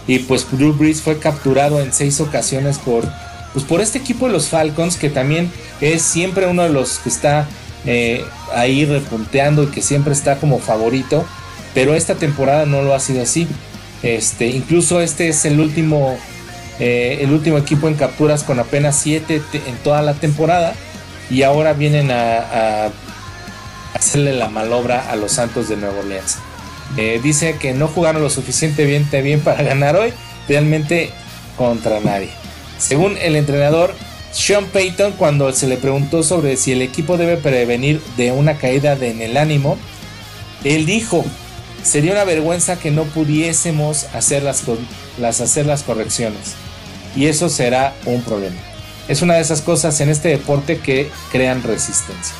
Y 0.07 0.19
pues 0.19 0.47
Drew 0.51 0.73
Brees 0.73 1.01
fue 1.01 1.19
capturado 1.19 1.79
en 1.79 1.93
seis 1.93 2.19
ocasiones 2.19 2.79
por, 2.79 3.07
pues 3.53 3.65
por 3.65 3.81
este 3.81 3.97
equipo 3.97 4.27
de 4.27 4.33
los 4.33 4.47
Falcons, 4.47 4.97
que 4.97 5.09
también 5.09 5.51
es 5.81 6.01
siempre 6.01 6.47
uno 6.47 6.63
de 6.63 6.69
los 6.69 6.99
que 6.99 7.09
está 7.09 7.47
eh, 7.85 8.23
ahí 8.53 8.85
repunteando 8.85 9.63
y 9.63 9.67
que 9.67 9.81
siempre 9.81 10.13
está 10.13 10.37
como 10.37 10.59
favorito. 10.59 11.25
Pero 11.73 11.95
esta 11.95 12.15
temporada 12.15 12.65
no 12.65 12.81
lo 12.81 12.93
ha 12.93 12.99
sido 12.99 13.21
así. 13.23 13.47
Este, 14.03 14.47
incluso 14.47 15.01
este 15.01 15.29
es 15.29 15.45
el 15.45 15.59
último, 15.59 16.17
eh, 16.79 17.19
el 17.21 17.31
último 17.31 17.57
equipo 17.57 17.87
en 17.87 17.95
capturas 17.95 18.43
con 18.43 18.59
apenas 18.59 18.97
7 18.97 19.41
en 19.53 19.75
toda 19.83 20.01
la 20.01 20.13
temporada. 20.13 20.73
Y 21.29 21.43
ahora 21.43 21.73
vienen 21.73 22.11
a, 22.11 22.89
hacerle 23.93 24.33
la 24.33 24.49
malobra 24.49 25.09
a 25.11 25.15
los 25.15 25.33
Santos 25.33 25.69
de 25.69 25.77
Nuevo 25.77 25.99
Orleans. 25.99 26.37
Eh, 26.97 27.19
dice 27.23 27.55
que 27.57 27.73
no 27.73 27.87
jugaron 27.87 28.21
lo 28.21 28.29
suficientemente 28.29 29.21
bien 29.21 29.39
para 29.39 29.63
ganar 29.63 29.95
hoy, 29.95 30.13
realmente 30.47 31.11
contra 31.57 31.99
nadie. 32.01 32.40
Según 32.81 33.15
el 33.21 33.35
entrenador 33.35 33.93
Sean 34.31 34.65
Payton, 34.65 35.13
cuando 35.13 35.51
se 35.53 35.67
le 35.67 35.77
preguntó 35.77 36.23
sobre 36.23 36.57
si 36.57 36.71
el 36.71 36.81
equipo 36.81 37.15
debe 37.15 37.37
prevenir 37.37 38.01
de 38.17 38.31
una 38.31 38.55
caída 38.57 38.93
en 38.93 39.21
el 39.21 39.37
ánimo, 39.37 39.77
él 40.63 40.87
dijo, 40.87 41.23
sería 41.83 42.13
una 42.13 42.23
vergüenza 42.23 42.79
que 42.79 42.89
no 42.89 43.03
pudiésemos 43.03 44.05
hacer 44.15 44.41
las, 44.41 44.67
hacer 45.41 45.67
las 45.67 45.83
correcciones. 45.83 46.55
Y 47.15 47.27
eso 47.27 47.49
será 47.49 47.93
un 48.05 48.23
problema. 48.23 48.57
Es 49.07 49.21
una 49.21 49.35
de 49.35 49.41
esas 49.41 49.61
cosas 49.61 50.01
en 50.01 50.09
este 50.09 50.29
deporte 50.29 50.79
que 50.79 51.07
crean 51.31 51.61
resistencia. 51.61 52.35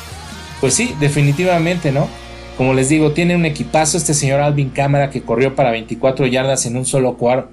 Pues 0.60 0.74
sí, 0.74 0.96
definitivamente, 0.98 1.92
¿no? 1.92 2.08
Como 2.56 2.74
les 2.74 2.88
digo, 2.88 3.12
tiene 3.12 3.36
un 3.36 3.44
equipazo 3.44 3.96
este 3.96 4.12
señor 4.12 4.40
Alvin 4.40 4.70
Cámara 4.70 5.08
que 5.10 5.22
corrió 5.22 5.54
para 5.54 5.70
24 5.70 6.26
yardas 6.26 6.66
en 6.66 6.76
un 6.76 6.84
solo 6.84 7.16
cuarto, 7.16 7.48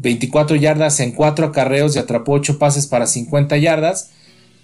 24 0.00 0.56
yardas 0.56 1.00
en 1.00 1.12
4 1.12 1.46
acarreos 1.46 1.94
y 1.94 1.98
atrapó 1.98 2.32
8 2.32 2.58
pases 2.58 2.86
para 2.86 3.06
50 3.06 3.56
yardas. 3.58 4.10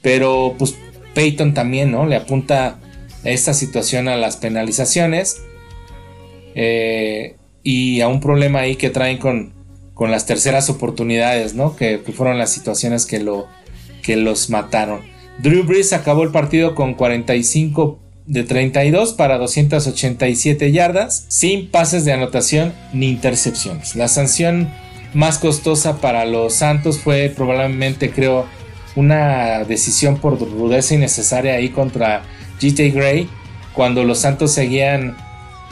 Pero 0.03 0.55
pues 0.59 0.75
Peyton 1.15 1.55
también, 1.55 1.91
¿no? 1.91 2.07
Le 2.07 2.17
apunta 2.17 2.79
esta 3.25 3.55
situación 3.55 4.09
a 4.09 4.17
las 4.17 4.37
penalizaciones 4.37 5.43
eh, 6.55 7.37
y 7.63 8.01
a 8.01 8.09
un 8.09 8.21
problema 8.21 8.61
ahí 8.61 8.77
que 8.77 8.91
traen 8.91 9.19
con, 9.19 9.53
con 9.95 10.11
las 10.11 10.27
terceras 10.27 10.71
oportunidades, 10.71 11.55
¿no? 11.55 11.77
Que, 11.77 11.99
fueron 11.99 12.39
las 12.39 12.51
situaciones 12.51 13.07
que, 13.07 13.21
lo, 13.21 13.47
que 14.03 14.17
los 14.17 14.51
mataron. 14.51 15.01
Drew 15.39 15.65
Brees 15.65 15.93
acabó 15.93 16.23
el 16.23 16.31
partido 16.31 16.75
con 16.75 16.95
45 16.95 17.99
de 18.27 18.43
32 18.43 19.13
para 19.13 19.39
287 19.39 20.73
yardas, 20.73 21.27
sin 21.29 21.71
pases 21.71 22.05
de 22.05 22.13
anotación 22.13 22.73
ni 22.93 23.09
intercepciones. 23.09 23.97
La 23.97 24.09
sanción 24.09 24.71
más 25.17 25.39
costosa 25.39 25.99
para 25.99 26.27
los 26.27 26.55
Santos 26.55 26.99
fue 26.99 27.33
probablemente, 27.35 28.11
creo, 28.11 28.45
una 28.97 29.65
decisión 29.65 30.19
por 30.19 30.39
rudeza 30.39 30.95
innecesaria 30.95 31.55
ahí 31.55 31.71
contra 31.71 32.23
GT 32.61 32.93
Gray 32.95 33.29
cuando 33.73 34.05
los 34.05 34.19
Santos 34.19 34.53
seguían 34.53 35.17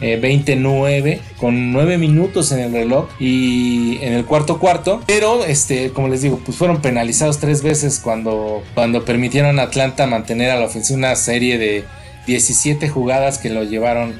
29 0.00 1.10
eh, 1.10 1.20
con 1.36 1.72
9 1.72 1.98
minutos 1.98 2.52
en 2.52 2.60
el 2.60 2.72
reloj 2.72 3.08
y 3.20 3.98
en 4.02 4.14
el 4.14 4.24
cuarto 4.24 4.58
cuarto. 4.58 5.02
Pero 5.06 5.44
este 5.44 5.90
como 5.90 6.08
les 6.08 6.22
digo 6.22 6.40
pues 6.44 6.56
fueron 6.56 6.80
penalizados 6.80 7.38
tres 7.38 7.62
veces 7.62 8.00
cuando 8.02 8.62
cuando 8.74 9.04
permitieron 9.04 9.58
a 9.58 9.64
Atlanta 9.64 10.06
mantener 10.06 10.50
a 10.50 10.56
la 10.56 10.66
ofensiva 10.66 10.98
una 10.98 11.16
serie 11.16 11.58
de 11.58 11.84
17 12.26 12.88
jugadas 12.88 13.38
que 13.38 13.50
lo 13.50 13.62
llevaron 13.64 14.14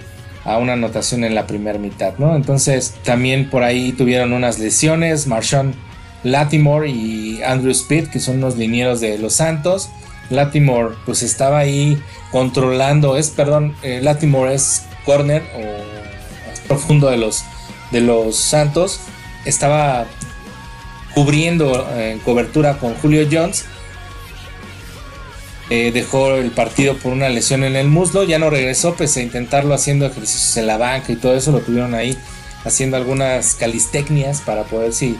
a 0.44 0.58
una 0.58 0.74
anotación 0.74 1.24
en 1.24 1.34
la 1.34 1.46
primera 1.46 1.78
mitad, 1.78 2.14
¿no? 2.18 2.36
Entonces 2.36 2.94
también 3.02 3.50
por 3.50 3.62
ahí 3.62 3.92
tuvieron 3.92 4.32
unas 4.32 4.58
lesiones, 4.58 5.26
Marshawn 5.26 5.74
Latimore 6.22 6.90
y 6.90 7.42
Andrew 7.42 7.70
Speed, 7.70 8.08
que 8.08 8.20
son 8.20 8.40
los 8.40 8.56
linieros 8.56 9.00
de 9.00 9.18
los 9.18 9.34
Santos. 9.34 9.90
Latimore 10.30 10.94
pues 11.04 11.22
estaba 11.22 11.58
ahí 11.58 12.00
controlando, 12.30 13.16
es, 13.16 13.30
perdón, 13.30 13.74
eh, 13.82 14.00
Latimore 14.02 14.54
es 14.54 14.86
corner 15.04 15.42
o 15.56 16.66
profundo 16.66 17.10
de 17.10 17.18
los, 17.18 17.44
de 17.90 18.00
los 18.00 18.36
Santos, 18.36 19.00
estaba 19.44 20.06
cubriendo 21.14 21.88
en 21.96 22.18
cobertura 22.18 22.78
con 22.78 22.94
Julio 22.94 23.26
Jones. 23.30 23.66
Eh, 25.70 25.92
dejó 25.92 26.34
el 26.34 26.50
partido 26.50 26.96
por 26.98 27.12
una 27.12 27.28
lesión 27.30 27.64
en 27.64 27.74
el 27.74 27.88
muslo, 27.88 28.22
ya 28.22 28.38
no 28.38 28.50
regresó, 28.50 28.94
pese 28.94 29.20
a 29.20 29.22
intentarlo 29.22 29.74
haciendo 29.74 30.04
ejercicios 30.04 30.56
en 30.58 30.66
la 30.66 30.76
banca 30.76 31.10
y 31.10 31.16
todo 31.16 31.34
eso, 31.34 31.52
lo 31.52 31.60
tuvieron 31.60 31.94
ahí 31.94 32.18
haciendo 32.64 32.96
algunas 32.96 33.54
calistecnias 33.54 34.42
para 34.42 34.64
poder 34.64 34.92
si, 34.92 35.16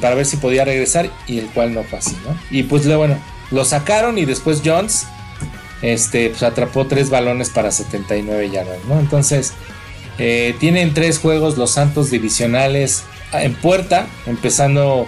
para 0.00 0.14
ver 0.14 0.26
si 0.26 0.36
podía 0.36 0.64
regresar 0.64 1.10
y 1.26 1.38
el 1.38 1.46
cual 1.46 1.74
no 1.74 1.82
fue 1.82 1.98
así, 1.98 2.16
¿no? 2.24 2.36
Y 2.50 2.64
pues 2.64 2.86
bueno, 2.86 3.16
lo 3.50 3.64
sacaron 3.64 4.16
y 4.18 4.24
después 4.24 4.62
Jones 4.64 5.06
este, 5.82 6.30
pues, 6.30 6.42
atrapó 6.42 6.86
tres 6.86 7.10
balones 7.10 7.50
para 7.50 7.70
79 7.70 8.50
yardas, 8.50 8.78
¿no? 8.88 9.00
Entonces, 9.00 9.54
eh, 10.18 10.54
tienen 10.60 10.94
tres 10.94 11.18
juegos 11.18 11.56
los 11.56 11.72
Santos 11.72 12.10
divisionales 12.10 13.04
en 13.32 13.54
puerta, 13.54 14.06
empezando 14.26 15.06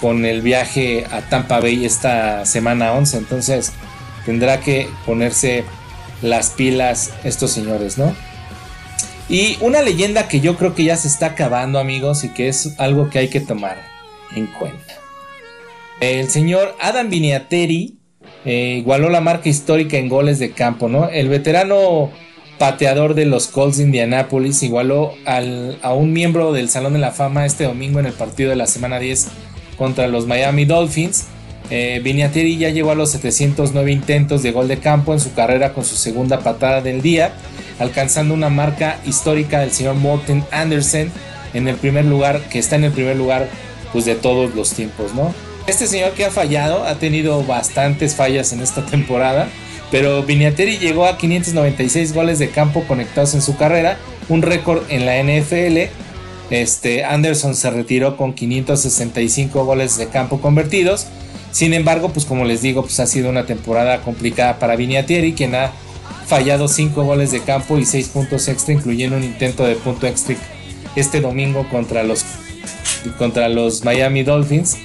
con 0.00 0.24
el 0.24 0.42
viaje 0.42 1.06
a 1.10 1.22
Tampa 1.22 1.60
Bay 1.60 1.84
esta 1.84 2.44
semana 2.46 2.92
11. 2.92 3.18
Entonces, 3.18 3.72
tendrá 4.24 4.60
que 4.60 4.88
ponerse 5.06 5.64
las 6.22 6.50
pilas 6.50 7.12
estos 7.24 7.50
señores, 7.50 7.98
¿no? 7.98 8.14
Y 9.28 9.56
una 9.60 9.82
leyenda 9.82 10.28
que 10.28 10.40
yo 10.40 10.56
creo 10.56 10.74
que 10.74 10.84
ya 10.84 10.96
se 10.96 11.08
está 11.08 11.26
acabando, 11.26 11.78
amigos, 11.78 12.24
y 12.24 12.28
que 12.28 12.48
es 12.48 12.78
algo 12.78 13.08
que 13.08 13.18
hay 13.18 13.28
que 13.28 13.40
tomar 13.40 13.82
en 14.34 14.46
cuenta. 14.46 14.94
El 16.00 16.28
señor 16.28 16.76
Adam 16.80 17.08
Viniateri 17.08 17.96
eh, 18.44 18.76
igualó 18.78 19.08
la 19.08 19.20
marca 19.20 19.48
histórica 19.48 19.96
en 19.96 20.08
goles 20.08 20.38
de 20.38 20.50
campo, 20.50 20.88
¿no? 20.88 21.08
El 21.08 21.28
veterano 21.28 22.10
pateador 22.58 23.14
de 23.14 23.24
los 23.24 23.46
Colts 23.46 23.78
de 23.78 23.84
Indianapolis 23.84 24.62
igualó 24.62 25.14
a 25.24 25.94
un 25.94 26.12
miembro 26.12 26.52
del 26.52 26.68
Salón 26.68 26.92
de 26.92 26.98
la 26.98 27.10
Fama 27.10 27.46
este 27.46 27.64
domingo 27.64 27.98
en 28.00 28.06
el 28.06 28.12
partido 28.12 28.50
de 28.50 28.56
la 28.56 28.66
semana 28.66 28.98
10 28.98 29.28
contra 29.76 30.06
los 30.08 30.26
Miami 30.26 30.64
Dolphins. 30.64 31.26
Eh, 31.74 32.58
ya 32.58 32.68
llegó 32.68 32.90
a 32.90 32.94
los 32.94 33.12
709 33.12 33.90
intentos 33.90 34.42
de 34.42 34.52
gol 34.52 34.68
de 34.68 34.76
campo 34.76 35.14
en 35.14 35.20
su 35.20 35.32
carrera 35.32 35.72
con 35.72 35.86
su 35.86 35.96
segunda 35.96 36.40
patada 36.40 36.82
del 36.82 37.00
día, 37.00 37.32
alcanzando 37.78 38.34
una 38.34 38.50
marca 38.50 38.98
histórica 39.06 39.60
del 39.60 39.70
señor 39.70 39.94
Morten 39.94 40.44
Anderson 40.50 41.10
en 41.54 41.68
el 41.68 41.76
primer 41.76 42.04
lugar, 42.04 42.42
que 42.50 42.58
está 42.58 42.76
en 42.76 42.84
el 42.84 42.92
primer 42.92 43.16
lugar 43.16 43.48
pues, 43.90 44.04
de 44.04 44.14
todos 44.14 44.54
los 44.54 44.74
tiempos, 44.74 45.14
¿no? 45.14 45.34
Este 45.66 45.86
señor 45.86 46.12
que 46.12 46.26
ha 46.26 46.30
fallado 46.30 46.84
ha 46.84 46.96
tenido 46.96 47.42
bastantes 47.42 48.16
fallas 48.16 48.52
en 48.52 48.60
esta 48.60 48.84
temporada, 48.84 49.48
pero 49.90 50.22
Viniateri 50.24 50.76
llegó 50.76 51.06
a 51.06 51.16
596 51.16 52.12
goles 52.12 52.38
de 52.38 52.50
campo 52.50 52.84
conectados 52.86 53.32
en 53.32 53.40
su 53.40 53.56
carrera, 53.56 53.96
un 54.28 54.42
récord 54.42 54.82
en 54.90 55.06
la 55.06 55.22
NFL. 55.22 55.90
Este 56.50 57.02
Anderson 57.04 57.56
se 57.56 57.70
retiró 57.70 58.18
con 58.18 58.34
565 58.34 59.64
goles 59.64 59.96
de 59.96 60.08
campo 60.08 60.38
convertidos. 60.38 61.06
Sin 61.52 61.74
embargo, 61.74 62.08
pues 62.08 62.24
como 62.24 62.44
les 62.44 62.62
digo, 62.62 62.82
pues 62.82 62.98
ha 62.98 63.06
sido 63.06 63.30
una 63.30 63.46
temporada 63.46 64.00
complicada 64.00 64.58
para 64.58 64.74
Viniateri, 64.74 65.34
quien 65.34 65.54
ha 65.54 65.70
fallado 66.26 66.66
5 66.66 67.04
goles 67.04 67.30
de 67.30 67.40
campo 67.40 67.78
y 67.78 67.84
6 67.84 68.08
puntos 68.08 68.48
extra, 68.48 68.74
incluyendo 68.74 69.16
un 69.16 69.22
intento 69.22 69.64
de 69.64 69.76
punto 69.76 70.06
extra 70.06 70.34
este 70.96 71.20
domingo 71.20 71.68
contra 71.68 72.02
los, 72.02 72.24
contra 73.18 73.48
los 73.48 73.84
Miami 73.84 74.22
Dolphins. 74.22 74.78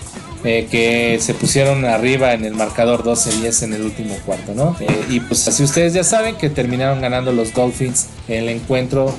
Eh, 0.44 0.68
que 0.70 1.18
se 1.20 1.34
pusieron 1.34 1.84
arriba 1.84 2.34
en 2.34 2.46
el 2.46 2.54
marcador 2.54 3.04
12-10 3.04 3.64
en 3.64 3.74
el 3.74 3.82
último 3.82 4.16
cuarto, 4.24 4.54
¿no? 4.54 4.76
Eh, 4.80 4.86
y 5.10 5.20
pues 5.20 5.48
así 5.48 5.64
ustedes 5.64 5.94
ya 5.94 6.04
saben 6.04 6.36
que 6.36 6.52
terminaron 6.52 7.02
ganando 7.02 7.32
los 7.32 7.56
Dolphins 7.56 8.08
el 8.28 8.48
encuentro. 8.48 9.14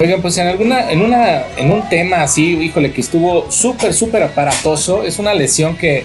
Oigan, 0.00 0.20
pues 0.20 0.36
en 0.36 0.48
alguna, 0.48 0.90
en 0.90 1.00
una, 1.00 1.46
en 1.56 1.70
un 1.70 1.88
tema 1.88 2.22
así, 2.22 2.56
híjole, 2.56 2.92
que 2.92 3.00
estuvo 3.02 3.48
súper, 3.52 3.94
súper 3.94 4.24
aparatoso, 4.24 5.04
es 5.04 5.20
una 5.20 5.32
lesión 5.32 5.76
que, 5.76 6.02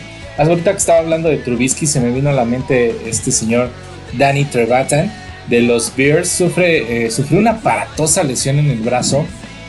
ahorita 0.48 0.72
que 0.72 0.78
estaba 0.78 1.00
hablando 1.00 1.30
de 1.30 1.38
Trubisky, 1.38 1.86
se 1.86 2.00
me 2.00 2.12
vino 2.12 2.30
a 2.30 2.34
la 2.34 2.46
mente 2.46 2.96
este 3.06 3.32
señor 3.32 3.70
Danny 4.18 4.46
Trevathan 4.46 5.12
de 5.50 5.62
los 5.62 5.94
Bears, 5.96 6.30
sufre, 6.30 7.06
eh, 7.06 7.12
sufrió 7.12 7.40
una 7.40 7.52
aparatosa 7.52 8.24
lesión 8.24 8.60
en 8.60 8.70
el 8.70 8.80
brazo 8.80 9.26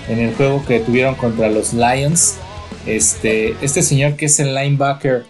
en 0.09 0.19
el 0.19 0.35
juego 0.35 0.65
que 0.67 0.81
tuvieron 0.81 1.15
contra 1.15 1.49
los 1.49 1.73
Lions. 1.73 2.37
Este, 2.87 3.55
este 3.63 3.83
señor 3.83 4.17
que 4.17 4.27
es 4.27 4.41
el 4.41 4.55
linebacker 4.55 5.25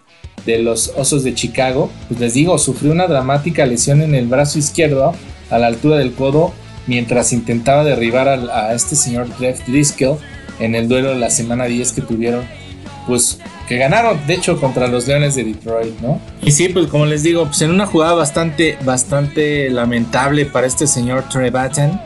de 0.47 0.59
los 0.59 0.93
Osos 0.97 1.25
de 1.25 1.35
Chicago, 1.35 1.91
pues 2.09 2.21
les 2.21 2.35
digo, 2.35 2.59
sufrió 2.59 2.93
una 2.93 3.07
dramática 3.07 3.67
lesión 3.67 4.03
en 4.03 4.15
el 4.15 4.27
brazo 4.27 4.59
izquierdo 4.59 5.15
a 5.51 5.59
la 5.59 5.67
altura 5.67 5.97
del 5.97 6.13
codo 6.13 6.53
mientras 6.87 7.33
intentaba 7.33 7.85
derribar 7.85 8.29
a, 8.29 8.75
este 8.75 8.97
señor 8.97 9.29
Jeff 9.39 9.67
Driscoll 9.67 10.19
en 10.59 10.75
el 10.75 10.89
duelo 10.89 11.11
de 11.11 11.17
la 11.17 11.31
semana 11.31 11.67
10 11.67 11.93
que 11.93 12.01
tuvieron, 12.01 12.45
pues 13.07 13.39
que 13.71 13.77
ganaron, 13.77 14.27
de 14.27 14.35
hecho, 14.35 14.61
contra 14.61 14.89
los 14.89 15.07
Leones 15.07 15.37
de 15.37 15.45
Detroit, 15.45 16.01
¿no? 16.01 16.21
Y 16.43 16.51
sí, 16.51 16.71
pues 16.71 16.89
como 16.89 17.07
les 17.07 17.23
digo, 17.23 17.45
pues 17.45 17.63
en 17.63 17.71
una 17.71 17.87
jugada 17.87 18.15
bastante, 18.15 18.77
bastante 18.85 19.71
lamentable 19.71 20.45
para 20.45 20.67
este 20.67 20.89
señor 20.89 21.29
Trey 21.29 21.51
Batten, 21.51 22.01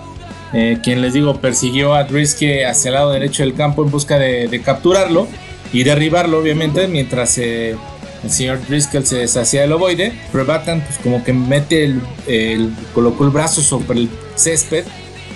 eh, 0.53 0.77
quien 0.83 1.01
les 1.01 1.15
digo 1.15 1.41
persiguió 1.41 1.95
a 1.95 2.05
Driscoll 2.05 2.67
hacia 2.67 2.91
el 2.91 2.95
lado 2.97 3.13
derecho 3.13 3.45
del 3.45 3.55
campo 3.55 3.83
en 3.83 3.91
busca 3.91 4.19
de, 4.19 4.61
capturarlo 4.63 5.27
y 5.73 5.85
derribarlo, 5.85 6.39
obviamente, 6.39 6.87
mientras 6.87 7.39
eh, 7.39 7.77
el 8.23 8.31
señor 8.31 8.61
Driscoll 8.69 9.07
se 9.07 9.17
deshacía 9.21 9.63
del 9.63 9.73
ovoide. 9.73 10.13
Trey 10.33 10.45
Batten, 10.45 10.83
pues 10.83 10.99
como 10.99 11.25
que 11.25 11.33
mete 11.33 11.85
el, 12.27 12.75
colocó 12.93 13.25
el 13.25 13.31
brazo 13.31 13.63
sobre 13.63 14.01
el 14.01 14.11
césped, 14.35 14.85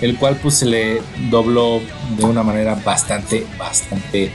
el 0.01 0.15
cual 0.15 0.37
pues 0.39 0.59
se 0.59 0.67
le 0.67 1.01
dobló 1.31 1.81
de 2.19 2.23
una 2.23 2.43
manera 2.43 2.75
bastante, 2.85 3.47
bastante 3.57 4.29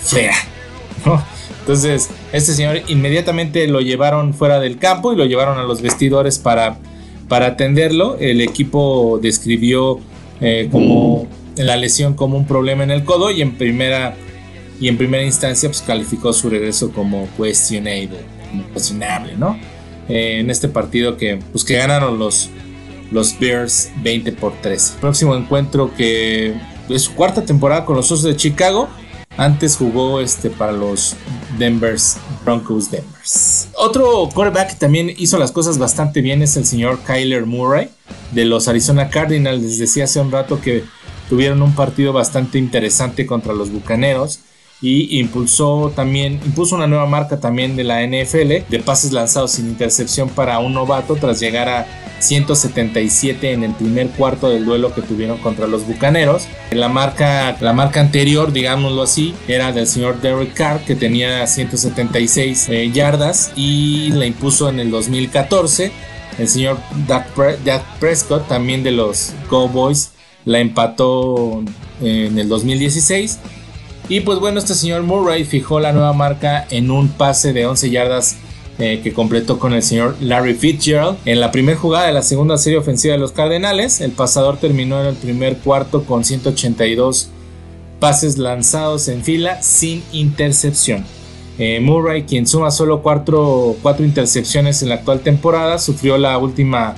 fea. 0.00 0.36
Entonces, 1.60 2.10
este 2.32 2.52
señor 2.52 2.82
inmediatamente 2.88 3.66
lo 3.66 3.80
llevaron 3.80 4.34
fuera 4.34 4.60
del 4.60 4.78
campo 4.78 5.12
y 5.12 5.16
lo 5.16 5.24
llevaron 5.24 5.58
a 5.58 5.64
los 5.64 5.82
vestidores 5.82 6.38
para, 6.38 6.78
para 7.28 7.46
atenderlo. 7.46 8.16
El 8.20 8.40
equipo 8.40 9.18
describió 9.20 9.98
eh, 10.40 10.68
como 10.70 11.26
la 11.56 11.76
lesión 11.76 12.14
como 12.14 12.36
un 12.36 12.46
problema 12.46 12.84
en 12.84 12.90
el 12.90 13.04
codo 13.04 13.30
y 13.30 13.42
en 13.42 13.56
primera 13.56 14.14
y 14.78 14.88
en 14.88 14.98
primera 14.98 15.24
instancia 15.24 15.70
pues 15.70 15.80
calificó 15.80 16.34
su 16.34 16.50
regreso 16.50 16.92
como 16.92 17.28
questionable, 17.36 18.18
cuestionable, 18.72 19.34
¿no? 19.36 19.58
Eh, 20.08 20.38
en 20.40 20.50
este 20.50 20.68
partido 20.68 21.16
que 21.16 21.38
pues 21.50 21.64
que 21.64 21.76
ganaron 21.76 22.18
los 22.18 22.50
los 23.10 23.38
Bears 23.38 23.90
20 24.02 24.32
por 24.32 24.52
13. 24.60 24.98
Próximo 25.00 25.34
encuentro 25.34 25.94
que 25.96 26.54
es 26.88 27.02
su 27.02 27.14
cuarta 27.14 27.44
temporada 27.44 27.84
con 27.84 27.96
los 27.96 28.10
Osos 28.12 28.24
de 28.24 28.36
Chicago. 28.36 28.88
Antes 29.36 29.76
jugó 29.76 30.20
este 30.20 30.48
para 30.48 30.72
los 30.72 31.14
Denver's 31.58 32.16
Broncos 32.44 32.90
Denvers. 32.90 33.68
Otro 33.76 34.28
quarterback 34.32 34.70
que 34.70 34.76
también 34.76 35.12
hizo 35.16 35.38
las 35.38 35.52
cosas 35.52 35.78
bastante 35.78 36.22
bien 36.22 36.42
es 36.42 36.56
el 36.56 36.64
señor 36.64 37.00
Kyler 37.00 37.44
Murray 37.44 37.90
de 38.32 38.46
los 38.46 38.66
Arizona 38.68 39.10
Cardinals. 39.10 39.62
Les 39.62 39.78
decía 39.78 40.04
hace 40.04 40.20
un 40.20 40.32
rato 40.32 40.60
que 40.60 40.84
tuvieron 41.28 41.60
un 41.60 41.74
partido 41.74 42.12
bastante 42.12 42.58
interesante 42.58 43.26
contra 43.26 43.52
los 43.52 43.70
Bucaneros 43.70 44.40
y 44.82 45.18
impulsó 45.20 45.92
también 45.94 46.34
impuso 46.44 46.74
una 46.74 46.86
nueva 46.86 47.06
marca 47.06 47.40
también 47.40 47.76
de 47.76 47.84
la 47.84 48.06
NFL 48.06 48.68
de 48.68 48.82
pases 48.84 49.12
lanzados 49.12 49.52
sin 49.52 49.68
intercepción 49.68 50.28
para 50.28 50.58
un 50.58 50.74
novato 50.74 51.16
tras 51.16 51.40
llegar 51.40 51.68
a 51.68 51.86
177 52.18 53.52
en 53.52 53.62
el 53.62 53.72
primer 53.72 54.08
cuarto 54.08 54.48
del 54.48 54.64
duelo 54.64 54.94
que 54.94 55.02
tuvieron 55.02 55.38
contra 55.38 55.66
los 55.66 55.86
Bucaneros. 55.86 56.48
La 56.70 56.88
marca 56.88 57.56
la 57.60 57.72
marca 57.72 58.00
anterior, 58.00 58.52
digámoslo 58.52 59.02
así, 59.02 59.34
era 59.48 59.72
del 59.72 59.86
señor 59.86 60.20
Derek 60.20 60.54
Carr 60.54 60.80
que 60.80 60.94
tenía 60.94 61.46
176 61.46 62.68
eh, 62.68 62.90
yardas 62.90 63.52
y 63.56 64.10
la 64.12 64.26
impuso 64.26 64.68
en 64.68 64.80
el 64.80 64.90
2014. 64.90 65.92
El 66.38 66.48
señor 66.48 66.78
Dak, 67.06 67.26
Prescott 67.98 68.46
también 68.48 68.82
de 68.82 68.92
los 68.92 69.32
Cowboys 69.48 70.12
la 70.44 70.60
empató 70.60 71.64
en 72.00 72.38
el 72.38 72.48
2016 72.48 73.38
y 74.08 74.20
pues 74.20 74.38
bueno, 74.38 74.58
este 74.58 74.74
señor 74.74 75.02
Murray 75.02 75.44
fijó 75.44 75.80
la 75.80 75.92
nueva 75.92 76.12
marca 76.12 76.66
en 76.70 76.90
un 76.90 77.08
pase 77.08 77.52
de 77.52 77.66
11 77.66 77.90
yardas 77.90 78.36
eh, 78.78 79.00
que 79.02 79.12
completó 79.12 79.58
con 79.58 79.72
el 79.72 79.82
señor 79.82 80.16
Larry 80.20 80.54
Fitzgerald. 80.54 81.16
En 81.24 81.40
la 81.40 81.50
primera 81.50 81.78
jugada 81.78 82.06
de 82.06 82.12
la 82.12 82.22
segunda 82.22 82.58
serie 82.58 82.78
ofensiva 82.78 83.12
de 83.12 83.18
los 83.18 83.32
Cardenales, 83.32 84.00
el 84.00 84.12
pasador 84.12 84.58
terminó 84.58 85.00
en 85.00 85.06
el 85.06 85.14
primer 85.14 85.56
cuarto 85.58 86.04
con 86.04 86.24
182 86.24 87.30
pases 87.98 88.38
lanzados 88.38 89.08
en 89.08 89.24
fila 89.24 89.60
sin 89.62 90.02
intercepción. 90.12 91.04
Eh, 91.58 91.80
Murray, 91.80 92.24
quien 92.24 92.46
suma 92.46 92.70
solo 92.70 93.02
4 93.02 93.76
cuatro, 93.82 94.04
intercepciones 94.04 94.82
en 94.82 94.90
la 94.90 94.96
actual 94.96 95.20
temporada, 95.20 95.78
sufrió 95.78 96.18
la 96.18 96.36
última 96.36 96.96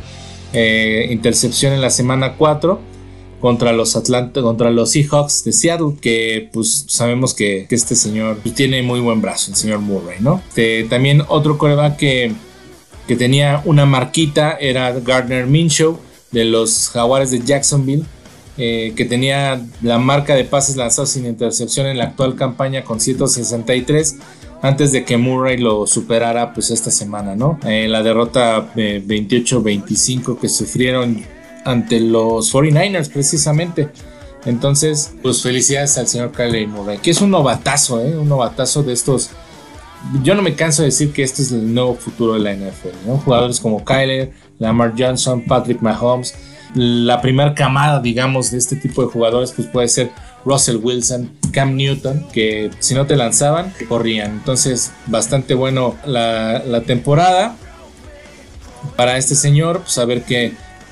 eh, 0.53 1.07
intercepción 1.11 1.73
en 1.73 1.81
la 1.81 1.91
semana 1.91 2.35
4 2.37 2.98
contra 3.41 3.73
los 3.73 3.97
Atlanta, 3.97 4.43
contra 4.43 4.71
los 4.71 4.91
Seahawks 4.91 5.45
de 5.45 5.53
Seattle, 5.53 5.95
que 6.01 6.49
pues 6.53 6.85
sabemos 6.89 7.35
que, 7.35 7.67
este 7.71 7.95
señor 7.95 8.39
tiene 8.55 8.83
muy 8.83 9.01
buen 9.01 9.21
brazo, 9.21 9.51
el 9.51 9.57
señor 9.57 9.81
Murray, 9.81 10.19
¿no? 10.21 10.43
también 10.91 11.23
otro 11.29 11.59
coreback 11.59 11.97
que, 11.97 12.33
que 13.07 13.17
tenía 13.17 13.63
una 13.65 13.87
marquita 13.87 14.57
era 14.61 14.93
Gardner 14.93 15.47
Minshew 15.47 15.99
de 16.31 16.45
los 16.45 16.89
Jaguares 16.91 17.31
de 17.31 17.41
Jacksonville, 17.41 18.05
eh, 18.61 18.93
que 18.97 19.05
tenía 19.05 19.65
la 19.83 19.99
marca 19.99 20.35
de 20.35 20.45
pases 20.45 20.77
lanzados 20.77 21.11
sin 21.11 21.27
intercepción 21.27 21.87
en 21.87 21.97
la 21.97 22.05
actual 22.05 22.35
campaña 22.35 22.83
con 22.83 23.01
163 23.01 24.17
antes 24.63 24.91
de 24.91 25.05
que 25.05 25.17
Murray 25.17 25.59
lo 25.59 25.87
superara 25.87 26.53
pues 26.53 26.73
esta 26.73 26.91
semana, 26.91 27.37
¿no? 27.37 27.61
Eh, 27.65 27.87
la 27.87 28.03
derrota 28.03 28.75
28-25 28.75 30.33
eh, 30.35 30.39
que 30.41 30.49
sufrieron 30.49 31.25
ante 31.65 32.01
los 32.01 32.53
49ers 32.53 33.11
precisamente. 33.11 33.89
Entonces, 34.45 35.13
pues 35.23 35.43
felicidades 35.43 35.99
al 35.99 36.07
señor 36.07 36.33
Kyler 36.33 36.69
Murray, 36.69 36.99
que 36.99 37.11
es 37.11 37.21
un 37.21 37.31
novatazo, 37.31 38.01
¿eh? 38.01 38.17
un 38.17 38.29
novatazo 38.29 38.83
de 38.83 38.93
estos. 38.93 39.31
Yo 40.23 40.35
no 40.35 40.43
me 40.43 40.55
canso 40.55 40.83
de 40.83 40.87
decir 40.87 41.13
que 41.13 41.23
este 41.23 41.43
es 41.43 41.51
el 41.51 41.75
nuevo 41.75 41.95
futuro 41.97 42.35
de 42.35 42.41
la 42.41 42.55
NFL. 42.55 43.11
Jugadores 43.25 43.59
como 43.59 43.85
Kyler, 43.85 44.33
Lamar 44.59 44.95
Johnson, 44.97 45.45
Patrick 45.45 45.83
Mahomes. 45.83 46.35
La 46.75 47.21
primera 47.21 47.55
camada, 47.55 48.01
digamos, 48.01 48.51
de 48.51 48.59
este 48.59 48.77
tipo 48.77 49.03
de 49.03 49.09
jugadores, 49.09 49.53
pues 49.53 49.67
puede 49.69 49.89
ser 49.89 50.13
Russell 50.45 50.77
Wilson, 50.77 51.31
Cam 51.53 51.77
Newton, 51.77 52.27
que 52.33 52.71
si 52.79 52.95
no 52.95 53.07
te 53.07 53.17
lanzaban, 53.17 53.73
corrían. 53.89 54.33
Entonces, 54.33 54.93
bastante 55.07 55.55
bueno 55.55 55.97
la, 56.07 56.83
temporada 56.87 57.57
para 58.97 59.17
este 59.17 59.35
señor, 59.35 59.81
pues 59.81 59.99
a 59.99 60.05
ver 60.05 60.23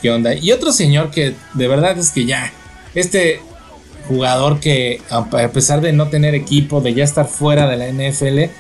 qué 0.01 0.11
onda. 0.11 0.35
Y 0.35 0.53
otro 0.53 0.73
señor 0.73 1.11
que 1.11 1.35
de 1.55 1.69
verdad 1.69 1.99
es 1.99 2.11
que 2.11 2.25
ya, 2.25 2.53
este 2.95 3.41
jugador 4.09 4.61
que 4.61 5.01
a 5.11 5.49
pesar 5.49 5.81
de 5.81 5.93
no 5.93 6.09
tener 6.09 6.35
equipo, 6.35 6.81
de 6.81 6.95
ya 6.95 7.05
estar 7.05 7.27
fuera 7.27 7.69
de 7.69 7.77
la 7.77 7.89
NFL, 7.89 8.53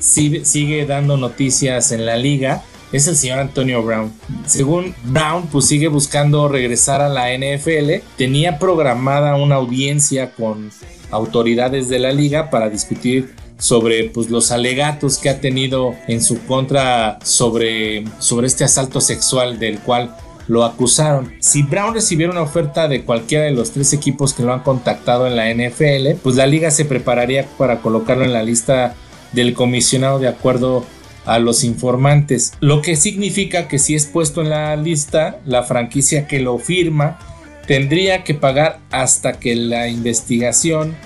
sigue, 0.00 0.86
dando 0.86 1.16
noticias 1.16 1.92
en 1.92 2.06
la 2.06 2.16
liga, 2.16 2.62
es 2.92 3.06
el 3.06 3.16
señor 3.16 3.38
Antonio 3.38 3.82
Brown. 3.82 4.12
Según 4.46 4.94
Brown, 5.04 5.46
pues 5.46 5.66
sigue 5.66 5.88
buscando 5.88 6.48
regresar 6.48 7.00
a 7.00 7.08
la 7.08 7.28
NFL. 7.32 8.04
Tenía 8.16 8.58
programada 8.58 9.36
una 9.36 9.56
audiencia 9.56 10.32
con 10.32 10.70
autoridades 11.10 11.88
de 11.88 11.98
la 11.98 12.12
liga 12.12 12.50
para 12.50 12.68
discutir 12.68 13.32
sobre 13.58 14.04
pues, 14.04 14.30
los 14.30 14.50
alegatos 14.50 15.18
que 15.18 15.28
ha 15.28 15.40
tenido 15.40 15.94
en 16.08 16.22
su 16.22 16.44
contra 16.46 17.18
sobre, 17.22 18.04
sobre 18.18 18.46
este 18.46 18.64
asalto 18.64 19.00
sexual 19.00 19.58
del 19.58 19.78
cual 19.80 20.16
lo 20.50 20.64
acusaron. 20.64 21.32
Si 21.38 21.62
Brown 21.62 21.94
recibiera 21.94 22.32
una 22.32 22.42
oferta 22.42 22.88
de 22.88 23.04
cualquiera 23.04 23.44
de 23.44 23.52
los 23.52 23.70
tres 23.70 23.92
equipos 23.92 24.34
que 24.34 24.42
lo 24.42 24.52
han 24.52 24.64
contactado 24.64 25.28
en 25.28 25.36
la 25.36 25.48
NFL, 25.54 26.18
pues 26.20 26.34
la 26.34 26.48
liga 26.48 26.72
se 26.72 26.84
prepararía 26.84 27.46
para 27.56 27.80
colocarlo 27.80 28.24
en 28.24 28.32
la 28.32 28.42
lista 28.42 28.96
del 29.30 29.54
comisionado 29.54 30.18
de 30.18 30.26
acuerdo 30.26 30.84
a 31.24 31.38
los 31.38 31.62
informantes. 31.62 32.52
Lo 32.58 32.82
que 32.82 32.96
significa 32.96 33.68
que 33.68 33.78
si 33.78 33.94
es 33.94 34.06
puesto 34.06 34.40
en 34.40 34.50
la 34.50 34.74
lista, 34.74 35.38
la 35.46 35.62
franquicia 35.62 36.26
que 36.26 36.40
lo 36.40 36.58
firma 36.58 37.20
tendría 37.68 38.24
que 38.24 38.34
pagar 38.34 38.80
hasta 38.90 39.34
que 39.34 39.54
la 39.54 39.86
investigación 39.86 40.96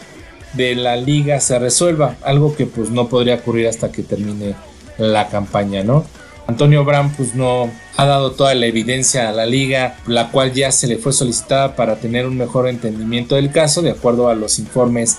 de 0.55 0.74
la 0.74 0.97
liga 0.97 1.38
se 1.40 1.59
resuelva, 1.59 2.16
algo 2.22 2.57
que 2.57 2.64
pues 2.64 2.88
no 2.88 3.11
podría 3.11 3.34
ocurrir 3.34 3.68
hasta 3.68 3.92
que 3.92 4.03
termine 4.03 4.55
la 4.97 5.28
campaña, 5.28 5.82
¿no? 5.82 6.07
Antonio 6.47 6.84
Brown 6.84 7.11
pues 7.16 7.34
no 7.34 7.70
ha 7.97 8.05
dado 8.05 8.32
toda 8.32 8.55
la 8.55 8.66
evidencia 8.66 9.28
a 9.28 9.32
la 9.32 9.47
liga, 9.47 9.97
la 10.07 10.30
cual 10.30 10.53
ya 10.53 10.72
se 10.72 10.86
le 10.86 10.99
fue 10.99 11.12
solicitada 11.12 11.76
para 11.76 11.97
tener 11.97 12.26
un 12.26 12.36
mejor 12.36 12.68
entendimiento 12.68 13.36
del 13.36 13.51
caso, 13.51 13.82
de 13.82 13.92
acuerdo 13.92 14.28
a 14.28 14.34
los 14.34 14.59
informes 14.59 15.18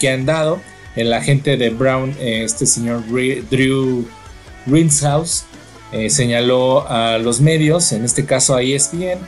que 0.00 0.10
han 0.10 0.24
dado. 0.24 0.60
El 0.96 1.12
agente 1.12 1.56
de 1.56 1.70
Brown, 1.70 2.14
eh, 2.18 2.42
este 2.44 2.66
señor 2.66 3.04
Drew 3.06 4.06
Rinshouse, 4.66 5.44
eh, 5.92 6.10
señaló 6.10 6.88
a 6.88 7.18
los 7.18 7.40
medios, 7.40 7.92
en 7.92 8.04
este 8.04 8.24
caso 8.24 8.54
a 8.54 8.62
ESPN, 8.62 9.18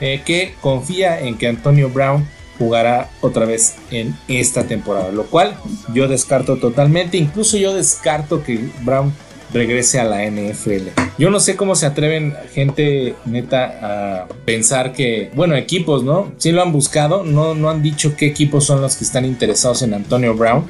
eh, 0.00 0.22
que 0.24 0.54
confía 0.60 1.20
en 1.20 1.38
que 1.38 1.48
Antonio 1.48 1.90
Brown 1.90 2.26
jugará 2.58 3.08
otra 3.20 3.46
vez 3.46 3.76
en 3.90 4.16
esta 4.26 4.64
temporada, 4.64 5.12
lo 5.12 5.26
cual 5.26 5.56
yo 5.94 6.08
descarto 6.08 6.56
totalmente, 6.56 7.16
incluso 7.16 7.56
yo 7.56 7.72
descarto 7.72 8.42
que 8.42 8.68
Brown 8.82 9.12
regrese 9.52 9.98
a 9.98 10.04
la 10.04 10.24
NFL. 10.24 10.88
Yo 11.18 11.30
no 11.30 11.40
sé 11.40 11.56
cómo 11.56 11.74
se 11.74 11.86
atreven 11.86 12.34
gente 12.52 13.14
neta 13.24 14.20
a 14.22 14.28
pensar 14.44 14.92
que, 14.92 15.30
bueno, 15.34 15.56
equipos, 15.56 16.04
¿no? 16.04 16.32
Sí 16.38 16.52
lo 16.52 16.62
han 16.62 16.72
buscado, 16.72 17.24
no, 17.24 17.54
no 17.54 17.70
han 17.70 17.82
dicho 17.82 18.16
qué 18.16 18.26
equipos 18.26 18.64
son 18.64 18.80
los 18.80 18.96
que 18.96 19.04
están 19.04 19.24
interesados 19.24 19.82
en 19.82 19.94
Antonio 19.94 20.34
Brown. 20.34 20.66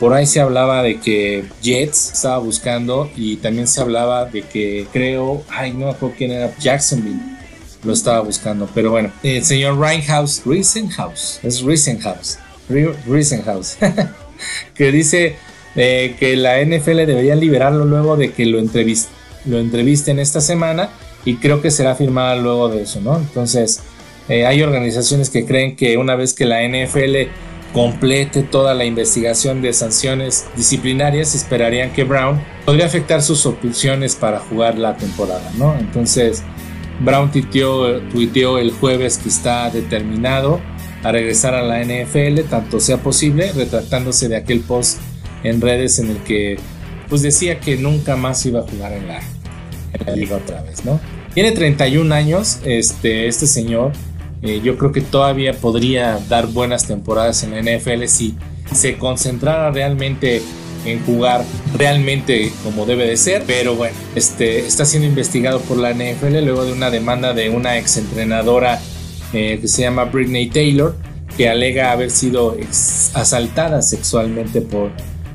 Por 0.00 0.14
ahí 0.14 0.26
se 0.26 0.40
hablaba 0.40 0.82
de 0.82 0.98
que 0.98 1.44
Jets 1.62 2.12
estaba 2.14 2.38
buscando 2.38 3.08
y 3.14 3.36
también 3.36 3.68
se 3.68 3.80
hablaba 3.80 4.24
de 4.24 4.42
que 4.42 4.86
creo, 4.92 5.44
ay, 5.48 5.72
no 5.72 5.86
me 5.86 5.90
acuerdo 5.90 6.16
quién 6.18 6.32
era, 6.32 6.52
Jacksonville. 6.58 7.20
lo 7.84 7.92
estaba 7.92 8.20
buscando. 8.20 8.68
Pero 8.74 8.90
bueno, 8.90 9.12
el 9.22 9.44
señor 9.44 9.78
Reinhaus, 9.78 10.42
Risenhaus, 10.44 11.38
es 11.44 11.62
Risenhaus, 11.62 12.38
Risenhaus, 13.06 13.76
que 14.74 14.90
dice 14.90 15.36
eh, 15.76 16.16
que 16.18 16.36
la 16.36 16.62
NFL 16.64 17.06
debería 17.06 17.34
liberarlo 17.34 17.84
luego 17.84 18.16
de 18.16 18.32
que 18.32 18.46
lo, 18.46 18.58
lo 18.60 19.58
entrevisten 19.58 20.18
esta 20.18 20.40
semana 20.40 20.90
y 21.24 21.36
creo 21.36 21.62
que 21.62 21.70
será 21.70 21.94
firmada 21.94 22.36
luego 22.36 22.68
de 22.68 22.82
eso, 22.82 23.00
¿no? 23.00 23.16
Entonces, 23.16 23.80
eh, 24.28 24.46
hay 24.46 24.62
organizaciones 24.62 25.30
que 25.30 25.44
creen 25.44 25.76
que 25.76 25.96
una 25.96 26.16
vez 26.16 26.34
que 26.34 26.44
la 26.44 26.62
NFL 26.62 27.30
complete 27.72 28.42
toda 28.42 28.74
la 28.74 28.84
investigación 28.84 29.62
de 29.62 29.72
sanciones 29.72 30.46
disciplinarias, 30.56 31.34
esperarían 31.34 31.92
que 31.92 32.04
Brown 32.04 32.40
podría 32.66 32.86
afectar 32.86 33.22
sus 33.22 33.46
opciones 33.46 34.14
para 34.14 34.40
jugar 34.40 34.78
la 34.78 34.96
temporada, 34.96 35.50
¿no? 35.56 35.74
Entonces, 35.78 36.42
Brown 37.00 37.30
tuiteó, 37.32 38.58
el 38.58 38.70
jueves 38.72 39.18
que 39.18 39.28
está 39.28 39.70
determinado 39.70 40.60
a 41.02 41.10
regresar 41.10 41.54
a 41.54 41.62
la 41.62 41.82
NFL, 41.82 42.42
tanto 42.48 42.78
sea 42.78 42.98
posible, 42.98 43.50
retractándose 43.52 44.28
de 44.28 44.36
aquel 44.36 44.60
post 44.60 45.00
en 45.42 45.60
redes 45.60 45.98
en 45.98 46.10
el 46.10 46.18
que 46.18 46.58
pues 47.08 47.22
decía 47.22 47.60
que 47.60 47.76
nunca 47.76 48.16
más 48.16 48.44
iba 48.46 48.60
a 48.60 48.62
jugar 48.62 48.92
en 48.92 49.08
la, 49.08 49.20
liga 50.14 50.36
otra 50.36 50.62
vez, 50.62 50.84
¿no? 50.84 50.98
Tiene 51.34 51.52
31 51.52 52.14
años, 52.14 52.60
este, 52.64 53.28
este 53.28 53.46
señor, 53.46 53.92
eh, 54.42 54.60
yo 54.64 54.78
creo 54.78 54.92
que 54.92 55.00
todavía 55.00 55.52
podría 55.52 56.18
dar 56.28 56.46
buenas 56.46 56.86
temporadas 56.86 57.42
en 57.42 57.50
la 57.50 57.60
NFL 57.60 58.06
si 58.06 58.34
se 58.74 58.96
concentrara 58.96 59.70
realmente 59.70 60.42
en 60.84 61.04
jugar 61.04 61.44
realmente 61.76 62.50
como 62.64 62.86
debe 62.86 63.06
de 63.06 63.16
ser, 63.16 63.44
pero 63.46 63.76
bueno, 63.76 63.94
este, 64.16 64.66
está 64.66 64.84
siendo 64.84 65.06
investigado 65.06 65.60
por 65.60 65.76
la 65.76 65.92
NFL 65.92 66.44
luego 66.44 66.64
de 66.64 66.72
una 66.72 66.90
demanda 66.90 67.34
de 67.34 67.50
una 67.50 67.78
exentrenadora 67.78 68.80
eh, 69.32 69.58
que 69.60 69.68
se 69.68 69.82
llama 69.82 70.04
Britney 70.04 70.48
Taylor, 70.48 70.96
que 71.36 71.48
alega 71.48 71.92
haber 71.92 72.10
sido 72.10 72.56
asaltada 73.14 73.80
sexualmente 73.80 74.60
por 74.60 74.90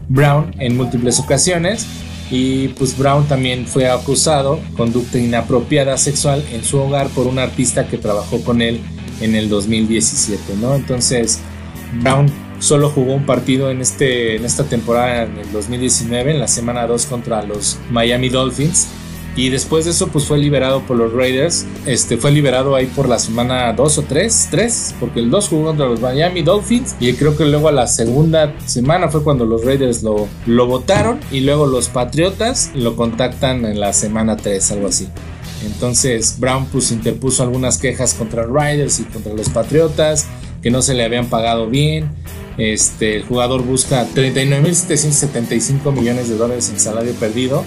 Brown 0.10 0.54
en 0.60 0.78
múltiples 0.78 1.20
ocasiones 1.20 1.86
y 2.30 2.70
pues 2.70 2.98
Brown 2.98 3.28
también 3.28 3.66
fue 3.66 3.90
acusado 3.90 4.60
conducta 4.76 5.18
inapropiada 5.18 5.98
sexual 5.98 6.44
en 6.52 6.64
su 6.64 6.78
hogar 6.78 7.08
por 7.10 7.28
un 7.28 7.40
artista 7.40 7.88
que 7.88 7.98
trabajó 7.98 8.44
con 8.44 8.62
él 8.62 8.82
en 9.22 9.36
el 9.36 9.50
2017, 9.50 10.56
¿no? 10.62 10.76
Entonces, 10.76 11.40
Brown 12.02 12.28
solo 12.60 12.90
jugó 12.90 13.14
un 13.14 13.26
partido 13.26 13.72
en, 13.72 13.82
este, 13.82 14.36
en 14.36 14.46
esta 14.46 14.64
temporada, 14.66 15.24
en 15.24 15.38
el 15.38 15.52
2019, 15.52 16.32
en 16.32 16.40
la 16.40 16.48
semana 16.48 16.86
2 16.86 17.06
contra 17.06 17.44
los 17.44 17.78
Miami 17.90 18.30
Dolphins. 18.30 18.88
Y 19.38 19.50
después 19.50 19.86
de 19.86 19.92
eso, 19.92 20.08
pues 20.08 20.26
fue 20.26 20.40
liberado 20.40 20.82
por 20.82 20.98
los 20.98 21.14
Raiders. 21.14 21.64
Este 21.86 22.18
fue 22.18 22.32
liberado 22.32 22.76
ahí 22.76 22.88
por 22.88 23.08
la 23.08 23.20
semana 23.20 23.72
2 23.72 23.98
o 24.00 24.02
3, 24.02 24.48
3, 24.50 24.96
porque 25.00 25.20
el 25.20 25.30
2 25.30 25.50
jugó 25.50 25.66
contra 25.68 25.86
los 25.86 26.02
Miami 26.02 26.42
Dolphins. 26.42 26.96
Y 27.00 27.14
creo 27.14 27.38
que 27.38 27.46
luego 27.46 27.68
a 27.68 27.72
la 27.72 27.86
segunda 27.86 28.56
semana 28.66 29.10
fue 29.10 29.24
cuando 29.24 29.46
los 29.46 29.64
Raiders 29.64 30.02
lo, 30.02 30.28
lo 30.48 30.66
votaron. 30.66 31.20
Y 31.32 31.42
luego 31.42 31.68
los 31.68 31.88
Patriotas 31.88 32.72
lo 32.74 32.96
contactan 32.96 33.64
en 33.66 33.80
la 33.80 33.94
semana 33.94 34.38
3, 34.38 34.72
algo 34.72 34.88
así. 34.88 35.08
Entonces 35.64 36.40
Brown 36.40 36.66
pues 36.72 36.92
interpuso 36.92 37.44
algunas 37.44 37.78
quejas 37.78 38.16
contra 38.16 38.44
Riders 38.44 39.00
y 39.00 39.04
contra 39.04 39.34
los 39.34 39.50
Patriotas 39.50 40.26
que 40.64 40.72
no 40.72 40.82
se 40.82 40.96
le 40.96 41.04
habían 41.04 41.28
pagado 41.28 41.68
bien. 41.68 42.10
Este, 42.58 43.18
el 43.18 43.24
jugador 43.24 43.62
busca 43.62 44.08
39.775 44.16 45.92
millones 45.94 46.28
de 46.28 46.38
dólares 46.38 46.70
en 46.70 46.80
salario 46.80 47.14
perdido 47.14 47.64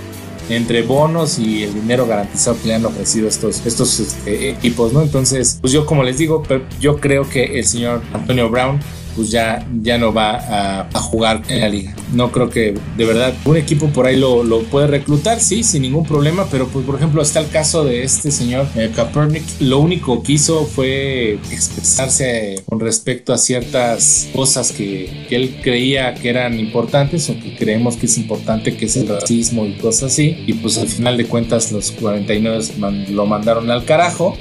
entre 0.50 0.82
bonos 0.82 1.38
y 1.38 1.62
el 1.62 1.74
dinero 1.74 2.06
garantizado 2.06 2.56
que 2.60 2.68
le 2.68 2.74
han 2.74 2.84
ofrecido 2.84 3.28
estos, 3.28 3.64
estos 3.64 4.00
este, 4.00 4.50
equipos, 4.50 4.92
¿no? 4.92 5.02
Entonces, 5.02 5.58
pues 5.60 5.72
yo 5.72 5.86
como 5.86 6.02
les 6.02 6.18
digo, 6.18 6.42
yo 6.80 6.98
creo 6.98 7.28
que 7.28 7.58
el 7.58 7.64
señor 7.64 8.02
Antonio 8.12 8.50
Brown 8.50 8.80
pues 9.16 9.30
ya, 9.30 9.66
ya 9.82 9.98
no 9.98 10.12
va 10.12 10.86
a, 10.92 11.00
jugar 11.00 11.42
en 11.48 11.60
la 11.60 11.68
liga. 11.68 11.94
No 12.12 12.30
creo 12.30 12.50
que 12.50 12.74
de 12.96 13.04
verdad 13.04 13.34
un 13.44 13.56
equipo 13.56 13.88
por 13.88 14.06
ahí 14.06 14.16
lo, 14.16 14.44
lo, 14.44 14.62
puede 14.64 14.86
reclutar, 14.86 15.40
sí, 15.40 15.62
sin 15.62 15.82
ningún 15.82 16.04
problema, 16.04 16.46
pero 16.50 16.68
pues 16.68 16.84
por 16.84 16.96
ejemplo 16.96 17.22
está 17.22 17.40
el 17.40 17.48
caso 17.48 17.84
de 17.84 18.04
este 18.04 18.30
señor 18.30 18.66
eh, 18.76 18.90
Kaepernick. 18.94 19.44
Lo 19.60 19.78
único 19.78 20.22
que 20.22 20.32
hizo 20.32 20.64
fue 20.66 21.38
expresarse 21.50 22.62
con 22.66 22.80
respecto 22.80 23.32
a 23.32 23.38
ciertas 23.38 24.28
cosas 24.34 24.72
que, 24.72 25.26
él 25.30 25.60
creía 25.62 26.14
que 26.14 26.28
eran 26.28 26.58
importantes 26.58 27.30
o 27.30 27.34
que 27.34 27.54
creemos 27.56 27.96
que 27.96 28.06
es 28.06 28.18
importante, 28.18 28.76
que 28.76 28.86
es 28.86 28.96
el 28.96 29.08
racismo 29.08 29.64
y 29.64 29.74
cosas 29.74 30.12
así. 30.12 30.42
Y 30.46 30.54
pues 30.54 30.78
al 30.78 30.88
final 30.88 31.16
de 31.16 31.26
cuentas 31.26 31.70
los 31.72 31.92
49 31.92 32.64
lo 33.10 33.26
mandaron 33.26 33.70
al 33.70 33.84
carajo. 33.84 34.36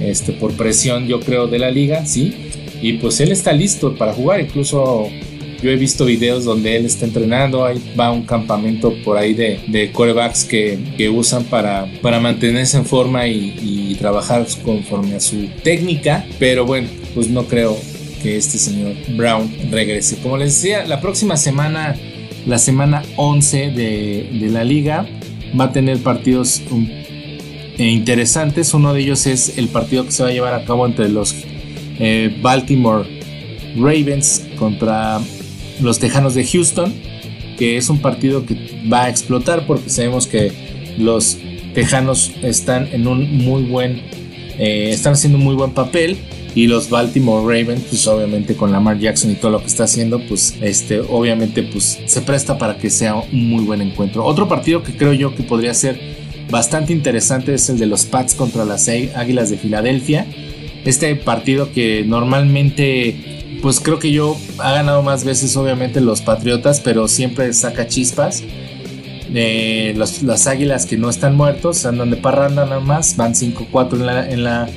Este, 0.00 0.32
por 0.32 0.52
presión 0.52 1.06
yo 1.06 1.20
creo 1.20 1.48
de 1.48 1.58
la 1.58 1.70
liga, 1.70 2.06
sí, 2.06 2.50
y 2.80 2.94
pues 2.94 3.20
él 3.20 3.32
está 3.32 3.52
listo 3.52 3.94
para 3.96 4.12
jugar. 4.12 4.40
Incluso 4.40 5.08
yo 5.62 5.70
he 5.70 5.76
visto 5.76 6.04
videos 6.04 6.44
donde 6.44 6.76
él 6.76 6.86
está 6.86 7.04
entrenando. 7.04 7.64
Ahí 7.64 7.82
va 7.98 8.06
a 8.06 8.12
un 8.12 8.22
campamento 8.22 8.94
por 9.04 9.16
ahí 9.16 9.34
de, 9.34 9.60
de 9.66 9.90
corebacks 9.90 10.44
que, 10.44 10.78
que, 10.96 11.08
usan 11.08 11.44
para, 11.44 11.90
para 12.00 12.20
mantenerse 12.20 12.76
en 12.76 12.84
forma 12.84 13.26
y, 13.26 13.96
trabajar 13.98 14.46
conforme 14.64 15.16
a 15.16 15.20
su 15.20 15.48
técnica. 15.64 16.24
Pero 16.38 16.64
bueno, 16.64 16.88
pues 17.14 17.28
no 17.28 17.44
creo 17.44 17.76
que 18.22 18.36
este 18.36 18.58
señor 18.58 18.94
Brown 19.16 19.50
regrese. 19.70 20.18
Como 20.18 20.36
les 20.36 20.54
decía, 20.54 20.86
la 20.86 21.00
próxima 21.00 21.36
semana, 21.36 21.96
la 22.46 22.58
semana 22.58 23.02
11 23.16 23.70
de, 23.70 24.30
de 24.40 24.48
la 24.50 24.62
liga, 24.62 25.04
va 25.58 25.64
a 25.64 25.72
tener 25.72 25.98
partidos 25.98 26.62
um, 26.70 26.88
interesantes. 27.76 28.74
Uno 28.74 28.92
de 28.92 29.00
ellos 29.00 29.26
es 29.26 29.58
el 29.58 29.68
partido 29.68 30.04
que 30.04 30.12
se 30.12 30.22
va 30.22 30.28
a 30.28 30.32
llevar 30.32 30.54
a 30.54 30.64
cabo 30.64 30.86
entre 30.86 31.08
los 31.08 31.34
eh, 31.98 32.36
Baltimore 32.40 33.04
Ravens 33.76 34.46
contra 34.58 35.20
los 35.80 35.98
Tejanos 35.98 36.34
de 36.34 36.44
Houston, 36.44 36.92
que 37.56 37.76
es 37.76 37.88
un 37.90 37.98
partido 38.00 38.44
que 38.46 38.56
va 38.90 39.04
a 39.04 39.08
explotar 39.08 39.66
porque 39.66 39.90
sabemos 39.90 40.26
que 40.26 40.52
los 40.98 41.38
Tejanos 41.74 42.32
están 42.42 42.88
en 42.92 43.06
un 43.06 43.44
muy 43.44 43.62
buen, 43.62 44.02
eh, 44.58 44.90
están 44.90 45.12
haciendo 45.12 45.38
un 45.38 45.44
muy 45.44 45.54
buen 45.54 45.72
papel 45.72 46.16
y 46.54 46.66
los 46.66 46.90
Baltimore 46.90 47.42
Ravens, 47.42 47.84
pues 47.88 48.06
obviamente 48.06 48.54
con 48.54 48.72
Lamar 48.72 48.98
Jackson 48.98 49.30
y 49.30 49.34
todo 49.34 49.52
lo 49.52 49.60
que 49.60 49.66
está 49.66 49.84
haciendo, 49.84 50.20
pues 50.20 50.56
este, 50.60 51.00
obviamente 51.00 51.62
pues 51.62 52.00
se 52.06 52.22
presta 52.22 52.58
para 52.58 52.78
que 52.78 52.90
sea 52.90 53.14
un 53.14 53.48
muy 53.48 53.64
buen 53.64 53.80
encuentro. 53.80 54.24
Otro 54.24 54.48
partido 54.48 54.82
que 54.82 54.96
creo 54.96 55.12
yo 55.12 55.34
que 55.34 55.42
podría 55.42 55.74
ser 55.74 56.00
bastante 56.50 56.92
interesante 56.92 57.54
es 57.54 57.68
el 57.68 57.78
de 57.78 57.86
los 57.86 58.06
Pats 58.06 58.34
contra 58.34 58.64
las 58.64 58.88
Águilas 58.88 59.50
de 59.50 59.58
Filadelfia 59.58 60.26
este 60.84 61.14
partido 61.16 61.72
que 61.72 62.04
normalmente, 62.04 63.58
pues 63.62 63.80
creo 63.80 63.98
que 63.98 64.12
yo 64.12 64.36
ha 64.58 64.72
ganado 64.72 65.02
más 65.02 65.24
veces 65.24 65.56
obviamente 65.56 66.00
los 66.00 66.20
Patriotas, 66.20 66.80
pero 66.80 67.08
siempre 67.08 67.52
saca 67.52 67.88
chispas. 67.88 68.42
Eh, 69.34 69.94
las 69.96 70.46
águilas 70.46 70.86
que 70.86 70.96
no 70.96 71.10
están 71.10 71.36
muertos, 71.36 71.84
andan 71.84 72.10
de 72.10 72.16
parranda 72.16 72.64
nada 72.64 72.80
más, 72.80 73.16
van 73.16 73.34
5-4 73.34 74.28
en 74.30 74.44
la, 74.44 74.70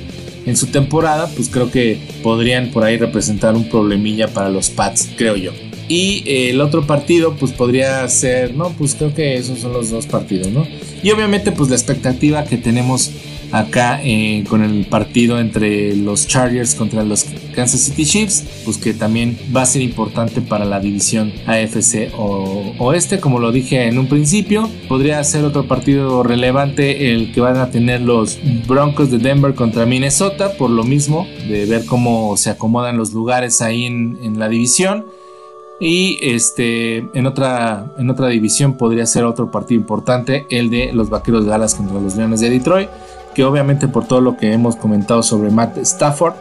en, 0.44 0.56
su 0.56 0.66
temporada, 0.66 1.28
pues 1.34 1.48
creo 1.48 1.70
que 1.70 1.98
podrían 2.22 2.70
por 2.70 2.84
ahí 2.84 2.98
representar 2.98 3.54
un 3.54 3.68
problemilla 3.70 4.28
para 4.28 4.50
los 4.50 4.68
Pats, 4.68 5.08
creo 5.16 5.36
yo. 5.36 5.52
Y 5.88 6.22
eh, 6.26 6.50
el 6.50 6.60
otro 6.60 6.86
partido, 6.86 7.34
pues 7.34 7.52
podría 7.52 8.06
ser, 8.08 8.54
no, 8.54 8.70
pues 8.70 8.94
creo 8.94 9.14
que 9.14 9.36
esos 9.36 9.58
son 9.58 9.72
los 9.72 9.90
dos 9.90 10.06
partidos, 10.06 10.48
¿no? 10.48 10.66
Y 11.02 11.10
obviamente, 11.10 11.50
pues 11.52 11.70
la 11.70 11.76
expectativa 11.76 12.44
que 12.44 12.58
tenemos 12.58 13.10
acá 13.52 14.00
eh, 14.02 14.44
con 14.48 14.62
el 14.62 14.86
partido 14.86 15.38
entre 15.38 15.94
los 15.94 16.26
Chargers 16.26 16.74
contra 16.74 17.04
los 17.04 17.24
Kansas 17.54 17.80
City 17.82 18.06
Chiefs, 18.06 18.44
pues 18.64 18.78
que 18.78 18.94
también 18.94 19.38
va 19.54 19.62
a 19.62 19.66
ser 19.66 19.82
importante 19.82 20.40
para 20.40 20.64
la 20.64 20.80
división 20.80 21.32
AFC 21.46 22.12
o 22.16 22.72
oeste, 22.78 23.20
como 23.20 23.38
lo 23.38 23.52
dije 23.52 23.86
en 23.86 23.98
un 23.98 24.08
principio. 24.08 24.68
Podría 24.88 25.22
ser 25.22 25.44
otro 25.44 25.68
partido 25.68 26.22
relevante 26.22 27.12
el 27.12 27.32
que 27.32 27.40
van 27.42 27.58
a 27.58 27.70
tener 27.70 28.00
los 28.00 28.38
Broncos 28.66 29.10
de 29.10 29.18
Denver 29.18 29.54
contra 29.54 29.84
Minnesota, 29.84 30.56
por 30.56 30.70
lo 30.70 30.82
mismo, 30.82 31.26
de 31.46 31.66
ver 31.66 31.84
cómo 31.84 32.36
se 32.38 32.50
acomodan 32.50 32.96
los 32.96 33.12
lugares 33.12 33.60
ahí 33.60 33.84
en, 33.84 34.38
la 34.38 34.48
división. 34.48 35.04
Y 35.78 36.18
este, 36.22 36.98
en, 37.12 37.26
otra, 37.26 37.92
en 37.98 38.08
otra 38.08 38.28
división 38.28 38.76
podría 38.76 39.04
ser 39.04 39.24
otro 39.24 39.50
partido 39.50 39.80
importante, 39.80 40.46
el 40.48 40.70
de 40.70 40.92
los 40.92 41.10
Vaqueros 41.10 41.44
de 41.44 41.50
Dallas 41.50 41.74
contra 41.74 42.00
los 42.00 42.16
Leones 42.16 42.40
de 42.40 42.50
Detroit 42.50 42.88
que 43.34 43.44
obviamente 43.44 43.88
por 43.88 44.06
todo 44.06 44.20
lo 44.20 44.36
que 44.36 44.52
hemos 44.52 44.76
comentado 44.76 45.22
sobre 45.22 45.50
Matt 45.50 45.78
Stafford, 45.78 46.34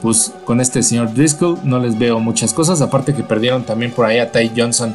pues 0.00 0.32
con 0.44 0.60
este 0.60 0.82
señor 0.82 1.12
Driscoll 1.12 1.58
no 1.64 1.78
les 1.78 1.98
veo 1.98 2.20
muchas 2.20 2.52
cosas, 2.52 2.80
aparte 2.80 3.14
que 3.14 3.22
perdieron 3.22 3.64
también 3.64 3.92
por 3.92 4.06
ahí 4.06 4.18
a 4.18 4.30
Ty 4.30 4.52
Johnson 4.56 4.94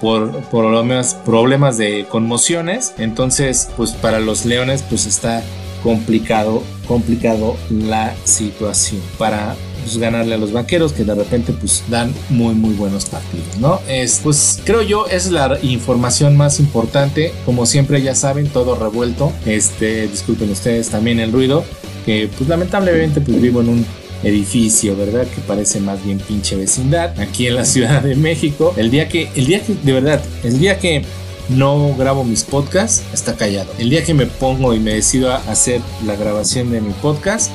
por, 0.00 0.32
por 0.44 0.64
problemas, 0.64 1.14
problemas 1.14 1.76
de 1.76 2.06
conmociones, 2.08 2.94
entonces 2.98 3.70
pues 3.76 3.92
para 3.92 4.18
los 4.18 4.44
Leones 4.44 4.82
pues 4.82 5.06
está 5.06 5.42
complicado, 5.82 6.62
complicado 6.88 7.56
la 7.70 8.14
situación. 8.24 9.00
Para 9.18 9.54
pues, 9.82 9.98
ganarle 9.98 10.34
a 10.34 10.38
los 10.38 10.52
vaqueros 10.52 10.92
que 10.92 11.04
de 11.04 11.14
repente 11.14 11.52
pues 11.52 11.82
dan 11.88 12.12
muy 12.28 12.54
muy 12.54 12.74
buenos 12.74 13.06
partidos, 13.06 13.58
¿no? 13.58 13.80
Es, 13.88 14.20
pues 14.22 14.60
creo 14.64 14.82
yo 14.82 15.06
es 15.06 15.30
la 15.30 15.58
información 15.62 16.36
más 16.36 16.60
importante, 16.60 17.32
como 17.44 17.66
siempre 17.66 18.02
ya 18.02 18.14
saben, 18.14 18.48
todo 18.48 18.74
revuelto, 18.74 19.32
este, 19.46 20.08
disculpen 20.08 20.50
ustedes 20.50 20.88
también 20.88 21.20
el 21.20 21.32
ruido, 21.32 21.64
que 22.04 22.28
pues 22.36 22.48
lamentablemente 22.48 23.20
pues 23.20 23.40
vivo 23.40 23.60
en 23.60 23.68
un 23.68 23.86
edificio, 24.22 24.96
¿verdad? 24.96 25.26
Que 25.26 25.40
parece 25.40 25.80
más 25.80 26.04
bien 26.04 26.18
pinche 26.18 26.56
vecindad 26.56 27.18
aquí 27.18 27.46
en 27.46 27.56
la 27.56 27.64
Ciudad 27.64 28.02
de 28.02 28.16
México. 28.16 28.74
El 28.76 28.90
día 28.90 29.08
que, 29.08 29.30
el 29.34 29.46
día 29.46 29.62
que, 29.62 29.74
de 29.82 29.92
verdad, 29.92 30.22
el 30.44 30.58
día 30.58 30.78
que 30.78 31.04
no 31.48 31.94
grabo 31.96 32.24
mis 32.24 32.44
podcasts, 32.44 33.02
está 33.12 33.34
callado. 33.34 33.72
El 33.78 33.90
día 33.90 34.04
que 34.04 34.14
me 34.14 34.26
pongo 34.26 34.74
y 34.74 34.78
me 34.78 34.94
decido 34.94 35.32
a 35.32 35.36
hacer 35.36 35.80
la 36.06 36.14
grabación 36.16 36.70
de 36.70 36.80
mi 36.80 36.92
podcast, 36.92 37.50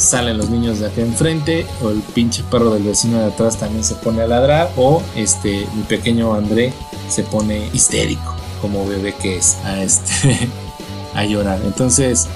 salen 0.00 0.38
los 0.38 0.48
niños 0.48 0.80
de 0.80 0.86
acá 0.86 1.02
enfrente 1.02 1.66
o 1.82 1.90
el 1.90 2.00
pinche 2.00 2.42
perro 2.50 2.72
del 2.72 2.82
vecino 2.82 3.18
de 3.18 3.26
atrás 3.26 3.58
también 3.58 3.84
se 3.84 3.94
pone 3.96 4.22
a 4.22 4.26
ladrar 4.26 4.72
o 4.76 5.02
este 5.14 5.66
mi 5.74 5.82
pequeño 5.82 6.34
André 6.34 6.72
se 7.08 7.22
pone 7.22 7.68
histérico 7.72 8.34
como 8.62 8.86
bebé 8.86 9.14
que 9.14 9.36
es 9.36 9.56
a 9.64 9.82
este 9.82 10.48
a 11.14 11.24
llorar. 11.24 11.60
Entonces, 11.64 12.28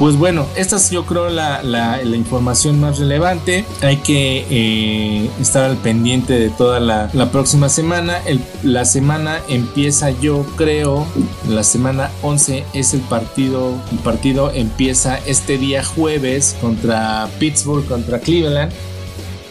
pues 0.00 0.16
bueno, 0.16 0.46
esta 0.56 0.76
es 0.76 0.90
yo 0.90 1.04
creo 1.04 1.28
la, 1.28 1.62
la, 1.62 2.02
información 2.16 2.80
más 2.80 2.98
relevante. 2.98 3.66
Hay 3.82 3.98
que 3.98 4.46
eh, 4.48 5.30
estar 5.38 5.64
al 5.64 5.76
pendiente 5.76 6.38
de 6.38 6.48
toda 6.48 6.80
la, 6.80 7.10
la 7.12 7.30
próxima 7.30 7.68
semana. 7.68 8.18
La 8.62 8.86
semana 8.86 9.42
empieza 9.50 10.08
yo 10.08 10.46
creo, 10.56 11.06
la 11.50 11.62
semana 11.64 12.10
11 12.22 12.64
es 12.72 12.94
el 12.94 13.02
partido. 13.02 13.74
El 13.92 13.98
partido 13.98 14.50
empieza 14.54 15.18
este 15.26 15.58
día 15.58 15.84
jueves 15.84 16.56
contra 16.62 17.28
Pittsburgh, 17.38 17.86
contra 17.86 18.20
Cleveland 18.20 18.72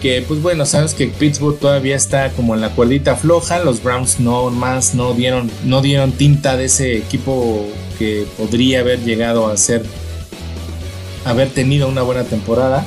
que 0.01 0.23
pues 0.25 0.41
bueno, 0.41 0.65
sabes 0.65 0.93
que 0.93 1.07
Pittsburgh 1.07 1.59
todavía 1.59 1.97
está 1.97 2.31
como 2.31 2.55
en 2.55 2.61
la 2.61 2.69
cuerdita 2.69 3.17
floja, 3.17 3.59
los 3.59 3.83
Browns 3.83 4.21
no 4.21 4.49
más 4.49 4.95
no 4.95 5.13
dieron 5.13 5.51
no 5.65 5.81
dieron 5.81 6.13
tinta 6.13 6.55
de 6.55 6.65
ese 6.65 6.97
equipo 6.97 7.67
que 7.99 8.25
podría 8.37 8.79
haber 8.79 9.03
llegado 9.03 9.47
a 9.47 9.57
ser 9.57 9.83
haber 11.29 11.49
tenido 11.49 11.87
una 11.87 12.01
buena 12.01 12.23
temporada. 12.23 12.85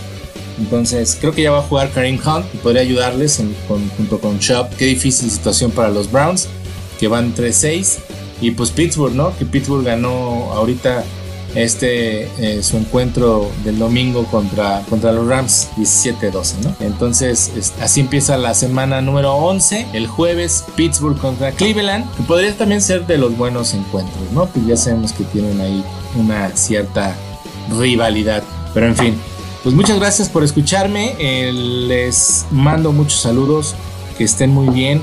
Entonces 0.59 1.17
creo 1.21 1.33
que 1.33 1.43
ya 1.43 1.51
va 1.51 1.61
a 1.61 1.63
jugar 1.63 1.91
Karim 1.91 2.19
Hunt 2.25 2.47
y 2.55 2.59
podría 2.59 2.83
ayudarles 2.83 3.41
junto 3.97 4.21
con 4.21 4.39
Shop. 4.39 4.69
Qué 4.77 4.85
difícil 4.87 5.31
situación 5.31 5.71
para 5.71 5.89
los 5.89 6.11
Browns, 6.11 6.49
que 7.01 7.09
van 7.09 7.35
3-6. 7.35 7.99
Y 8.41 8.51
pues 8.51 8.71
Pittsburgh, 8.71 9.15
¿no? 9.15 9.37
Que 9.37 9.47
Pittsburgh 9.47 9.85
ganó 9.85 10.53
ahorita 10.53 11.05
este 11.55 12.31
eh, 12.39 12.63
su 12.63 12.77
encuentro 12.77 13.51
del 13.65 13.79
domingo 13.79 14.25
contra, 14.25 14.83
contra 14.89 15.13
los 15.13 15.27
Rams 15.27 15.69
17-12, 15.77 16.55
¿no? 16.65 16.75
Entonces 16.81 17.73
así 17.81 18.01
empieza 18.01 18.39
la 18.39 18.55
semana 18.55 19.01
número 19.01 19.35
11, 19.35 19.89
el 19.93 20.07
jueves 20.07 20.65
Pittsburgh 20.77 21.19
contra 21.19 21.53
Cleveland, 21.53 22.11
que 22.17 22.23
podría 22.23 22.57
también 22.57 22.81
ser 22.81 23.07
de 23.07 23.19
los 23.19 23.37
buenos 23.37 23.75
encuentros, 23.75 24.33
¿no? 24.33 24.51
Que 24.51 24.61
ya 24.67 24.77
sabemos 24.77 25.13
que 25.13 25.25
tienen 25.25 25.61
ahí 25.61 25.85
una 26.17 26.57
cierta 26.57 27.15
rivalidad. 27.79 28.43
Pero 28.75 28.87
en 28.87 28.97
fin, 28.97 29.15
pues 29.63 29.75
muchas 29.75 29.99
gracias 29.99 30.29
por 30.29 30.45
escucharme. 30.45 31.15
Eh, 31.19 31.53
les 31.53 32.47
mando 32.51 32.93
muchos 32.93 33.21
saludos. 33.21 33.75
Que 34.17 34.25
estén 34.25 34.51
muy 34.51 34.69
bien. 34.69 35.01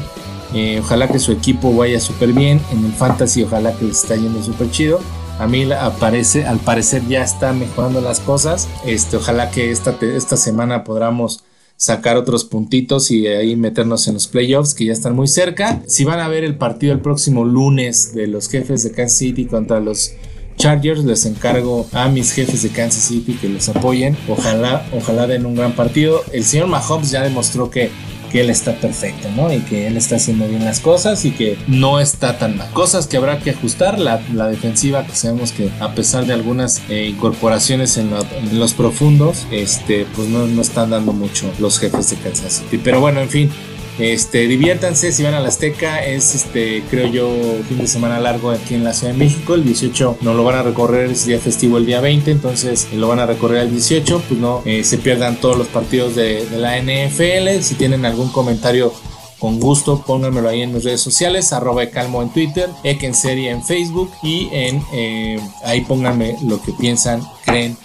Eh, 0.54 0.80
ojalá 0.84 1.08
que 1.08 1.20
su 1.20 1.32
equipo 1.32 1.76
vaya 1.76 2.00
súper 2.00 2.34
bien. 2.34 2.62
En 2.72 2.86
el 2.86 2.94
fantasy, 2.94 3.44
ojalá 3.44 3.74
que 3.74 3.86
les 3.86 4.04
está 4.04 4.16
yendo 4.16 4.44
súper 4.44 4.70
chido. 4.72 5.00
A 5.40 5.48
mí 5.48 5.72
aparece, 5.72 6.46
al 6.46 6.60
parecer 6.60 7.08
ya 7.08 7.24
están 7.24 7.60
mejorando 7.60 8.02
las 8.02 8.20
cosas. 8.20 8.68
Este, 8.86 9.18
ojalá 9.18 9.52
que 9.52 9.72
esta, 9.72 9.98
esta 10.02 10.36
semana 10.36 10.84
podamos 10.84 11.44
sacar 11.78 12.18
otros 12.18 12.44
puntitos 12.44 13.10
y 13.10 13.26
ahí 13.28 13.56
meternos 13.56 14.10
en 14.10 14.16
los 14.16 14.28
playoffs 14.28 14.74
que 14.74 14.84
ya 14.84 14.92
están 14.92 15.16
muy 15.16 15.30
cerca. 15.30 15.82
Si 15.88 16.04
van 16.04 16.20
a 16.20 16.28
ver 16.28 16.44
el 16.44 16.58
partido 16.58 16.92
el 16.92 17.00
próximo 17.00 17.46
lunes 17.46 18.14
de 18.14 18.28
los 18.28 18.50
jefes 18.50 18.84
de 18.84 18.92
Kansas 18.92 19.18
City 19.18 19.46
contra 19.46 19.80
los 19.80 20.12
Chargers 20.60 21.06
les 21.06 21.26
encargo 21.26 21.88
a 21.94 22.10
mis 22.10 22.34
jefes 22.34 22.64
de 22.64 22.70
Kansas 22.70 23.04
City 23.04 23.34
que 23.40 23.48
les 23.48 23.70
apoyen. 23.70 24.18
Ojalá, 24.28 24.86
ojalá 24.94 25.26
den 25.26 25.46
un 25.46 25.56
gran 25.56 25.72
partido. 25.72 26.22
El 26.34 26.44
señor 26.44 26.68
Mahomes 26.68 27.12
ya 27.12 27.24
demostró 27.24 27.70
que 27.70 27.90
que 28.30 28.42
él 28.42 28.50
está 28.50 28.74
perfecto, 28.76 29.28
¿no? 29.36 29.52
Y 29.52 29.60
que 29.62 29.88
él 29.88 29.98
está 29.98 30.16
haciendo 30.16 30.48
bien 30.48 30.64
las 30.64 30.80
cosas 30.80 31.26
y 31.26 31.32
que 31.32 31.58
no 31.68 32.00
está 32.00 32.38
tan 32.38 32.58
mal. 32.58 32.70
Cosas 32.72 33.08
que 33.08 33.18
habrá 33.18 33.40
que 33.40 33.52
ajustar, 33.52 34.00
la, 34.00 34.20
defensiva, 34.48 35.06
que 35.06 35.16
sabemos 35.16 35.52
que 35.52 35.70
a 35.80 35.94
pesar 35.94 36.26
de 36.26 36.34
algunas 36.34 36.82
eh, 36.90 37.08
incorporaciones 37.08 37.98
en, 37.98 38.12
los 38.54 38.74
profundos, 38.74 39.46
este, 39.52 40.06
pues 40.16 40.28
no, 40.28 40.46
no 40.48 40.62
están 40.62 40.92
dando 40.92 41.12
mucho 41.12 41.52
los 41.60 41.80
jefes 41.80 42.12
de 42.12 42.18
Kansas 42.18 42.54
City. 42.54 42.80
Pero 42.84 43.00
bueno, 43.00 43.20
en 43.20 43.30
fin, 43.30 43.52
este, 44.00 44.48
diviértanse 44.48 45.12
si 45.12 45.24
van 45.24 45.34
a 45.34 45.42
la 45.42 45.50
Azteca, 45.50 46.04
es 46.04 46.34
este, 46.34 46.84
creo 46.90 47.08
yo, 47.08 47.30
fin 47.68 47.80
de 47.80 47.88
semana 47.88 48.20
largo 48.20 48.50
aquí 48.50 48.76
en 48.76 48.84
la 48.84 48.94
Ciudad 48.94 49.14
de 49.14 49.20
México. 49.20 49.56
El 49.56 49.66
18 49.66 50.20
no 50.22 50.34
lo 50.34 50.44
van 50.44 50.56
a 50.56 50.64
recorrer, 50.64 51.12
es 51.12 51.26
día 51.26 51.40
festivo 51.40 51.78
el 51.78 51.86
día 51.86 52.00
20, 52.00 52.32
entonces 52.32 52.88
lo 52.94 53.10
van 53.10 53.20
a 53.20 53.26
recorrer 53.26 53.64
el 53.64 53.72
18, 53.72 54.24
pues 54.28 54.40
no 54.40 54.62
eh, 54.66 54.84
se 54.84 54.98
pierdan 54.98 55.36
todos 55.36 55.58
los 55.58 55.68
partidos 55.68 56.16
de, 56.16 56.48
la 56.58 56.80
NFL. 56.80 57.62
Si 57.62 57.76
tienen 57.76 58.06
algún 58.06 58.30
comentario 58.30 58.94
con 59.38 59.60
gusto 59.60 60.04
pónganmelo 60.06 60.50
ahí 60.50 60.62
en 60.62 60.74
mis 60.74 60.84
redes 60.84 61.02
sociales, 61.02 61.54
arroba 61.54 61.86
calmo 61.88 62.22
en 62.22 62.30
Twitter, 62.30 62.70
en 62.84 63.14
serie 63.14 63.52
en 63.52 63.64
Facebook 63.64 64.12
y 64.22 64.50
en 64.52 64.84
eh, 64.94 65.40
ahí 65.64 65.82
pónganme 65.82 66.38
lo 66.44 66.62
que 66.62 66.74
piensan, 66.74 67.22
creen 67.46 67.78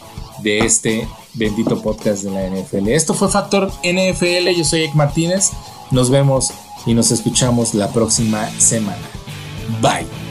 de 0.42 0.58
este 0.58 1.08
bendito 1.34 1.80
podcast 1.80 2.24
de 2.24 2.30
la 2.30 2.48
NFL. 2.48 2.88
Esto 2.88 3.14
fue 3.14 3.28
Factor 3.28 3.70
NFL, 3.82 4.48
yo 4.56 4.64
soy 4.64 4.82
Ek 4.82 4.94
Martínez. 4.94 5.50
Nos 5.94 6.10
vemos 6.10 6.52
y 6.86 6.94
nos 6.94 7.12
escuchamos 7.12 7.72
la 7.72 7.88
próxima 7.88 8.50
semana. 8.58 8.98
Bye. 9.80 10.23